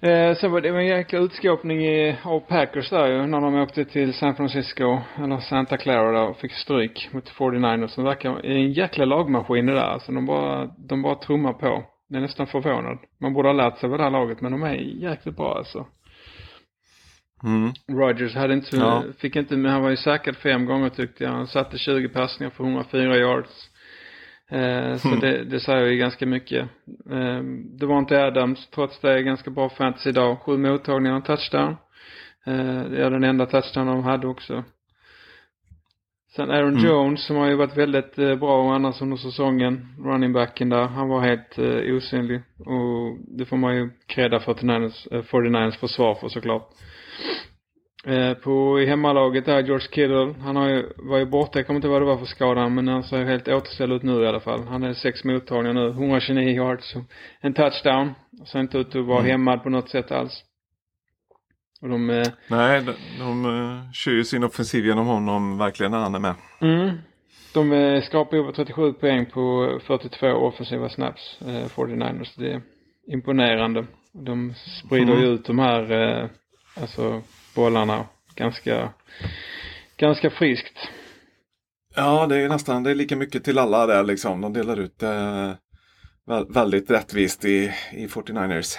Eh, 0.00 0.36
sen 0.36 0.52
var 0.52 0.60
det 0.60 0.68
en 0.68 0.86
jäkla 0.86 1.18
utskåpning 1.18 1.84
i, 1.84 2.16
av 2.22 2.40
Packers 2.40 2.90
där 2.90 3.06
ju 3.06 3.26
när 3.26 3.40
de 3.40 3.54
åkte 3.54 3.84
till 3.84 4.14
San 4.14 4.34
Francisco, 4.34 4.98
eller 5.18 5.40
Santa 5.40 5.76
Clara 5.76 6.12
där 6.12 6.28
och 6.28 6.36
fick 6.36 6.52
stryk 6.52 7.08
mot 7.12 7.30
49ers 7.30 7.86
som 7.86 8.04
verkar 8.04 8.46
en 8.46 8.72
jäkla 8.72 9.04
lagmaskin 9.04 9.66
det 9.66 9.74
där. 9.74 9.80
Alltså 9.80 10.12
de 10.12 10.26
bara, 10.26 10.66
de 10.88 11.02
bara 11.02 11.14
trummar 11.14 11.52
på. 11.52 11.84
Jag 12.08 12.16
är 12.16 12.20
nästan 12.20 12.46
förvånad. 12.46 12.98
Man 13.20 13.32
borde 13.32 13.48
ha 13.48 13.52
lärt 13.52 13.78
sig 13.78 13.88
vad 13.88 13.98
det 13.98 14.04
här 14.04 14.10
laget 14.10 14.40
men 14.40 14.52
de 14.52 14.62
är 14.62 14.74
jäkligt 14.74 15.36
bra 15.36 15.54
alltså. 15.58 15.86
Mm. 17.44 17.72
Rogers 17.88 18.34
hade 18.34 18.54
inte, 18.54 18.76
Ja. 18.76 19.04
fick 19.18 19.36
inte, 19.36 19.56
men 19.56 19.72
han 19.72 19.82
var 19.82 19.90
ju 19.90 19.96
säkrad 19.96 20.36
fem 20.36 20.64
gånger 20.66 20.88
tyckte 20.88 21.24
jag. 21.24 21.30
Han 21.30 21.46
satte 21.46 21.78
20 21.78 22.08
passningar 22.08 22.50
för 22.50 22.64
104 22.64 23.16
yards. 23.16 23.70
Eh, 24.50 24.96
så 24.96 25.08
Mm. 25.08 25.20
det, 25.20 25.44
det 25.44 25.60
säger 25.60 25.86
ju 25.86 25.96
ganska 25.96 26.26
mycket. 26.26 26.68
Eh, 27.10 27.40
det 27.78 27.86
var 27.86 27.98
inte 27.98 28.24
Adams, 28.24 28.68
trots 28.70 29.00
det 29.00 29.12
är 29.12 29.18
ganska 29.20 29.50
bra 29.50 29.68
fantasy 29.68 30.08
idag. 30.10 30.38
Sju 30.40 30.56
mottagningar 30.58 31.10
och 31.12 31.16
en 31.30 31.36
touchdown. 31.36 31.76
Eh, 32.46 32.84
det 32.90 33.04
är 33.04 33.10
den 33.10 33.24
enda 33.24 33.46
touchdown 33.46 33.86
de 33.86 34.02
hade 34.04 34.26
också. 34.26 34.64
Sen 36.36 36.50
Aaron 36.50 36.68
Mm. 36.78 36.84
Jones 36.84 37.26
som 37.26 37.36
har 37.36 37.48
ju 37.48 37.54
varit 37.54 37.76
väldigt 37.76 38.18
eh, 38.18 38.34
bra 38.34 38.74
annars 38.74 39.02
under 39.02 39.16
säsongen. 39.16 39.88
Running 39.98 40.32
backen 40.32 40.68
där. 40.68 40.82
Han 40.86 41.08
var 41.08 41.20
helt 41.20 41.58
eh, 41.58 41.94
osynlig. 41.96 42.40
Och 42.58 43.18
det 43.38 43.44
får 43.44 43.56
man 43.56 43.76
ju 43.76 43.90
credda 44.06 44.38
49ers, 44.38 45.06
eh, 45.12 45.22
49ers 45.22 45.76
försvar 45.76 46.14
för 46.14 46.28
såklart. 46.28 46.70
Eh, 48.06 48.34
på 48.34 48.78
hemmalaget 48.78 49.44
där, 49.44 49.62
George 49.62 49.86
Kittle. 49.90 50.34
Han 50.42 50.56
har 50.56 50.68
ju, 50.68 50.92
var 50.96 51.18
ju 51.18 51.24
borta, 51.26 51.58
jag 51.58 51.66
kommer 51.66 51.76
inte 51.78 51.86
ihåg 51.88 51.92
vad 51.92 52.02
det 52.02 52.06
var 52.06 52.18
för 52.18 52.26
skadan, 52.26 52.74
men 52.74 52.88
han 52.88 53.02
ser 53.02 53.24
helt 53.24 53.48
återställd 53.48 53.92
ut 53.92 54.02
nu 54.02 54.22
i 54.22 54.26
alla 54.26 54.40
fall. 54.40 54.62
Han 54.68 54.82
är 54.82 54.94
sex 54.94 55.24
mottagningar 55.24 55.74
nu, 55.74 55.88
129 55.90 56.48
yards, 56.48 56.94
en 57.40 57.54
touchdown. 57.54 58.14
Ser 58.52 58.60
inte 58.60 58.78
ut 58.78 58.96
att 58.96 59.04
vara 59.06 59.18
Mm. 59.20 59.30
hämmad 59.30 59.62
på 59.62 59.68
något 59.70 59.90
sätt 59.90 60.12
alls. 60.12 60.42
Och 61.82 61.88
de, 61.88 62.10
eh, 62.10 62.26
Nej, 62.48 62.82
de, 62.82 62.92
de 63.18 63.44
eh, 63.44 63.92
kör 63.92 64.12
ju 64.12 64.24
sin 64.24 64.44
offensiv 64.44 64.86
genom 64.86 65.06
honom 65.06 65.58
verkligen 65.58 65.92
när 65.92 65.98
han 65.98 66.14
är 66.14 66.18
med. 66.18 66.34
mm, 66.60 66.96
de 67.54 68.00
skapar 68.02 68.36
över 68.36 68.52
37 68.52 68.92
poäng 68.92 69.26
på 69.26 69.78
42 69.86 70.26
offensiva 70.28 70.88
snaps, 70.88 71.38
eh, 71.40 71.68
49ers. 71.68 72.34
Det 72.36 72.52
är 72.52 72.62
imponerande. 73.06 73.86
De 74.12 74.54
sprider 74.86 75.12
Mm. 75.12 75.24
ju 75.24 75.26
ut 75.34 75.44
de 75.46 75.58
här, 75.58 75.92
eh, 75.92 76.28
alltså 76.80 77.22
bollarna 77.54 78.06
ganska, 78.34 78.92
ganska 79.96 80.30
friskt. 80.30 80.78
Ja, 81.96 82.26
det 82.26 82.36
är 82.36 82.48
nästan 82.48 82.82
det 82.82 82.90
är 82.90 82.94
lika 82.94 83.16
mycket 83.16 83.44
till 83.44 83.58
alla 83.58 83.86
där 83.86 84.04
liksom. 84.04 84.40
De 84.40 84.52
delar 84.52 84.76
ut 84.80 84.98
det 84.98 85.56
vä- 86.26 86.54
väldigt 86.54 86.90
rättvist 86.90 87.44
i, 87.44 87.72
i 87.92 88.06
49ers. 88.06 88.76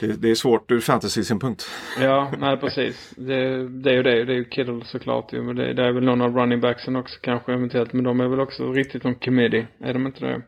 Det, 0.00 0.06
det 0.22 0.30
är 0.30 0.34
svårt 0.34 0.70
ur 0.70 0.80
fantasy-synpunkt. 0.80 1.70
Ja, 2.00 2.32
nej 2.38 2.56
precis. 2.56 3.14
Det, 3.16 3.68
det 3.68 3.90
är 3.90 3.94
ju 3.94 4.02
det. 4.02 4.24
Det 4.24 4.32
är 4.32 4.36
ju 4.36 4.44
Kittle 4.50 4.84
såklart 4.84 5.32
ju. 5.32 5.42
Men 5.42 5.56
det, 5.56 5.74
det 5.74 5.82
är 5.84 5.92
väl 5.92 6.04
någon 6.04 6.20
av 6.20 6.36
running 6.36 6.60
backsen 6.60 6.96
också 6.96 7.18
kanske 7.22 7.52
eventuellt. 7.52 7.92
Men 7.92 8.04
de 8.04 8.20
är 8.20 8.28
väl 8.28 8.40
också 8.40 8.72
riktigt 8.72 9.04
on 9.04 9.14
committee. 9.14 9.66
Är 9.80 9.92
de 9.92 10.06
inte 10.06 10.20
det? 10.26 10.42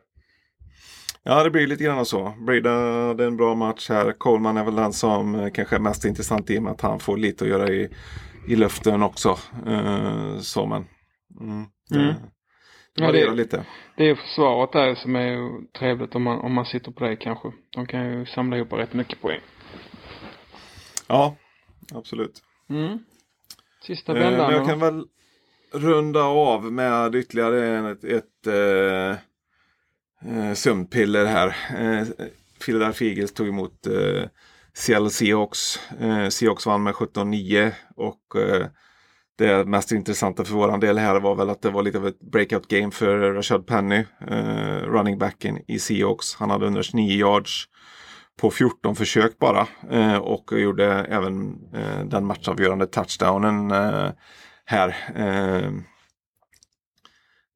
Ja, 1.22 1.44
det 1.44 1.50
blir 1.50 1.66
lite 1.66 1.84
grann 1.84 2.06
så. 2.06 2.34
Breda 2.46 2.70
hade 3.06 3.24
en 3.24 3.36
bra 3.36 3.54
match 3.54 3.88
här. 3.88 4.12
Coleman 4.12 4.56
är 4.56 4.64
väl 4.64 4.74
den 4.74 4.92
som 4.92 5.34
eh, 5.34 5.50
kanske 5.50 5.76
är 5.76 5.80
mest 5.80 6.04
intressant 6.04 6.50
i 6.50 6.58
och 6.58 6.62
med 6.62 6.72
att 6.72 6.80
han 6.80 7.00
får 7.00 7.16
lite 7.16 7.44
att 7.44 7.50
göra 7.50 7.68
i, 7.68 7.88
i 8.48 8.56
luften 8.56 9.02
också. 9.02 9.38
Uh, 9.66 10.38
så 10.38 10.66
men. 10.66 10.84
Mm, 11.40 11.64
det, 11.90 11.96
Mm. 12.00 12.14
det 12.14 13.02
Ja, 13.02 13.06
varierar 13.06 13.30
det- 13.30 13.36
lite. 13.36 13.64
Det 13.96 14.10
är 14.10 14.14
försvaret 14.14 14.72
där 14.72 14.94
som 14.94 15.16
är 15.16 15.38
trevligt 15.78 16.14
om 16.14 16.22
man, 16.22 16.38
om 16.40 16.52
man 16.52 16.64
sitter 16.64 16.92
på 16.92 17.04
det 17.04 17.16
kanske. 17.16 17.52
De 17.74 17.86
kan 17.86 18.04
ju 18.12 18.26
samla 18.26 18.56
ihop 18.56 18.72
rätt 18.72 18.92
mycket 18.94 19.20
poäng. 19.20 19.40
Ja, 21.08 21.36
absolut. 21.94 22.42
Mm. 22.70 22.98
Sista 23.86 24.12
Eh, 24.12 24.18
men 24.18 24.30
vändan 24.30 24.52
jag 24.52 24.60
då. 24.62 24.66
kan 24.66 24.78
väl 24.78 25.04
runda 25.72 26.22
av 26.22 26.72
med 26.72 27.14
ytterligare 27.14 27.90
ett, 27.90 28.04
ett 28.04 28.46
eh, 28.46 29.16
eh, 30.24 30.54
sömnpiller 30.54 31.26
här. 31.26 31.56
Eh, 31.78 32.06
Philadelphia 32.64 33.08
Eagles 33.08 33.32
tog 33.32 33.48
emot 33.48 33.86
eh, 33.86 34.28
Seattle 34.74 35.10
Seahawks. 35.10 35.80
Eh, 36.00 36.28
Seahawks 36.28 36.66
vann 36.66 36.82
med 36.82 36.94
17-9 36.94 37.72
och 37.96 38.36
eh, 38.36 38.66
det 39.38 39.64
mest 39.64 39.92
intressanta 39.92 40.44
för 40.44 40.54
våran 40.54 40.80
del 40.80 40.98
här 40.98 41.20
var 41.20 41.34
väl 41.34 41.50
att 41.50 41.62
det 41.62 41.70
var 41.70 41.82
lite 41.82 41.98
av 41.98 42.06
ett 42.06 42.20
breakout 42.20 42.68
game 42.68 42.90
för 42.90 43.32
Rashad 43.34 43.66
Penny, 43.66 44.04
eh, 44.28 44.82
running 44.82 45.18
backen 45.18 45.58
i 45.66 45.78
Seahawks. 45.78 46.34
Han 46.34 46.50
hade 46.50 46.64
129 46.64 47.18
yards 47.18 47.68
på 48.40 48.50
14 48.50 48.96
försök 48.96 49.38
bara 49.38 49.66
eh, 49.90 50.16
och 50.16 50.60
gjorde 50.60 50.86
även 50.94 51.58
eh, 51.74 52.04
den 52.04 52.26
matchavgörande 52.26 52.86
touchdownen 52.86 53.70
eh, 53.70 54.10
här. 54.64 54.96
Eh, 55.14 55.70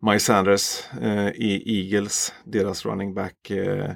Miles 0.03 0.25
Sanders 0.25 0.85
eh, 1.01 1.29
i 1.29 1.63
Eagles, 1.67 2.35
deras 2.45 2.87
running 2.87 3.15
back, 3.15 3.51
eh, 3.51 3.91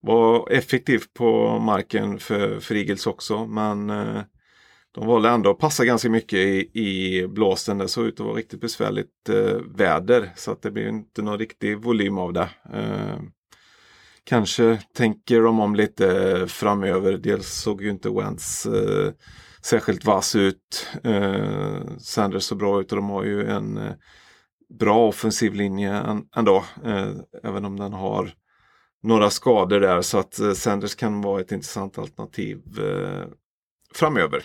var 0.00 0.50
effektiv 0.50 1.02
på 1.14 1.58
marken 1.58 2.18
för, 2.18 2.60
för 2.60 2.74
Eagles 2.74 3.06
också. 3.06 3.46
Men 3.46 3.90
eh, 3.90 4.22
de 4.92 5.06
valde 5.06 5.28
ändå 5.28 5.50
att 5.50 5.58
passa 5.58 5.84
ganska 5.84 6.10
mycket 6.10 6.38
i, 6.38 6.70
i 6.80 7.26
blåsten. 7.28 7.78
Det 7.78 7.88
såg 7.88 8.06
ut 8.06 8.20
att 8.20 8.26
vara 8.26 8.36
riktigt 8.36 8.60
besvärligt 8.60 9.28
eh, 9.28 9.56
väder. 9.76 10.30
Så 10.36 10.52
att 10.52 10.62
det 10.62 10.70
blev 10.70 10.88
inte 10.88 11.22
någon 11.22 11.38
riktig 11.38 11.78
volym 11.78 12.18
av 12.18 12.32
det. 12.32 12.48
Eh, 12.74 13.20
kanske 14.24 14.78
tänker 14.94 15.40
de 15.40 15.60
om 15.60 15.74
lite 15.74 16.32
eh, 16.32 16.46
framöver. 16.46 17.12
Dels 17.12 17.48
såg 17.48 17.82
ju 17.82 17.90
inte 17.90 18.10
Wentz 18.10 18.66
eh, 18.66 19.12
särskilt 19.62 20.04
vass 20.04 20.36
ut. 20.36 20.88
Eh, 21.04 21.96
Sanders 21.98 22.42
så 22.42 22.54
bra 22.54 22.80
ut 22.80 22.92
och 22.92 22.96
de 22.96 23.10
har 23.10 23.24
ju 23.24 23.46
en 23.46 23.76
eh, 23.76 23.92
bra 24.78 25.08
offensiv 25.08 25.54
linje 25.54 25.92
än- 25.94 26.26
ändå. 26.36 26.64
Eh, 26.84 27.10
även 27.44 27.64
om 27.64 27.76
den 27.78 27.92
har 27.92 28.30
några 29.02 29.30
skador 29.30 29.80
där 29.80 30.02
så 30.02 30.18
att 30.18 30.38
eh, 30.40 30.52
Sanders 30.52 30.94
kan 30.94 31.20
vara 31.22 31.40
ett 31.40 31.52
intressant 31.52 31.98
alternativ 31.98 32.62
eh, 32.80 33.24
framöver. 33.94 34.42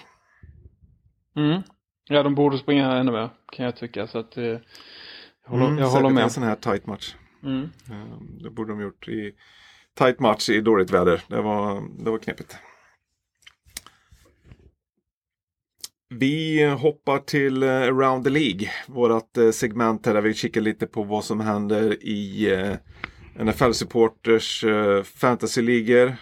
Mm. 1.36 1.62
Ja, 2.10 2.24
de 2.24 2.36
borde 2.36 2.58
springa 2.58 2.92
ännu 2.98 3.12
mer 3.12 3.30
kan 3.52 3.66
jag 3.66 3.76
tycka. 3.76 4.08
Så 4.08 4.18
att 4.20 4.38
eh, 4.38 4.44
jag 4.44 4.60
håller, 5.46 5.66
Mm, 5.66 5.78
jag 5.78 5.90
håller 5.90 6.10
med. 6.10 6.24
en 6.24 6.30
sån 6.30 6.44
här 6.44 6.56
tight 6.56 6.86
match. 6.86 7.16
Mm. 7.44 7.64
Eh, 7.92 8.18
Det 8.44 8.50
borde 8.50 8.72
de 8.74 8.82
gjort 8.82 9.08
i 9.08 9.32
tight 9.98 10.20
match 10.20 10.50
i 10.50 10.62
dåligt 10.62 10.92
väder. 10.92 11.22
Det 11.28 11.42
var, 11.42 11.84
det 12.04 12.12
var 12.12 12.18
knepigt. 12.18 12.58
Vi 16.10 16.66
hoppar 16.66 17.20
till 17.20 17.64
eh, 17.64 17.70
Around 17.70 18.24
the 18.24 18.30
League. 18.30 18.70
Vårat 18.88 19.38
eh, 19.38 19.52
segment 19.52 20.06
här 20.06 20.14
där 20.14 20.22
vi 20.22 20.34
kikar 20.34 20.62
lite 20.62 20.88
på 20.88 21.04
vad 21.04 21.24
som 21.24 21.40
händer 21.40 22.04
i 22.04 22.52
eh, 22.54 23.44
NFL 23.46 23.72
Supporters 23.72 24.66
fantasyligor. 25.04 26.16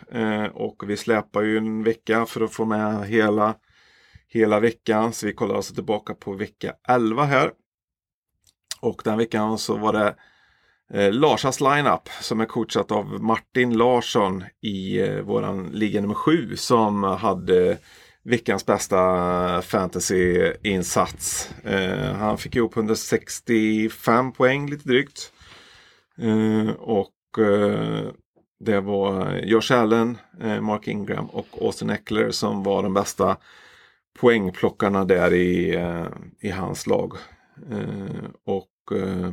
Och 0.54 0.84
vi 0.88 0.98
släpar 0.98 1.42
ju 1.42 1.58
en 1.58 1.84
vecka 1.84 2.26
för 2.26 2.42
att 2.42 2.54
få 2.54 2.66
med 2.66 3.08
hela, 3.08 3.56
hela 4.28 4.60
veckan. 4.60 5.14
Så 5.14 5.26
vi 5.26 5.34
kollar 5.34 5.56
alltså 5.56 5.74
tillbaka 5.74 6.14
på 6.14 6.34
vecka 6.34 6.74
11 6.88 7.24
här. 7.24 7.52
Och 8.82 9.02
den 9.04 9.18
veckan 9.18 9.58
så 9.58 9.78
var 9.78 9.94
det 9.94 10.16
Larsas 11.12 11.62
lineup 11.62 12.10
som 12.22 12.42
är 12.42 12.46
coachat 12.46 12.92
av 12.92 13.24
Martin 13.24 13.78
Larsson 13.78 14.44
i 14.62 15.02
våran 15.22 15.70
liga 15.72 16.02
nummer 16.02 16.16
7 16.16 16.56
som 16.56 17.04
hade 17.04 17.78
veckans 18.24 18.66
bästa 18.66 18.98
eh, 19.56 19.62
fantasy-insats. 19.62 21.50
Eh, 21.64 22.14
han 22.16 22.38
fick 22.38 22.56
ihop 22.56 22.78
165 22.78 24.32
poäng 24.32 24.70
lite 24.70 24.88
drygt. 24.90 25.32
Eh, 26.18 26.70
och 26.70 27.40
eh, 27.40 28.12
det 28.60 28.80
var 28.80 29.40
Josh 29.44 29.74
Allen, 29.74 30.18
eh, 30.42 30.62
Mark 30.62 30.88
Ingram 30.88 31.26
och 31.26 31.48
Austin 31.62 31.90
Eckler 31.90 32.32
som 32.32 32.64
var 32.64 32.84
de 32.84 32.94
bästa 32.94 33.38
poängplockarna 34.20 35.06
där 35.06 35.34
i, 35.34 35.76
eh, 35.76 36.08
i 36.40 36.50
hans 36.50 36.88
lag. 36.88 37.14
Eh, 37.72 38.26
och 38.46 38.98
eh, 38.98 39.32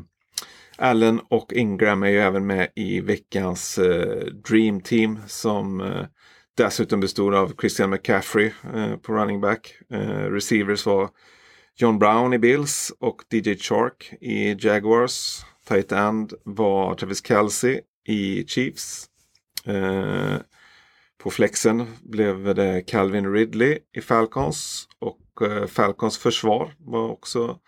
Allen 0.76 1.20
och 1.28 1.53
Ingram 1.53 2.03
är 2.03 2.09
ju 2.09 2.18
även 2.18 2.47
med 2.47 2.68
i 2.74 3.01
veckans 3.01 3.78
eh, 3.78 4.24
Dream 4.49 4.80
Team 4.80 5.18
som 5.26 5.80
eh, 5.80 6.05
dessutom 6.57 7.01
bestod 7.01 7.35
av 7.35 7.53
Christian 7.61 7.91
McCaffrey 7.91 8.53
eh, 8.75 8.97
på 8.97 9.13
running 9.13 9.41
back. 9.41 9.75
Eh, 9.91 10.31
receivers 10.31 10.87
var 10.87 11.11
John 11.77 11.99
Brown 11.99 12.33
i 12.33 12.39
Bills 12.39 12.93
och 12.99 13.23
DJ 13.31 13.55
Chark 13.55 14.13
i 14.21 14.67
Jaguars. 14.67 15.45
Tight 15.69 15.93
end 15.93 16.33
var 16.45 16.95
Travis 16.95 17.27
Kelce 17.27 17.81
i 18.07 18.45
Chiefs. 18.47 19.07
Eh, 19.65 20.37
på 21.19 21.31
flexen 21.31 21.87
blev 22.03 22.55
det 22.55 22.83
Calvin 22.87 23.33
Ridley 23.33 23.79
i 23.93 24.01
Falcons 24.01 24.89
och 24.99 25.43
eh, 25.43 25.67
Falcons 25.67 26.19
försvar 26.19 26.75
var 26.79 27.09
också 27.09 27.59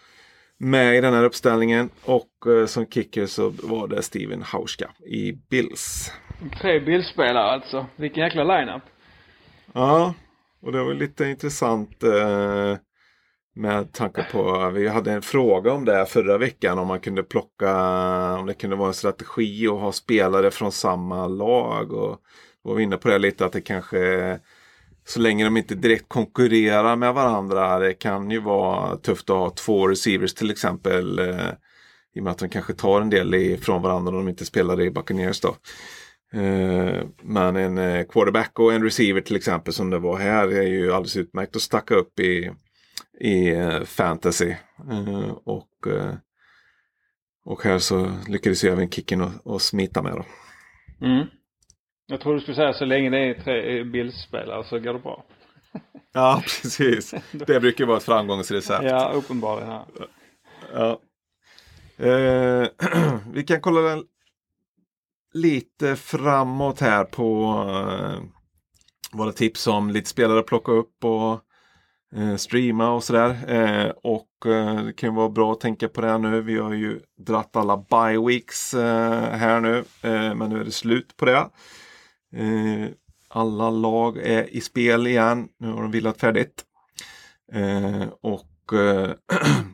med 0.62 0.96
i 0.96 1.00
den 1.00 1.14
här 1.14 1.24
uppställningen. 1.24 1.90
Och 2.04 2.46
eh, 2.46 2.66
som 2.66 2.86
kicker 2.86 3.26
så 3.26 3.48
var 3.48 3.88
det 3.88 4.02
Steven 4.02 4.42
Hauska 4.42 4.90
i 5.06 5.32
Bills. 5.32 6.12
Tre 6.60 6.80
Bills-spelare 6.80 7.44
alltså. 7.44 7.86
Vilken 7.96 8.24
jäkla 8.24 8.44
lineup. 8.44 8.82
Ja, 9.72 10.14
och 10.62 10.72
det 10.72 10.84
var 10.84 10.94
lite 10.94 11.24
intressant 11.24 12.02
eh, 12.02 12.76
med 13.54 13.92
tanke 13.92 14.26
på, 14.32 14.70
vi 14.70 14.88
hade 14.88 15.12
en 15.12 15.22
fråga 15.22 15.72
om 15.72 15.84
det 15.84 16.06
förra 16.06 16.38
veckan 16.38 16.78
om 16.78 16.88
man 16.88 17.00
kunde 17.00 17.22
plocka, 17.22 17.74
om 18.34 18.46
det 18.46 18.54
kunde 18.54 18.76
vara 18.76 18.88
en 18.88 18.94
strategi 18.94 19.68
att 19.68 19.80
ha 19.80 19.92
spelare 19.92 20.50
från 20.50 20.72
samma 20.72 21.26
lag. 21.26 21.92
Och 21.92 22.18
då 22.64 22.70
var 22.70 22.74
vi 22.74 22.82
inne 22.82 22.96
på 22.96 23.08
det 23.08 23.18
lite 23.18 23.46
att 23.46 23.52
det 23.52 23.60
kanske 23.60 24.38
så 25.12 25.20
länge 25.20 25.44
de 25.44 25.56
inte 25.56 25.74
direkt 25.74 26.08
konkurrerar 26.08 26.96
med 26.96 27.14
varandra. 27.14 27.78
Det 27.78 27.94
kan 27.94 28.30
ju 28.30 28.40
vara 28.40 28.96
tufft 28.96 29.30
att 29.30 29.36
ha 29.36 29.50
två 29.50 29.88
receivers 29.88 30.34
till 30.34 30.50
exempel. 30.50 31.18
Eh, 31.18 31.48
I 32.14 32.20
och 32.20 32.24
med 32.24 32.30
att 32.30 32.38
de 32.38 32.48
kanske 32.48 32.74
tar 32.74 33.00
en 33.00 33.10
del 33.10 33.34
ifrån 33.34 33.82
varandra 33.82 34.10
om 34.10 34.16
de 34.16 34.28
inte 34.28 34.44
spelar 34.44 34.80
i 34.80 34.90
Buccaneers 34.90 35.40
då. 35.40 35.56
Eh, 36.32 37.04
men 37.22 37.56
en 37.56 37.78
eh, 37.78 38.06
quarterback 38.06 38.58
och 38.58 38.72
en 38.72 38.84
receiver 38.84 39.20
till 39.20 39.36
exempel 39.36 39.72
som 39.72 39.90
det 39.90 39.98
var 39.98 40.18
här 40.18 40.48
är 40.48 40.62
ju 40.62 40.92
alldeles 40.92 41.16
utmärkt 41.16 41.56
att 41.56 41.62
stacka 41.62 41.94
upp 41.94 42.20
i, 42.20 42.50
i 43.20 43.48
eh, 43.48 43.82
fantasy. 43.82 44.54
Eh, 44.90 45.30
och, 45.44 45.86
eh, 45.86 46.14
och 47.44 47.64
här 47.64 47.78
så 47.78 48.12
lyckades 48.28 48.64
jag 48.64 48.72
även 48.72 48.90
kicken 48.90 49.20
och, 49.20 49.30
och 49.44 49.62
smita 49.62 50.02
med 50.02 50.12
då. 50.12 50.24
Mm. 51.06 51.26
Jag 52.12 52.20
tror 52.20 52.34
du 52.34 52.40
skulle 52.40 52.54
säga 52.54 52.72
så 52.72 52.84
länge 52.84 53.10
det 53.10 53.18
är 53.18 53.34
tre 53.34 53.84
bildspelare 53.84 54.64
så 54.64 54.78
går 54.78 54.92
det 54.92 54.98
bra. 54.98 55.24
ja 56.12 56.42
precis. 56.44 57.14
Det 57.32 57.60
brukar 57.60 57.86
vara 57.86 57.96
ett 57.96 58.02
framgångsrecept. 58.02 58.84
Ja 58.84 59.12
uppenbarligen. 59.14 59.70
Ja. 59.70 59.84
ja. 60.72 61.00
Eh, 62.06 62.68
vi 63.32 63.42
kan 63.42 63.60
kolla 63.60 64.02
lite 65.34 65.96
framåt 65.96 66.80
här 66.80 67.04
på 67.04 67.44
eh, 67.68 68.22
våra 69.12 69.32
tips 69.32 69.66
om 69.66 69.90
lite 69.90 70.08
spelare 70.08 70.38
att 70.38 70.46
plocka 70.46 70.72
upp 70.72 71.04
och 71.04 71.40
eh, 72.16 72.36
streama 72.36 72.90
och 72.90 73.04
sådär. 73.04 73.36
Eh, 73.48 73.90
och 74.02 74.46
eh, 74.46 74.84
det 74.84 74.92
kan 74.92 75.14
vara 75.14 75.28
bra 75.28 75.52
att 75.52 75.60
tänka 75.60 75.88
på 75.88 76.00
det 76.00 76.18
nu. 76.18 76.40
Vi 76.40 76.58
har 76.58 76.72
ju 76.72 77.00
dratt 77.26 77.56
alla 77.56 77.76
bye 77.76 78.26
weeks 78.26 78.74
eh, 78.74 79.22
här 79.22 79.60
nu. 79.60 79.78
Eh, 80.02 80.34
men 80.34 80.50
nu 80.50 80.60
är 80.60 80.64
det 80.64 80.70
slut 80.70 81.16
på 81.16 81.24
det. 81.24 81.48
Eh, 82.33 82.89
alla 83.28 83.70
lag 83.70 84.18
är 84.18 84.57
i 84.57 84.61
spel 84.61 85.07
igen. 85.07 85.49
Nu 85.59 85.72
har 85.72 85.83
de 85.83 85.91
vilat 85.91 86.20
färdigt. 86.20 86.64
Eh, 87.53 88.09
och 88.20 88.72
eh, 88.72 89.11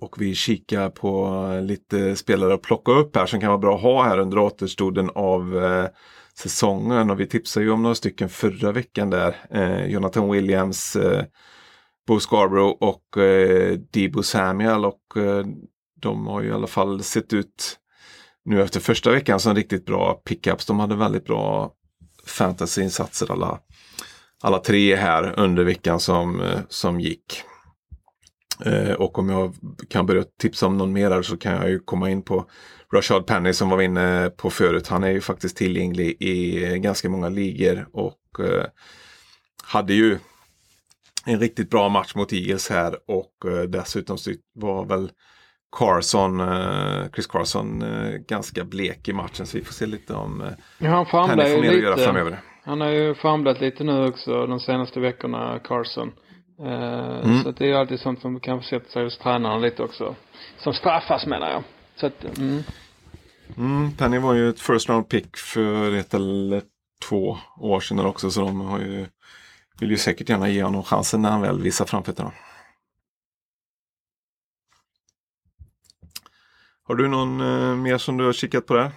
Och 0.00 0.16
vi 0.22 0.34
kikar 0.34 0.90
på 0.90 1.46
lite 1.62 2.16
spelare 2.16 2.54
att 2.54 2.62
plocka 2.62 2.92
upp 2.92 3.16
här 3.16 3.26
som 3.26 3.40
kan 3.40 3.48
vara 3.48 3.58
bra 3.58 3.74
att 3.74 3.82
ha 3.82 4.04
här 4.04 4.18
under 4.18 4.38
återstoden 4.38 5.10
av 5.14 5.64
eh, 5.64 5.86
säsongen. 6.34 7.10
Och 7.10 7.20
vi 7.20 7.26
tipsade 7.26 7.66
ju 7.66 7.72
om 7.72 7.82
några 7.82 7.94
stycken 7.94 8.28
förra 8.28 8.72
veckan 8.72 9.10
där. 9.10 9.36
Eh, 9.50 9.86
Jonathan 9.86 10.30
Williams, 10.30 10.96
eh, 10.96 11.24
Bo 12.06 12.20
Scarborough 12.20 12.76
och 12.80 13.22
eh, 13.22 13.78
Debo 13.90 14.22
Samuel. 14.22 14.84
Och 14.84 15.16
eh, 15.16 15.46
de 16.00 16.26
har 16.26 16.42
ju 16.42 16.48
i 16.48 16.52
alla 16.52 16.66
fall 16.66 17.02
sett 17.02 17.32
ut 17.32 17.79
nu 18.44 18.62
efter 18.62 18.80
första 18.80 19.10
veckan 19.10 19.40
som 19.40 19.54
riktigt 19.54 19.86
bra 19.86 20.14
pickups. 20.14 20.66
De 20.66 20.80
hade 20.80 20.96
väldigt 20.96 21.24
bra 21.24 21.72
fantasyinsatser 22.26 23.32
alla, 23.32 23.60
alla 24.42 24.58
tre 24.58 24.96
här 24.96 25.40
under 25.40 25.64
veckan 25.64 26.00
som, 26.00 26.40
eh, 26.40 26.60
som 26.68 27.00
gick. 27.00 27.42
Eh, 28.64 28.92
och 28.92 29.18
om 29.18 29.28
jag 29.28 29.54
kan 29.88 30.06
börja 30.06 30.24
tipsa 30.40 30.66
om 30.66 30.78
någon 30.78 30.92
mer 30.92 31.22
så 31.22 31.36
kan 31.36 31.52
jag 31.52 31.70
ju 31.70 31.78
komma 31.78 32.10
in 32.10 32.22
på 32.22 32.50
Rashad 32.94 33.26
Penny 33.26 33.52
som 33.52 33.68
var 33.68 33.82
inne 33.82 34.30
på 34.36 34.50
förut. 34.50 34.88
Han 34.88 35.04
är 35.04 35.10
ju 35.10 35.20
faktiskt 35.20 35.56
tillgänglig 35.56 36.16
i 36.22 36.78
ganska 36.78 37.08
många 37.08 37.28
ligor 37.28 37.88
och 37.92 38.40
eh, 38.40 38.64
hade 39.62 39.94
ju 39.94 40.18
en 41.24 41.40
riktigt 41.40 41.70
bra 41.70 41.88
match 41.88 42.14
mot 42.14 42.32
Eagles 42.32 42.70
här 42.70 42.96
och 43.06 43.50
eh, 43.50 43.62
dessutom 43.62 44.16
var 44.54 44.84
väl 44.84 45.10
Carson, 45.72 46.40
eh, 46.40 47.10
Chris 47.14 47.26
Carson 47.26 47.82
eh, 47.82 48.16
ganska 48.28 48.64
blek 48.64 49.08
i 49.08 49.12
matchen 49.12 49.46
så 49.46 49.58
vi 49.58 49.64
får 49.64 49.72
se 49.72 49.86
lite 49.86 50.14
om 50.14 50.40
eh, 50.40 50.48
ja, 50.78 50.90
han 50.90 51.06
famlar 51.06 51.46
ju 51.46 51.80
lite. 51.80 52.38
Han 52.64 52.80
har 52.80 52.88
ju 52.88 53.14
famlat 53.14 53.60
lite 53.60 53.84
nu 53.84 54.06
också 54.06 54.46
de 54.46 54.60
senaste 54.60 55.00
veckorna, 55.00 55.58
Carson. 55.64 56.12
Mm. 56.62 57.42
Så 57.42 57.50
det 57.50 57.70
är 57.70 57.74
alltid 57.74 58.00
sånt 58.00 58.20
som 58.20 58.40
kanske 58.40 58.70
sätter 58.70 58.90
sig 58.90 59.04
hos 59.04 59.18
tränaren 59.18 59.62
lite 59.62 59.82
också. 59.82 60.14
Som 60.58 60.74
straffas 60.74 61.26
menar 61.26 61.50
jag. 61.50 61.62
Så 61.96 62.06
att, 62.06 62.38
mm. 62.38 62.62
Mm, 63.56 63.92
Penny 63.92 64.18
var 64.18 64.34
ju 64.34 64.48
ett 64.48 64.60
first 64.60 64.88
round 64.88 65.08
pick 65.08 65.36
för 65.36 65.94
ett 65.94 66.14
eller 66.14 66.62
två 67.08 67.38
år 67.60 67.80
sedan 67.80 68.06
också 68.06 68.30
så 68.30 68.40
de 68.40 68.60
har 68.60 68.78
ju, 68.78 69.06
vill 69.80 69.90
ju 69.90 69.96
säkert 69.96 70.28
gärna 70.28 70.48
ge 70.48 70.62
honom 70.62 70.82
chansen 70.82 71.22
när 71.22 71.30
han 71.30 71.40
väl 71.40 71.62
visar 71.62 71.84
framfötterna. 71.84 72.32
Har 76.90 76.94
du 76.94 77.08
någon 77.08 77.40
eh, 77.40 77.76
mer 77.76 77.98
som 77.98 78.16
du 78.16 78.24
har 78.24 78.32
kikat 78.32 78.66
på 78.66 78.74
där? 78.74 78.90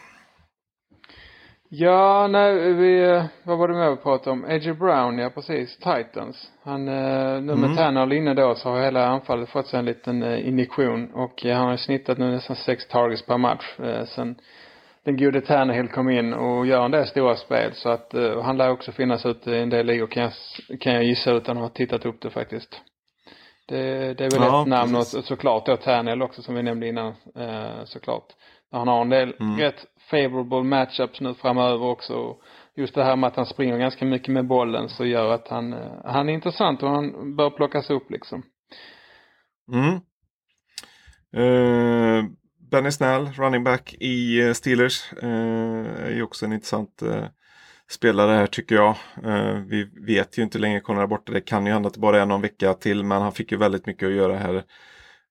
Ja, 1.69 2.27
nej, 2.27 2.73
vi, 2.73 3.23
vad 3.43 3.57
var 3.57 3.67
det 3.67 3.73
mer 3.73 3.89
vi 3.89 3.95
pratade 3.95 4.31
om? 4.31 4.45
Edge 4.45 4.77
Brown, 4.77 5.17
ja 5.17 5.29
precis. 5.29 5.77
Titans. 5.77 6.51
Han, 6.63 6.87
eh, 6.87 7.41
nu 7.41 7.55
med 7.55 7.63
mm. 7.63 7.75
Tanner 7.75 8.13
inne 8.13 8.33
då 8.33 8.55
så 8.55 8.69
har 8.69 8.81
hela 8.81 9.07
anfallet 9.07 9.49
fått 9.49 9.67
sig 9.67 9.79
en 9.79 9.85
liten 9.85 10.23
eh, 10.23 10.47
injektion 10.47 11.11
och 11.13 11.45
eh, 11.45 11.57
han 11.57 11.69
har 11.69 11.77
snittat 11.77 12.17
nu 12.17 12.31
nästan 12.31 12.55
sex 12.55 12.87
targets 12.87 13.25
per 13.25 13.37
match 13.37 13.79
eh, 13.79 14.05
sen 14.05 14.35
den 15.05 15.17
gode 15.17 15.41
Tannehill 15.41 15.87
kom 15.87 16.09
in 16.09 16.33
och 16.33 16.65
gör 16.65 16.85
en 16.85 16.91
del 16.91 17.07
stora 17.07 17.35
spel 17.35 17.71
så 17.73 17.89
att 17.89 18.13
eh, 18.13 18.41
han 18.41 18.57
lär 18.57 18.71
också 18.71 18.91
finnas 18.91 19.25
ute 19.25 19.51
i 19.51 19.61
en 19.61 19.69
del 19.69 19.85
ligor 19.85 20.07
kan 20.07 20.23
jag, 20.23 20.33
kan 20.79 20.93
jag 20.93 21.03
gissa 21.03 21.31
utan 21.31 21.57
att 21.57 21.63
ha 21.63 21.69
tittat 21.69 22.05
upp 22.05 22.21
det 22.21 22.29
faktiskt. 22.29 22.81
Det, 23.65 24.13
det 24.13 24.25
är 24.25 24.31
väl 24.31 24.41
ja, 24.41 24.61
ett 24.61 24.67
namn 24.67 24.95
och 24.95 25.05
såklart 25.05 25.65
då 25.65 25.77
Tannehill 25.77 26.21
också 26.21 26.41
som 26.41 26.55
vi 26.55 26.63
nämnde 26.63 26.87
innan 26.87 27.07
eh, 27.35 27.83
såklart. 27.85 28.27
Han 28.71 28.87
har 28.87 29.01
en 29.01 29.09
del 29.09 29.35
mm. 29.39 29.59
rätt 29.59 29.85
favorable 30.09 30.63
matchups 30.63 31.21
nu 31.21 31.33
framöver 31.33 31.85
också. 31.85 32.35
Just 32.75 32.95
det 32.95 33.03
här 33.03 33.15
med 33.15 33.27
att 33.27 33.35
han 33.35 33.45
springer 33.45 33.77
ganska 33.77 34.05
mycket 34.05 34.33
med 34.33 34.47
bollen 34.47 34.89
så 34.89 35.05
gör 35.05 35.33
att 35.33 35.47
han, 35.47 35.73
eh, 35.73 35.91
han 36.05 36.29
är 36.29 36.33
intressant 36.33 36.83
och 36.83 36.89
han 36.89 37.35
bör 37.35 37.49
plockas 37.49 37.89
upp 37.89 38.11
liksom. 38.11 38.43
Mm. 39.73 39.99
Uh, 41.37 42.25
Benny 42.71 42.91
Snell, 42.91 43.25
running 43.25 43.63
back 43.63 43.93
i 43.93 44.41
eh, 44.41 44.53
Steelers, 44.53 45.13
uh, 45.23 46.05
är 46.05 46.15
ju 46.15 46.23
också 46.23 46.45
en 46.45 46.53
intressant 46.53 47.03
uh, 47.03 47.25
spelare 47.93 48.31
här 48.31 48.47
tycker 48.47 48.75
jag. 48.75 48.95
Eh, 49.23 49.55
vi 49.67 49.89
vet 50.07 50.37
ju 50.37 50.43
inte 50.43 50.59
längre, 50.59 50.79
Konrad 50.79 51.03
är 51.03 51.07
borta. 51.07 51.31
Det 51.31 51.41
kan 51.41 51.65
ju 51.65 51.71
hända 51.71 51.87
att 51.87 51.93
det 51.93 51.99
bara 51.99 52.21
är 52.21 52.25
någon 52.25 52.41
vecka 52.41 52.73
till 52.73 53.03
men 53.03 53.21
han 53.21 53.31
fick 53.31 53.51
ju 53.51 53.57
väldigt 53.57 53.85
mycket 53.85 54.07
att 54.07 54.13
göra 54.13 54.37
här 54.37 54.63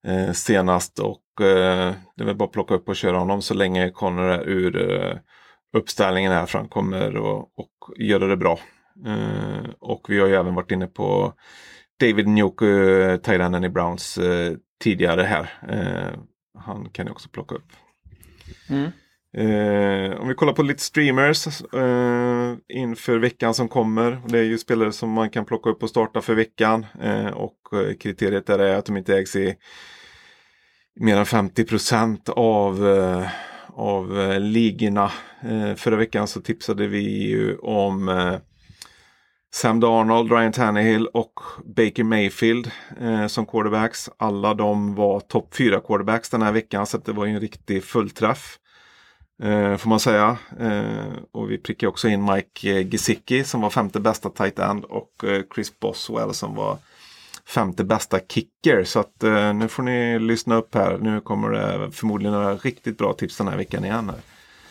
eh, 0.07 0.33
senast 0.33 0.99
och 0.99 1.41
eh, 1.41 1.95
det 2.17 2.23
är 2.23 2.25
väl 2.25 2.37
bara 2.37 2.45
att 2.45 2.53
plocka 2.53 2.75
upp 2.75 2.89
och 2.89 2.97
köra 2.97 3.19
honom 3.19 3.43
så 3.43 3.55
länge 3.55 3.91
Konrad 3.91 4.41
är 4.41 4.49
ur 4.49 4.91
eh, 4.91 5.17
uppställningen 5.77 6.33
här 6.33 6.47
för 6.47 6.59
han 6.59 6.69
kommer 6.69 7.17
och, 7.17 7.39
och 7.39 7.73
göra 7.99 8.27
det 8.27 8.37
bra. 8.37 8.59
Eh, 9.07 9.71
och 9.81 10.07
vi 10.09 10.21
har 10.21 10.27
ju 10.27 10.35
även 10.35 10.55
varit 10.55 10.71
inne 10.71 10.87
på 10.87 11.33
David 12.01 12.29
Njoku, 12.29 13.01
eh, 13.03 13.65
i 13.65 13.69
Browns 13.69 14.19
eh, 14.19 14.53
tidigare 14.83 15.23
här. 15.23 15.53
Eh, 15.69 16.19
han 16.59 16.89
kan 16.89 17.07
ju 17.07 17.13
också 17.13 17.29
plocka 17.29 17.55
upp. 17.55 17.73
Mm. 18.71 18.91
Eh, 19.37 20.21
om 20.21 20.29
vi 20.29 20.35
kollar 20.35 20.53
på 20.53 20.63
lite 20.63 20.83
streamers 20.83 21.47
eh, 21.75 22.55
inför 22.69 23.19
veckan 23.19 23.55
som 23.55 23.69
kommer. 23.69 24.21
Det 24.29 24.39
är 24.39 24.43
ju 24.43 24.59
spelare 24.59 24.93
som 24.93 25.11
man 25.11 25.31
kan 25.31 25.45
plocka 25.45 25.71
upp 25.71 25.83
och 25.83 25.89
starta 25.89 26.21
för 26.21 26.35
veckan. 26.35 26.87
Eh, 27.03 27.27
och 27.27 27.57
eh, 27.73 27.95
kriteriet 27.95 28.47
där 28.47 28.59
är 28.59 28.77
att 28.77 28.87
de 28.87 28.97
inte 28.97 29.17
ägs 29.17 29.37
i 29.37 29.55
mer 31.01 31.17
än 31.17 31.27
50 31.27 31.65
procent 31.65 32.29
av, 32.29 32.89
eh, 32.89 33.29
av 33.69 34.21
eh, 34.21 34.41
ligorna. 34.41 35.13
Eh, 35.43 35.75
förra 35.75 35.97
veckan 35.97 36.27
så 36.27 36.41
tipsade 36.41 36.87
vi 36.87 37.29
ju 37.29 37.57
om 37.57 38.09
eh, 38.09 38.35
Sam 39.55 39.81
Darnold, 39.81 40.33
Ryan 40.33 40.53
Tannehill 40.53 41.07
och 41.07 41.33
Baker 41.77 42.05
Mayfield 42.05 42.71
eh, 43.01 43.27
som 43.27 43.47
quarterbacks. 43.47 44.11
Alla 44.17 44.55
de 44.55 44.95
var 44.95 45.21
topp 45.21 45.55
4 45.55 45.81
quarterbacks 45.81 46.31
den 46.31 46.43
här 46.43 46.53
veckan 46.53 46.87
så 46.87 46.99
det 46.99 47.13
var 47.13 47.25
ju 47.25 47.35
en 47.35 47.41
riktig 47.41 47.85
fullträff. 47.85 48.59
Eh, 49.43 49.77
får 49.77 49.89
man 49.89 50.01
säga. 50.01 50.37
Eh, 50.61 51.13
och 51.33 51.51
vi 51.51 51.59
prickade 51.59 51.89
också 51.89 52.09
in 52.09 52.25
Mike 52.25 52.85
Gesicki 52.85 53.45
som 53.45 53.61
var 53.61 53.71
femte 53.71 54.01
bästa 54.01 54.31
tight 54.31 54.59
end 54.59 54.85
och 54.85 55.25
eh, 55.25 55.43
Chris 55.55 55.81
Boswell 55.81 56.35
som 56.35 56.55
var 56.55 56.77
femte 57.47 57.85
bästa 57.85 58.19
kicker. 58.29 58.85
Så 58.85 59.01
att 59.01 59.23
eh, 59.23 59.55
nu 59.55 59.69
får 59.69 59.83
ni 59.83 60.19
lyssna 60.19 60.55
upp 60.55 60.75
här. 60.75 60.99
Nu 60.99 61.21
kommer 61.21 61.51
det 61.51 61.91
förmodligen 61.93 62.33
några 62.33 62.55
riktigt 62.55 62.99
bra 62.99 63.13
tips 63.13 63.37
den 63.37 63.49
här 63.49 63.57
veckan 63.57 63.85
igen. 63.85 64.11
Här. 64.11 64.21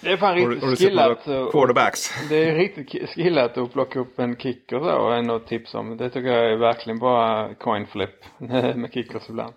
Det 0.01 0.11
är 0.11 0.17
fan 0.17 0.35
riktigt 0.35 0.79
skillat. 0.79 1.23
Quarterbacks. 1.51 2.11
Det 2.29 2.49
är 2.49 2.55
riktigt 2.55 3.09
skillat 3.09 3.57
att 3.57 3.73
plocka 3.73 3.99
upp 3.99 4.19
en 4.19 4.35
kicker 4.35 4.79
så 4.79 5.33
och 5.33 5.45
tips 5.45 5.73
om. 5.73 5.97
Det 5.97 6.09
tycker 6.09 6.29
jag 6.29 6.51
är 6.51 6.57
verkligen 6.57 6.99
bara 6.99 7.53
coin 7.53 7.87
flip 7.87 8.23
med 8.75 8.89
kickers 8.93 9.29
ibland. 9.29 9.53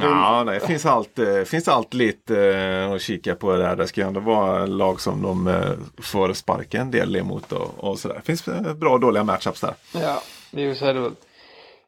Ja, 0.00 0.44
det 0.44 0.60
finns 0.60 0.86
allt, 0.86 1.18
eh, 1.18 1.42
finns 1.42 1.68
allt 1.68 1.94
lite 1.94 2.40
eh, 2.40 2.92
att 2.92 3.00
kika 3.00 3.34
på 3.34 3.56
där. 3.56 3.76
Det 3.76 3.86
ska 3.86 4.00
ju 4.00 4.06
ändå 4.06 4.20
vara 4.20 4.66
lag 4.66 5.00
som 5.00 5.22
de 5.22 5.46
eh, 5.46 5.70
får 6.02 6.32
sparka 6.32 6.80
en 6.80 6.90
del 6.90 7.16
emot 7.16 7.52
och, 7.52 7.74
och 7.78 7.98
sådär. 7.98 8.14
Det 8.14 8.22
finns 8.22 8.44
bra 8.76 8.92
och 8.92 9.00
dåliga 9.00 9.24
matchups 9.24 9.60
där. 9.60 9.74
Ja, 9.92 10.22
det 10.50 10.60
är 10.62 10.64
ju 10.66 10.74
så 10.74 10.86
är 10.86 10.94
det 10.94 11.00
väl. 11.00 11.12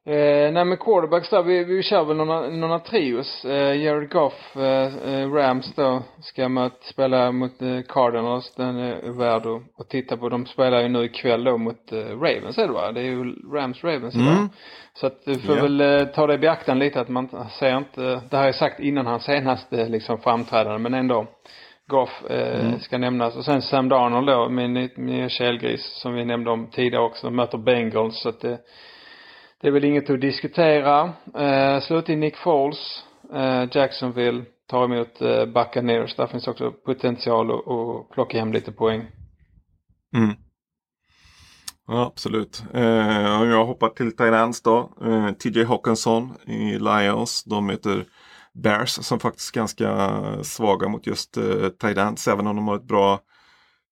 Eh, 0.09 0.52
nej 0.52 0.64
men 0.64 0.76
quarterbacks 0.76 1.30
där, 1.30 1.42
vi, 1.42 1.64
vi 1.64 1.82
kör 1.82 2.04
väl 2.04 2.16
några, 2.16 2.48
några 2.48 2.78
trios. 2.78 3.44
Eh, 3.44 3.82
Jared 3.82 4.11
Goff, 4.11 4.56
eh, 4.56 5.12
eh 5.14 5.32
Rams 5.32 5.74
då, 5.74 6.02
ska 6.20 6.48
möt, 6.48 6.82
spela 6.82 7.32
mot 7.32 7.62
eh, 7.62 7.80
Cardinals. 7.88 8.54
Den 8.54 8.78
är 8.78 9.18
värd 9.18 9.46
att, 9.46 9.80
att 9.80 9.88
titta 9.88 10.16
på. 10.16 10.28
De 10.28 10.46
spelar 10.46 10.80
ju 10.80 10.88
nu 10.88 11.04
ikväll 11.04 11.44
då 11.44 11.59
mot 11.59 11.92
eh, 11.92 11.96
Ravens 11.98 12.59
är 12.59 12.66
det 12.66 12.72
va? 12.72 12.92
Det 12.92 13.00
är 13.00 13.04
ju 13.04 13.34
Rams 13.52 13.84
Ravens 13.84 14.14
idag. 14.14 14.28
Mm. 14.28 14.48
Så 14.94 15.06
att 15.06 15.24
du 15.24 15.34
får 15.34 15.56
Ja. 15.56 15.62
väl 15.62 15.80
eh, 15.80 16.04
ta 16.04 16.26
det 16.26 16.34
i 16.34 16.38
beaktande 16.38 16.84
lite 16.84 17.00
att 17.00 17.09
man 17.09 17.28
ser 17.59 17.78
inte, 17.78 18.20
det 18.30 18.36
har 18.36 18.44
jag 18.44 18.54
sagt 18.54 18.80
innan 18.80 19.06
hans 19.06 19.24
senaste 19.24 19.88
liksom 19.88 20.18
framträdande 20.18 20.78
men 20.78 20.94
ändå. 20.94 21.26
Goff 21.86 22.24
eh, 22.30 22.61
Mm. 22.66 22.80
ska 22.80 22.98
nämnas. 22.98 23.36
Och 23.36 23.44
sen 23.44 23.62
Sam 23.62 23.88
Darnold 23.88 24.26
då, 24.26 24.48
min 24.48 24.90
nya 24.96 25.28
kelgris 25.28 26.00
som 26.02 26.14
vi 26.14 26.24
nämnde 26.24 26.50
om 26.50 26.66
tidigare 26.66 27.04
också, 27.04 27.30
möter 27.30 27.59
Bengals. 27.59 28.22
Så 28.22 28.28
att 28.28 28.40
det, 28.40 28.59
det 29.61 29.66
är 29.68 29.72
väl 29.72 29.84
inget 29.84 30.11
att 30.11 30.20
diskutera. 30.20 31.12
Eh, 31.34 31.80
slutligen 31.80 32.20
Nick 32.20 32.36
Foles, 32.36 33.04
eh, 33.32 33.68
Jacksonville 33.72 34.44
tar 34.66 34.84
emot 34.84 35.22
eh, 35.22 35.46
Buccaneers. 35.46 36.16
Där 36.16 36.26
finns 36.26 36.48
också 36.48 36.72
potential 36.72 37.50
att, 37.50 37.68
att 37.68 38.11
plocka 38.11 38.38
hem 38.38 38.52
lite 38.52 38.72
poäng. 38.72 39.06
Mm. 40.16 40.34
Ja, 41.86 42.06
absolut. 42.06 42.62
Eh, 42.74 43.40
om 43.40 43.48
jag 43.48 43.66
hoppar 43.66 43.88
till 43.88 44.16
Thailands 44.16 44.62
då. 44.62 44.92
Eh, 45.04 45.30
TJ 45.32 45.64
Hawkinson 45.64 46.34
i 46.46 46.78
Lions. 46.78 47.44
De 47.44 47.66
möter 47.66 48.04
Bears 48.54 48.90
som 48.90 49.20
faktiskt 49.20 49.56
är 49.56 49.61
ganska 49.61 50.20
svaga 50.44 50.88
mot 50.88 51.06
just 51.06 51.36
eh, 51.36 51.68
Thailands. 51.68 52.28
Även 52.28 52.46
om 52.46 52.56
de 52.56 52.68
har 52.68 52.76
ett 52.76 52.88
bra 52.88 53.20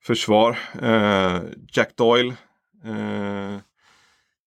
försvar. 0.06 0.58
Eh, 0.82 1.40
Jack 1.72 1.96
Doyle. 1.96 2.34
Eh, 2.84 3.60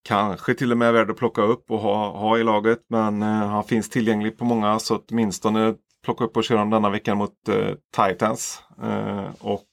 Kanske 0.10 0.54
till 0.54 0.72
och 0.72 0.78
med 0.78 0.94
värd 0.94 1.10
att 1.10 1.18
plocka 1.18 1.42
upp 1.42 1.72
och 1.72 1.80
ha, 1.80 2.18
ha 2.18 2.38
i 2.38 2.44
laget. 2.44 2.80
Men 2.88 3.22
eh, 3.22 3.28
han 3.28 3.64
finns 3.64 3.90
tillgänglig 3.90 4.38
på 4.38 4.46
många 4.46 4.80
så 4.80 5.00
åtminstone 5.10 5.76
plocka 6.04 6.24
upp 6.24 6.38
och 6.38 6.44
köra 6.44 6.58
honom 6.58 6.72
denna 6.72 6.90
veckan 6.90 7.18
mot 7.18 7.48
eh, 7.50 7.76
Titans. 7.96 8.64
Eh, 8.84 9.30
och 9.40 9.66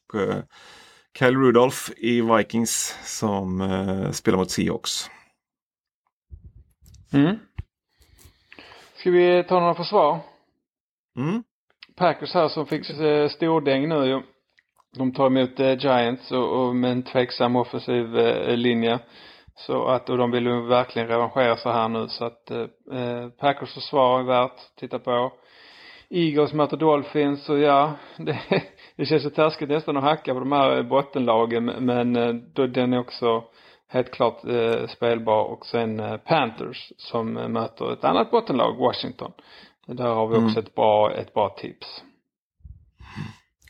Kyle 1.18 1.36
Rudolph 1.36 1.90
i 1.96 2.20
Vikings 2.20 2.98
som 3.04 3.60
eh, 3.60 4.10
spelar 4.10 4.38
mot 4.38 4.50
Seahawks. 4.50 5.10
Mm. 7.12 7.36
Ska 8.96 9.10
vi 9.10 9.44
ta 9.48 9.60
några 9.60 9.74
försvar? 9.74 10.20
Mm. 11.18 11.42
Packers 11.96 12.34
här 12.34 12.48
som 12.48 12.66
fick 12.66 12.90
eh, 12.90 13.28
stordäng 13.28 13.88
nu 13.88 14.06
ju. 14.06 14.22
De 14.96 15.12
tar 15.12 15.26
emot 15.26 15.60
eh, 15.60 15.78
Giants 15.78 16.32
och, 16.32 16.66
och 16.66 16.76
med 16.76 16.92
en 16.92 17.02
tveksam 17.02 17.56
offensiv 17.56 18.18
eh, 18.18 18.56
linje. 18.56 19.00
Så 19.58 19.86
att, 19.86 20.08
och 20.10 20.18
de 20.18 20.30
vill 20.30 20.46
ju 20.46 20.66
verkligen 20.66 21.08
revanschera 21.08 21.56
sig 21.56 21.72
här 21.72 21.88
nu 21.88 22.08
så 22.08 22.24
att 22.24 22.50
eh, 22.50 22.98
eh, 23.00 23.28
Packers 23.28 23.74
försvar 23.74 24.20
är 24.20 24.24
värt 24.24 24.50
att 24.52 24.72
titta 24.76 24.98
på. 24.98 25.32
Eagles 26.10 26.52
möter 26.52 26.76
Dolphins 26.76 27.48
och 27.48 27.58
ja, 27.58 27.92
det, 28.16 28.38
det 28.96 29.06
känns 29.06 29.24
ju 29.24 29.30
taskigt 29.30 29.68
nästan 29.68 29.96
att 29.96 30.02
hacka 30.02 30.34
på 30.34 30.40
de 30.40 30.52
här 30.52 30.82
bottenlagen 30.82 31.64
men 31.64 32.16
eh, 32.16 32.32
då, 32.32 32.66
den 32.66 32.92
är 32.92 32.98
också 32.98 33.44
helt 33.88 34.10
klart 34.10 34.44
eh, 34.44 34.86
spelbar 34.88 35.44
och 35.44 35.66
sen 35.66 36.00
eh, 36.00 36.16
Panthers 36.16 36.92
som 36.96 37.36
eh, 37.36 37.48
möter 37.48 37.92
ett 37.92 38.04
annat 38.04 38.30
bottenlag, 38.30 38.76
Washington. 38.76 39.32
Där 39.86 40.04
har 40.14 40.26
vi 40.26 40.36
också 40.36 40.60
ett 40.60 40.74
bra, 40.74 41.12
ett 41.12 41.34
bra 41.34 41.48
tips. 41.58 42.02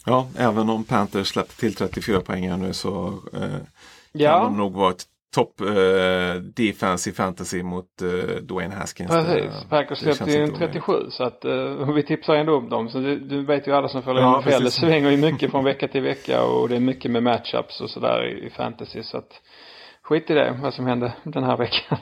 Ja, 0.06 0.28
även 0.38 0.70
om 0.70 0.84
Panthers 0.84 1.28
släppte 1.28 1.56
till 1.56 1.74
34 1.74 2.20
poäng 2.20 2.48
här 2.50 2.56
nu 2.56 2.72
så 2.72 3.06
eh, 3.32 3.40
kan 3.40 3.66
Ja. 4.12 4.40
de 4.44 4.56
nog 4.56 4.72
vara 4.72 4.90
ett 4.90 5.04
topp 5.36 5.60
eh, 5.60 6.34
defense 6.34 7.10
i 7.10 7.12
fantasy 7.12 7.62
mot 7.62 8.02
eh, 8.02 8.08
Dwayne 8.42 8.74
Haskins. 8.74 9.10
Precis. 9.10 9.64
Packers 9.70 9.98
släppte 9.98 10.24
omöjligt. 10.24 10.58
37 10.58 10.92
så 11.10 11.24
att 11.24 11.44
uh, 11.44 11.92
vi 11.92 12.02
tipsar 12.02 12.34
ändå 12.34 12.52
upp 12.52 12.70
dem. 12.70 12.88
Så 12.88 12.98
du, 12.98 13.18
du 13.18 13.44
vet 13.44 13.68
ju 13.68 13.72
alla 13.72 13.88
som 13.88 14.02
följer 14.02 14.22
Ja, 14.22 14.40
NFL. 14.40 14.64
Det 14.64 14.70
svänger 14.70 15.10
ju 15.10 15.16
mycket 15.16 15.50
från 15.50 15.64
vecka 15.64 15.88
till 15.88 16.02
vecka 16.02 16.44
och 16.44 16.68
det 16.68 16.76
är 16.76 16.80
mycket 16.80 17.10
med 17.10 17.22
matchups 17.22 17.80
och 17.80 17.90
sådär 17.90 18.24
i, 18.24 18.46
i 18.46 18.50
fantasy. 18.50 19.02
Så 19.02 19.18
att 19.18 19.40
skit 20.02 20.30
i 20.30 20.34
det, 20.34 20.58
vad 20.62 20.74
som 20.74 20.86
hände 20.86 21.12
den 21.22 21.44
här 21.44 21.56
veckan. 21.56 21.98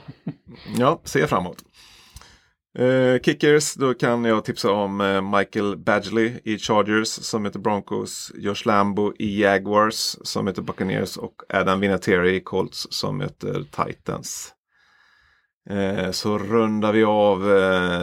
Ja, 0.78 1.00
se 1.04 1.26
framåt. 1.26 1.56
Eh, 2.78 3.20
kickers, 3.22 3.74
då 3.74 3.94
kan 3.94 4.24
jag 4.24 4.44
tipsa 4.44 4.70
om 4.72 5.00
eh, 5.00 5.38
Michael 5.38 5.76
Badgley 5.76 6.32
i 6.44 6.58
Chargers 6.58 7.08
som 7.08 7.44
heter 7.44 7.58
Broncos, 7.58 8.32
Josh 8.34 8.62
Lambo 8.66 9.12
i 9.18 9.40
Jaguars 9.42 10.16
som 10.22 10.46
heter 10.46 10.62
Buccaneers 10.62 11.16
och 11.16 11.34
Adam 11.48 11.80
Vinatieri 11.80 12.36
i 12.36 12.40
Colts 12.40 12.86
som 12.90 13.20
heter 13.20 13.64
Titans. 13.84 14.52
Eh, 15.70 16.10
så 16.10 16.38
rundar 16.38 16.92
vi 16.92 17.04
av 17.04 17.44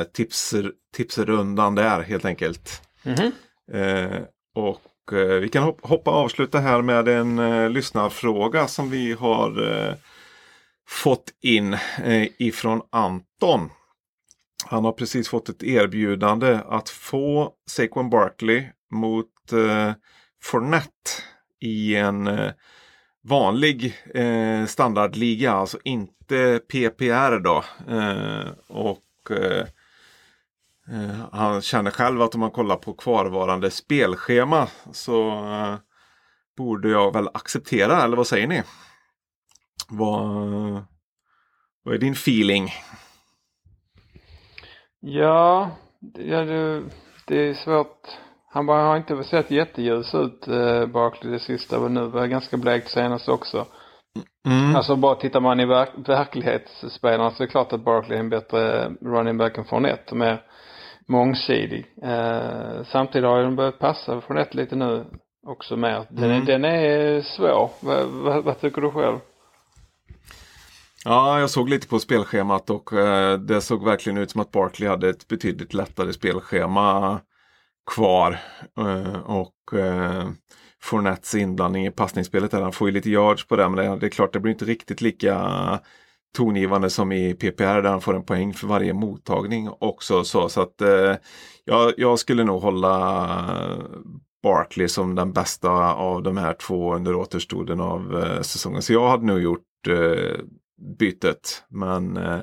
tips, 0.03 0.55
tipsrundan 0.95 1.75
där 1.75 2.01
helt 2.01 2.25
enkelt. 2.25 2.81
Mhm. 3.03 3.31
Eh, 3.73 4.21
och 4.55 4.81
vi 5.41 5.49
kan 5.49 5.63
hop- 5.63 5.79
hoppa 5.87 6.11
och 6.11 6.17
avsluta 6.17 6.59
här 6.59 6.81
med 6.81 7.07
en 7.07 7.73
lyssnarfråga 7.73 8.67
som 8.67 8.89
vi 8.89 9.13
har 9.13 9.51
fått 10.87 11.23
in 11.41 11.77
ifrån 12.39 12.81
Anton. 12.91 13.69
Han 14.65 14.85
har 14.85 14.91
precis 14.91 15.29
fått 15.29 15.49
ett 15.49 15.63
erbjudande 15.63 16.59
att 16.65 16.89
få 16.89 17.53
Saquon 17.65 18.09
Barkley 18.09 18.67
mot 18.91 19.53
eh, 19.53 19.93
Fournette 20.43 21.11
i 21.59 21.95
en 21.95 22.27
eh, 22.27 22.51
vanlig 23.23 23.95
eh, 24.13 24.65
standardliga, 24.65 25.51
alltså 25.51 25.77
inte 25.83 26.59
PPR 26.67 27.39
då. 27.39 27.63
Eh, 27.95 28.47
och 28.67 29.31
eh, 29.31 29.65
eh, 30.87 31.25
Han 31.31 31.61
känner 31.61 31.91
själv 31.91 32.21
att 32.21 32.33
om 32.33 32.39
man 32.39 32.51
kollar 32.51 32.75
på 32.75 32.93
kvarvarande 32.93 33.71
spelschema 33.71 34.67
så 34.91 35.29
eh, 35.29 35.75
borde 36.57 36.89
jag 36.89 37.13
väl 37.13 37.29
acceptera, 37.33 38.03
eller 38.03 38.17
vad 38.17 38.27
säger 38.27 38.47
ni? 38.47 38.63
Vad, 39.87 40.25
vad 41.83 41.93
är 41.93 41.97
din 41.97 42.13
feeling? 42.13 42.71
Ja, 45.01 45.69
det, 45.99 46.23
ja, 46.23 46.41
det, 46.41 46.83
det 47.27 47.49
är 47.49 47.53
svårt. 47.53 48.07
Han 48.53 48.65
bara 48.65 48.81
har 48.83 48.97
inte 48.97 49.23
sett 49.23 49.51
jätteljus 49.51 50.15
ut, 50.15 50.47
eh, 50.47 50.85
Barkley 50.85 51.33
det 51.33 51.39
sista. 51.39 51.79
Och 51.79 51.91
nu 51.91 52.01
var 52.07 52.27
ganska 52.27 52.57
blekt 52.57 52.89
senast 52.89 53.29
också. 53.29 53.65
Mm. 54.45 54.75
Alltså 54.75 54.95
bara 54.95 55.15
tittar 55.15 55.39
man 55.39 55.59
i 55.59 55.65
verk 55.65 55.89
verklighetsspelarna 56.07 57.31
så 57.31 57.43
är 57.43 57.47
det 57.47 57.51
klart 57.51 57.73
att 57.73 57.83
Barkley 57.85 58.15
är 58.17 58.19
en 58.19 58.29
bättre 58.29 58.89
running 59.01 59.37
back 59.37 59.57
än 59.57 59.63
Fournette. 59.65 60.15
Mer 60.15 60.41
mångsidig. 61.07 61.85
Eh, 62.03 62.83
samtidigt 62.83 63.27
har 63.29 63.37
ju 63.37 63.43
de 63.43 63.55
börjat 63.55 63.79
passa 63.79 64.21
Fournette 64.21 64.57
lite 64.57 64.75
nu 64.75 65.05
också 65.47 65.77
mer. 65.77 66.05
Den, 66.09 66.29
är, 66.31 66.35
Mm. 66.35 66.45
den 66.45 66.65
är 66.65 67.21
svår. 67.21 67.69
Vad, 67.81 68.43
vad 68.43 68.61
tycker 68.61 68.81
du 68.81 68.91
själv? 68.91 69.17
Ja, 71.05 71.39
jag 71.39 71.49
såg 71.49 71.69
lite 71.69 71.87
på 71.87 71.99
spelschemat 71.99 72.69
och 72.69 72.93
eh, 72.93 73.39
det 73.39 73.61
såg 73.61 73.85
verkligen 73.85 74.17
ut 74.17 74.31
som 74.31 74.41
att 74.41 74.51
Barkley 74.51 74.89
hade 74.89 75.09
ett 75.09 75.27
betydligt 75.27 75.73
lättare 75.73 76.13
spelschema 76.13 77.19
kvar. 77.91 78.39
Eh, 78.79 79.19
och 79.21 79.79
eh, 79.79 80.29
Fournettes 80.83 81.35
inblandning 81.35 81.85
i 81.85 81.91
passningsspelet 81.91 82.51
där, 82.51 82.61
han 82.61 82.71
får 82.71 82.87
ju 82.87 82.93
lite 82.93 83.09
yards 83.09 83.47
på 83.47 83.55
det 83.55 83.69
men 83.69 83.85
det, 83.85 83.99
det 83.99 84.05
är 84.05 84.09
klart 84.09 84.33
det 84.33 84.39
blir 84.39 84.51
inte 84.51 84.65
riktigt 84.65 85.01
lika 85.01 85.79
tongivande 86.37 86.89
som 86.89 87.11
i 87.11 87.33
PPR 87.33 87.81
där 87.81 87.89
han 87.89 88.01
får 88.01 88.15
en 88.15 88.25
poäng 88.25 88.53
för 88.53 88.67
varje 88.67 88.93
mottagning 88.93 89.69
också. 89.79 90.23
Så, 90.23 90.49
så 90.49 90.61
att 90.61 90.81
eh, 90.81 91.15
jag, 91.65 91.93
jag 91.97 92.19
skulle 92.19 92.43
nog 92.43 92.61
hålla 92.61 93.37
Barkley 94.43 94.87
som 94.87 95.15
den 95.15 95.33
bästa 95.33 95.93
av 95.93 96.23
de 96.23 96.37
här 96.37 96.53
två 96.53 96.95
under 96.95 97.15
återstoden 97.15 97.81
av 97.81 98.23
eh, 98.23 98.41
säsongen. 98.41 98.81
Så 98.81 98.93
jag 98.93 99.09
hade 99.09 99.25
nog 99.25 99.41
gjort 99.41 99.87
eh, 99.89 100.39
bytet. 100.99 101.63
Men 101.69 102.17
eh, 102.17 102.39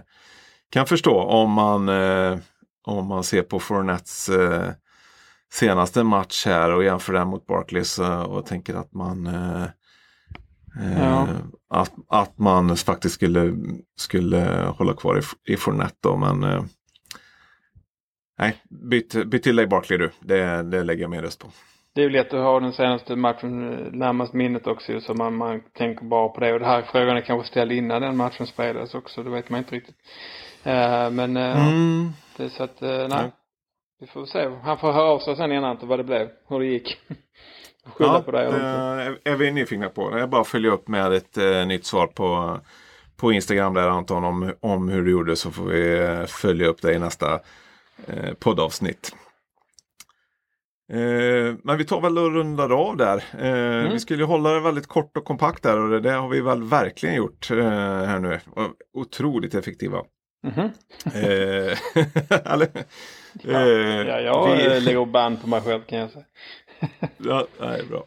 kan 0.71 0.87
förstå 0.87 1.21
om 1.21 1.53
man, 1.53 1.89
eh, 1.89 2.39
om 2.85 3.07
man 3.07 3.25
ser 3.25 3.43
på 3.43 3.61
Fournettes 3.61 4.29
eh, 4.29 4.71
senaste 5.53 6.03
match 6.03 6.47
här 6.47 6.73
och 6.75 6.85
jämför 6.85 7.13
den 7.13 7.29
mot 7.29 7.47
Barclays 7.47 7.99
eh, 7.99 8.23
och 8.23 8.47
tänker 8.47 8.75
att 8.75 8.93
man 8.93 9.27
eh, 9.27 9.63
eh, 10.83 11.01
Ja. 11.01 11.29
att, 11.71 11.93
att 12.09 12.39
man 12.39 12.77
faktiskt 12.77 13.15
skulle, 13.15 13.55
skulle 13.97 14.73
hålla 14.77 14.95
kvar 14.95 15.19
i, 15.19 15.53
i 15.53 15.57
Fournette 15.57 15.97
då, 16.01 16.17
men 16.17 16.69
nej, 18.39 18.57
byt, 18.91 19.27
byt 19.27 19.43
till 19.43 19.57
dig 19.57 19.67
Barkley 19.67 19.99
du. 19.99 20.11
Det, 20.21 20.63
det 20.63 20.83
lägger 20.85 21.03
jag 21.03 21.11
mer 21.11 21.23
röst 21.23 21.39
på. 21.39 21.49
Det 21.95 22.01
är 22.01 22.05
ju 22.05 22.11
lätt 22.11 22.35
att 22.35 22.41
ha 22.45 22.61
den 22.61 22.73
senaste 22.73 23.17
matchen 23.17 23.73
eh, 23.73 23.93
närmast 23.93 24.33
minnet 24.33 24.67
också 24.67 25.01
så 25.01 25.15
man, 25.15 25.35
man 25.37 25.61
tänker 25.79 26.05
bara 26.05 26.29
på 26.29 26.41
det. 26.41 26.53
Och 26.53 26.59
det 26.61 26.67
här 26.67 26.83
frågan 26.83 27.17
är 27.17 27.21
kanske 27.21 27.49
ställd 27.49 27.73
innan 27.73 28.03
den 28.03 28.17
matchen 28.17 28.47
spelades 28.47 28.95
också. 28.95 29.23
Det 29.23 29.31
vet 29.31 29.51
man 29.51 29.59
inte 29.59 29.75
riktigt. 29.75 29.97
Eh, 30.65 31.11
men 31.11 31.37
eh, 31.37 31.69
Mm. 31.69 32.09
det 32.37 32.45
är 32.45 32.49
så 32.49 32.63
att, 32.63 32.83
eh, 32.83 33.09
nej. 33.09 33.31
Vi 34.01 34.07
får 34.07 34.27
se. 34.27 34.49
Han 34.63 34.79
får 34.79 34.93
höra 34.93 35.09
av 35.11 35.19
sig 35.19 35.37
sen 35.37 35.53
innan 35.53 35.79
vad 35.83 35.99
det 35.99 36.05
blev. 36.05 36.29
Hur 36.49 36.61
det 36.61 36.67
gick. 36.67 36.97
Skylla 37.95 38.13
Ja, 38.15 38.23
på 38.23 38.31
det. 38.31 38.39
är 39.25 39.37
vi 39.37 39.51
nyfikna 39.51 39.89
på. 39.89 40.11
Det 40.11 40.21
är 40.23 40.27
bara 40.27 40.45
följa 40.45 40.71
upp 40.71 40.89
med 40.89 41.13
ett 41.13 41.37
nytt 41.67 41.87
svar 41.87 42.07
på, 42.07 42.59
på 43.17 43.33
Instagram 43.33 43.75
där 43.75 43.89
Anton 43.89 44.25
om, 44.25 44.53
om 44.61 44.89
hur 44.89 45.05
du 45.05 45.11
gjorde 45.11 45.37
så 45.37 45.51
får 45.51 45.65
vi 45.65 46.27
följa 46.29 46.67
upp 46.67 46.83
det 46.83 46.93
i 46.95 46.99
nästa 46.99 47.41
poddavsnitt. 48.39 49.13
Eh, 50.93 51.55
men 51.65 51.79
vi 51.79 51.85
tar 51.85 52.01
väl 52.01 52.19
och 52.19 52.35
rundar 52.35 52.71
av 52.71 52.97
där. 52.97 53.25
Eh, 53.39 53.93
Vi 53.93 54.01
skulle 54.01 54.25
hålla 54.25 54.51
det 54.53 54.61
väldigt 54.61 54.87
kort 54.87 55.17
och 55.17 55.25
kompakt 55.25 55.63
där 55.63 55.79
och 55.79 55.89
det, 55.91 56.01
det 56.01 56.11
har 56.13 56.29
vi 56.29 56.41
väl 56.41 56.63
verkligen 56.63 57.15
gjort 57.15 57.51
eh, 57.51 57.57
här 58.05 58.19
nu. 58.19 58.41
Otroligt 58.95 59.55
effektiva. 59.55 59.99
Eh, 61.15 61.79
eller, 62.53 62.69
eh, 63.45 64.07
Ja, 64.09 64.21
jag 64.21 64.57
vi- 64.57 64.69
vi... 64.69 64.81
lägger 64.81 65.05
band 65.07 65.43
på 65.43 65.49
mig 65.49 65.61
själv 65.61 65.81
kan 65.83 65.99
jag 65.99 66.11
säga. 66.11 66.25
Ja, 67.19 67.47
nej, 67.61 67.83
bra. 67.91 68.05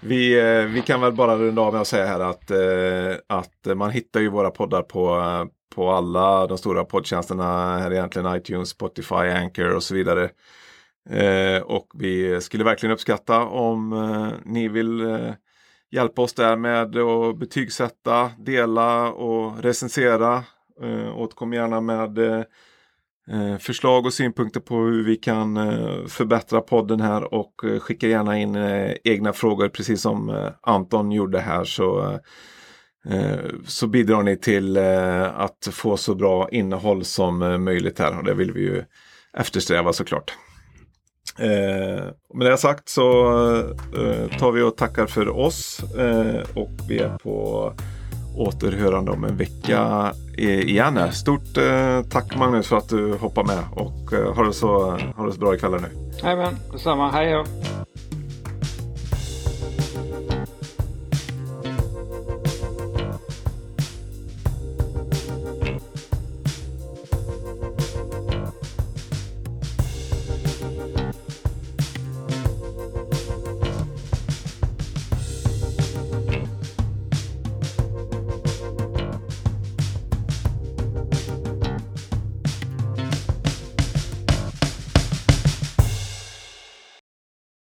Vi, 0.00 0.38
eh, 0.40 0.64
vi 0.64 0.82
kan 0.86 1.00
väl 1.00 1.12
bara 1.12 1.36
runda 1.36 1.62
av 1.62 1.72
med 1.72 1.80
att 1.80 1.86
säga 1.88 2.06
här 2.06 2.20
att, 2.20 2.50
eh, 2.50 3.16
att 3.38 3.76
man 3.76 3.90
hittar 3.90 4.20
ju 4.20 4.28
våra 4.28 4.50
poddar 4.50 4.82
på, 4.82 5.18
eh, 5.18 5.44
på 5.74 5.90
alla 5.90 6.46
de 6.46 6.58
stora 6.58 6.84
poddtjänsterna. 6.84 7.78
Här 7.78 7.92
egentligen 7.92 8.36
iTunes, 8.36 8.68
Spotify, 8.68 9.14
Anchor 9.14 9.74
och 9.74 9.82
så 9.82 9.94
vidare. 9.94 10.30
Eh, 11.10 11.62
och 11.62 11.86
vi 11.94 12.40
skulle 12.40 12.64
verkligen 12.64 12.92
uppskatta 12.92 13.44
om 13.44 13.92
eh, 13.92 14.28
ni 14.44 14.68
vill 14.68 15.00
eh, 15.00 15.32
hjälpa 15.90 16.22
oss 16.22 16.34
där 16.34 16.56
med 16.56 16.96
att 16.96 17.38
betygsätta, 17.38 18.30
dela 18.38 19.12
och 19.12 19.62
recensera. 19.62 20.44
Eh, 20.82 21.18
återkom 21.18 21.52
gärna 21.52 21.80
med 21.80 22.18
eh, 22.18 22.42
eh, 23.30 23.58
förslag 23.58 24.06
och 24.06 24.12
synpunkter 24.12 24.60
på 24.60 24.74
hur 24.74 25.04
vi 25.04 25.16
kan 25.16 25.56
eh, 25.56 26.06
förbättra 26.06 26.60
podden 26.60 27.00
här 27.00 27.34
och 27.34 27.64
eh, 27.64 27.78
skicka 27.78 28.08
gärna 28.08 28.38
in 28.38 28.56
eh, 28.56 28.94
egna 29.04 29.32
frågor 29.32 29.68
precis 29.68 30.00
som 30.00 30.30
eh, 30.30 30.50
Anton 30.62 31.12
gjorde 31.12 31.40
här 31.40 31.64
så, 31.64 32.00
eh, 32.00 32.18
eh 33.14 33.38
så 33.66 33.86
bidrar 33.86 34.22
ni 34.22 34.36
till 34.36 34.76
eh, 34.76 35.40
att 35.40 35.68
få 35.72 35.96
så 35.96 36.14
bra 36.14 36.48
innehåll 36.50 37.04
som 37.04 37.42
eh, 37.42 37.58
möjligt 37.58 37.98
här 37.98 38.18
och 38.18 38.24
det 38.24 38.34
vill 38.34 38.52
vi 38.52 38.60
ju 38.60 38.84
eftersträva 39.32 39.92
såklart. 39.92 40.36
Eh, 41.38 42.04
med 42.34 42.46
det 42.46 42.56
sagt 42.56 42.88
så 42.88 43.28
eh, 43.96 44.38
tar 44.38 44.52
vi 44.52 44.62
och 44.62 44.76
tackar 44.76 45.06
för 45.06 45.28
oss 45.28 45.80
eh, 45.98 46.40
och 46.54 46.70
vi 46.88 46.98
är 46.98 47.18
på 47.18 47.72
återhörande 48.36 49.10
om 49.10 49.24
en 49.24 49.36
vecka 49.36 50.12
igen. 50.38 51.12
Stort 51.12 51.56
eh, 51.56 52.02
tack 52.10 52.36
Magnus 52.36 52.68
för 52.68 52.76
att 52.76 52.88
du 52.88 53.14
hoppar 53.14 53.44
med 53.44 53.64
och 53.72 54.12
eh, 54.12 54.34
ha, 54.34 54.44
det 54.44 54.52
så, 54.52 54.98
ha 55.16 55.26
det 55.26 55.32
så 55.32 55.40
bra 55.40 55.54
ikväll 55.54 55.70
nu. 55.72 55.88
Jajamän, 56.22 56.56
detsamma. 56.72 57.10
Hej 57.10 57.32
då. 57.32 57.44